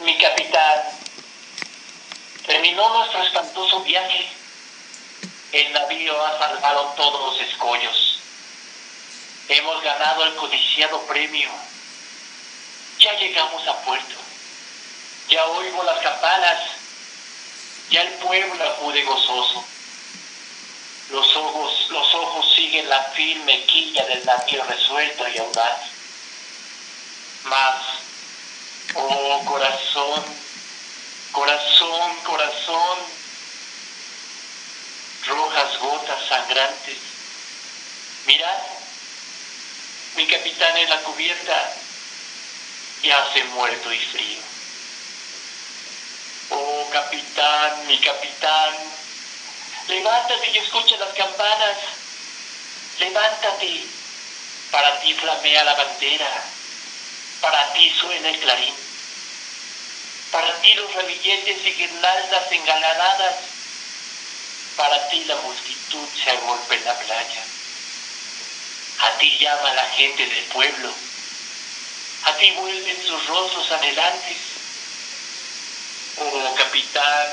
[0.00, 0.80] mi capitán,
[2.46, 4.41] terminó nuestro espantoso viaje.
[5.52, 8.18] El navío ha salvado todos los escollos.
[9.48, 11.50] Hemos ganado el codiciado premio.
[12.98, 14.14] Ya llegamos a puerto.
[15.28, 16.58] Ya oigo las campanas.
[17.90, 19.62] Ya el pueblo acude gozoso.
[21.10, 25.80] Los ojos, los ojos siguen la firme quilla del navío resuelto y audaz.
[27.44, 27.82] Mas,
[28.94, 30.24] oh corazón,
[31.32, 32.98] corazón, corazón,
[35.26, 36.98] rojas gotas sangrantes.
[38.26, 38.58] Mirad,
[40.16, 41.74] mi capitán en la cubierta
[43.02, 44.38] yace muerto y frío.
[46.50, 48.74] Oh capitán, mi capitán,
[49.88, 51.76] levántate y escucha las campanas.
[52.98, 53.84] Levántate,
[54.70, 56.44] para ti flamea la bandera
[57.42, 58.72] para ti suena el clarín.
[60.30, 63.34] Para ti los ramilletes y guirnaldas engalanadas.
[64.76, 67.44] Para ti la multitud se agolpa en la playa.
[69.00, 70.92] A ti llama la gente del pueblo.
[72.24, 74.38] A ti vuelven sus rostros anhelantes.
[76.18, 77.28] Oh capitán,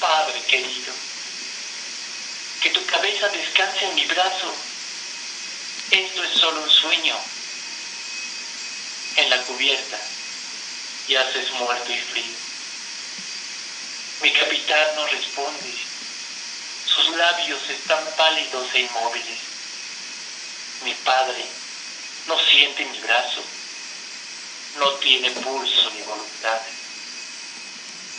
[0.00, 0.92] Padre querido,
[2.60, 4.54] que tu cabeza descanse en mi brazo.
[5.90, 7.16] Esto es solo un sueño
[9.16, 9.98] en la cubierta
[11.06, 12.34] y haces muerto y frío.
[14.22, 15.74] Mi capitán no responde,
[16.94, 19.38] sus labios están pálidos e inmóviles.
[20.84, 21.44] Mi padre
[22.26, 23.42] no siente mi brazo,
[24.78, 26.60] no tiene pulso ni voluntad.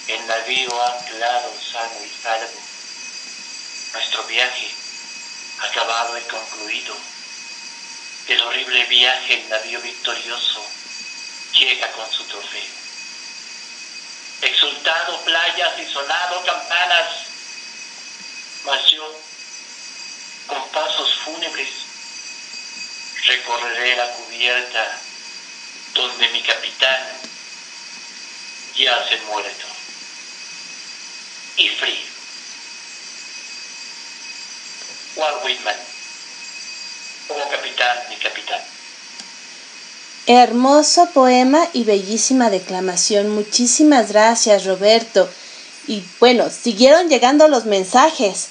[0.08, 2.62] El navío ha anclado sano y salvo.
[3.94, 4.70] Nuestro viaje
[5.62, 6.95] acabado y concluido.
[8.28, 10.66] El horrible viaje en navío victorioso
[11.54, 12.74] llega con su trofeo.
[14.41, 17.08] Exultado playas y sonado campanas,
[18.66, 19.20] mas yo,
[20.48, 21.16] con pasos
[23.26, 24.99] recorreré la cubierta
[25.93, 26.99] donde mi capitán
[28.76, 29.68] ya se muerto
[31.57, 32.14] y frío.
[35.15, 35.76] Walt Whitman,
[37.27, 38.61] como capitán, mi capitán.
[40.26, 43.30] Hermoso poema y bellísima declamación.
[43.30, 45.30] Muchísimas gracias, Roberto.
[45.88, 48.47] Y bueno, siguieron llegando los mensajes.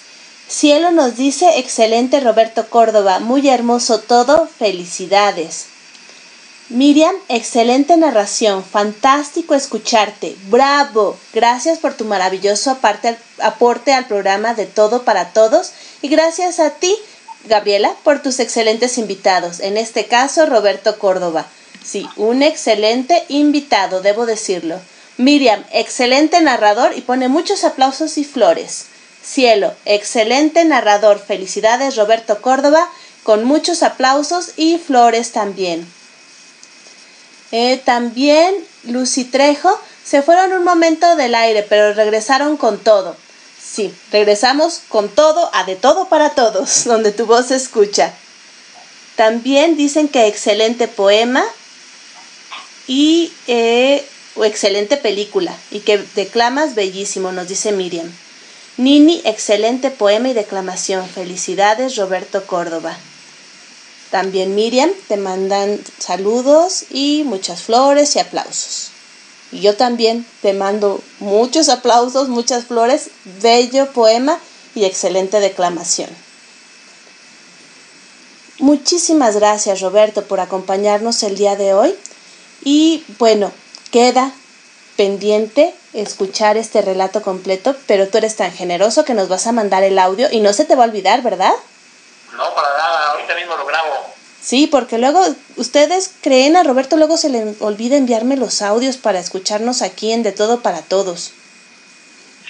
[0.48, 5.66] Cielo nos dice, excelente Roberto Córdoba, muy hermoso todo, felicidades.
[6.68, 12.70] Miriam, excelente narración, fantástico escucharte, bravo, gracias por tu maravilloso
[13.40, 16.96] aporte al programa de Todo para Todos y gracias a ti,
[17.44, 21.46] Gabriela, por tus excelentes invitados, en este caso Roberto Córdoba.
[21.84, 24.80] Sí, un excelente invitado, debo decirlo.
[25.18, 28.86] Miriam, excelente narrador y pone muchos aplausos y flores.
[29.24, 31.18] Cielo, excelente narrador.
[31.18, 32.88] Felicidades Roberto Córdoba,
[33.22, 35.86] con muchos aplausos y flores también.
[37.52, 38.54] Eh, también
[38.84, 43.16] Lucy Trejo, se fueron un momento del aire, pero regresaron con todo.
[43.62, 48.12] Sí, regresamos con todo a de todo para todos, donde tu voz se escucha.
[49.16, 51.44] También dicen que excelente poema
[52.86, 54.04] y eh,
[54.42, 58.10] excelente película y que declamas bellísimo, nos dice Miriam.
[58.82, 61.08] Nini, excelente poema y declamación.
[61.08, 62.96] Felicidades, Roberto Córdoba.
[64.10, 68.90] También Miriam, te mandan saludos y muchas flores y aplausos.
[69.52, 73.10] Y yo también te mando muchos aplausos, muchas flores,
[73.40, 74.40] bello poema
[74.74, 76.10] y excelente declamación.
[78.58, 81.94] Muchísimas gracias Roberto por acompañarnos el día de hoy
[82.64, 83.52] y bueno,
[83.92, 84.32] queda
[84.96, 89.82] pendiente escuchar este relato completo, pero tú eres tan generoso que nos vas a mandar
[89.82, 91.52] el audio y no se te va a olvidar, ¿verdad?
[92.32, 94.12] No, para nada, ahorita mismo lo grabo.
[94.42, 95.24] Sí, porque luego
[95.56, 100.22] ustedes creen a Roberto, luego se le olvida enviarme los audios para escucharnos aquí en
[100.22, 101.32] De Todo para Todos.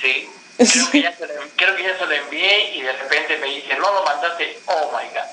[0.01, 3.37] Sí, creo que, ya se lo, creo que ya se lo envié y de repente
[3.39, 5.27] me dice, no lo mandaste, oh my god.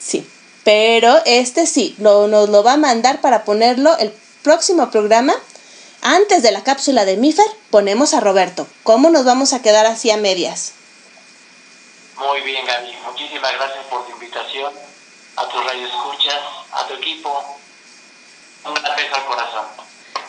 [0.00, 0.26] Sí,
[0.64, 4.12] pero este sí, lo, nos lo va a mandar para ponerlo el
[4.42, 5.34] próximo programa.
[6.02, 8.66] Antes de la cápsula de Mifer, ponemos a Roberto.
[8.82, 10.72] ¿Cómo nos vamos a quedar así a medias?
[12.16, 12.96] Muy bien, Gaby.
[13.06, 14.72] Muchísimas gracias por tu invitación
[15.36, 16.40] a tu radio escuchas,
[16.72, 17.58] a tu equipo.
[18.64, 19.64] Un beso al corazón.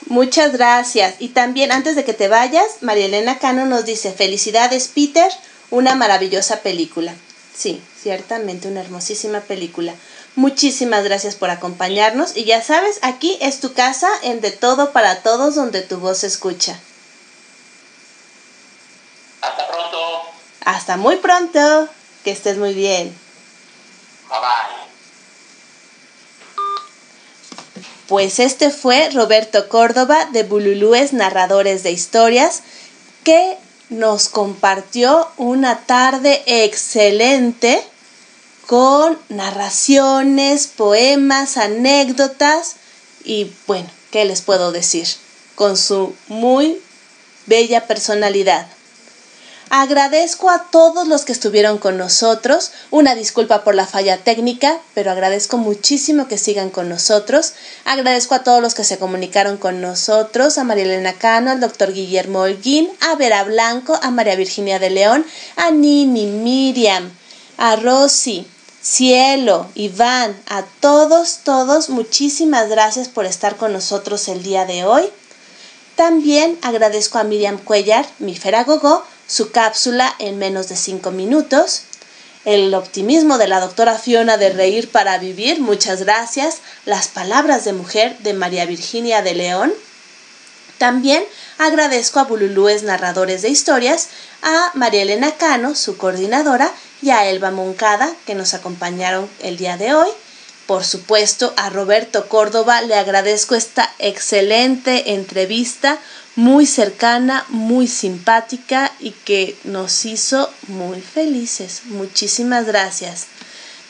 [0.07, 1.15] Muchas gracias.
[1.19, 5.31] Y también antes de que te vayas, María Elena Cano nos dice, felicidades Peter,
[5.69, 7.14] una maravillosa película.
[7.56, 9.93] Sí, ciertamente una hermosísima película.
[10.36, 15.22] Muchísimas gracias por acompañarnos y ya sabes, aquí es tu casa en De Todo para
[15.24, 16.80] Todos donde tu voz se escucha.
[19.41, 19.98] Hasta pronto.
[20.64, 21.90] Hasta muy pronto.
[22.24, 23.14] Que estés muy bien.
[24.30, 24.82] Bye bye.
[28.08, 32.62] Pues este fue Roberto Córdoba de Bululúes Narradores de Historias
[33.24, 33.58] que
[33.90, 37.84] nos compartió una tarde excelente
[38.72, 42.77] con narraciones, poemas, anécdotas
[43.26, 45.10] y bueno, ¿qué les puedo decir?
[45.56, 46.81] Con su muy
[47.48, 48.65] bella personalidad.
[49.69, 52.72] Agradezco a todos los que estuvieron con nosotros.
[52.91, 57.52] Una disculpa por la falla técnica, pero agradezco muchísimo que sigan con nosotros.
[57.84, 61.91] Agradezco a todos los que se comunicaron con nosotros, a María Elena Cano, al doctor
[61.91, 65.26] Guillermo Holguín, a Vera Blanco, a María Virginia de León,
[65.57, 67.11] a Nini, Miriam,
[67.57, 68.48] a Rosy,
[68.84, 75.08] Cielo, Iván, a todos, todos, muchísimas gracias por estar con nosotros el día de hoy.
[75.95, 81.84] También agradezco a Miriam Cuellar, mi Feragogó, su cápsula en menos de cinco minutos.
[82.44, 86.58] El optimismo de la doctora Fiona de Reír para Vivir, muchas gracias.
[86.86, 89.72] Las palabras de mujer de María Virginia de León.
[90.80, 91.24] También
[91.60, 94.08] agradezco a Bululúes Narradores de Historias,
[94.41, 99.78] a María Elena Cano, su coordinadora, y a Elba Moncada, que nos acompañaron el día
[99.78, 100.10] de hoy.
[100.68, 105.99] Por supuesto, a Roberto Córdoba le agradezco esta excelente entrevista
[106.36, 111.82] muy cercana, muy simpática y que nos hizo muy felices.
[111.86, 113.28] Muchísimas gracias.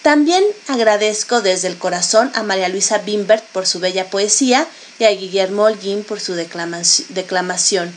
[0.01, 4.65] También agradezco desde el corazón a María Luisa Bimbert por su bella poesía
[4.97, 7.93] y a Guillermo Holguín por su declamación.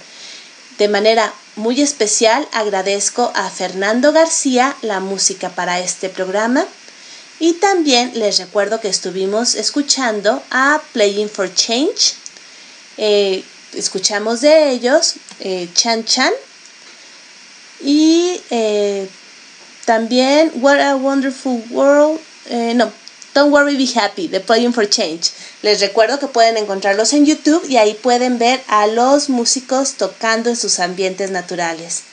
[0.78, 6.66] De manera muy especial agradezco a Fernando García la música para este programa
[7.38, 12.14] y también les recuerdo que estuvimos escuchando a Playing for Change.
[12.96, 13.44] Eh,
[13.74, 16.32] escuchamos de ellos eh, Chan Chan
[17.80, 19.08] y eh,
[19.84, 22.20] también What a Wonderful World,
[22.74, 22.92] no,
[23.34, 25.32] Don't Worry Be Happy, The Playing for Change.
[25.62, 30.50] Les recuerdo que pueden encontrarlos en YouTube y ahí pueden ver a los músicos tocando
[30.50, 32.04] en sus ambientes naturales.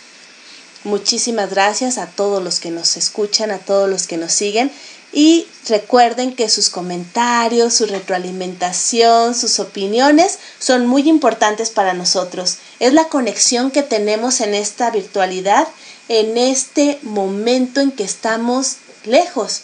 [0.83, 4.71] Muchísimas gracias a todos los que nos escuchan, a todos los que nos siguen
[5.13, 12.57] y recuerden que sus comentarios, su retroalimentación, sus opiniones son muy importantes para nosotros.
[12.79, 15.67] Es la conexión que tenemos en esta virtualidad,
[16.07, 19.61] en este momento en que estamos lejos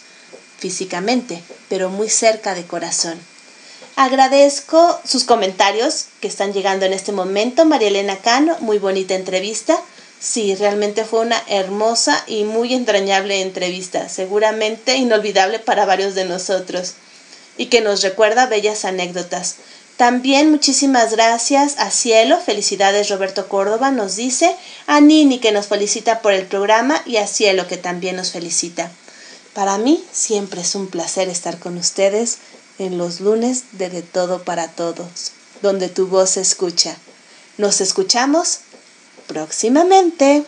[0.58, 3.18] físicamente, pero muy cerca de corazón.
[3.96, 7.64] Agradezco sus comentarios que están llegando en este momento.
[7.64, 9.76] María Elena Cano, muy bonita entrevista.
[10.20, 16.94] Sí, realmente fue una hermosa y muy entrañable entrevista, seguramente inolvidable para varios de nosotros,
[17.56, 19.56] y que nos recuerda bellas anécdotas.
[19.96, 24.54] También muchísimas gracias a Cielo, felicidades Roberto Córdoba nos dice,
[24.86, 28.92] a Nini que nos felicita por el programa y a Cielo que también nos felicita.
[29.58, 32.38] Para mí siempre es un placer estar con ustedes
[32.78, 35.32] en los lunes de De Todo para Todos,
[35.62, 36.96] donde tu voz se escucha.
[37.56, 38.60] Nos escuchamos
[39.26, 40.46] próximamente.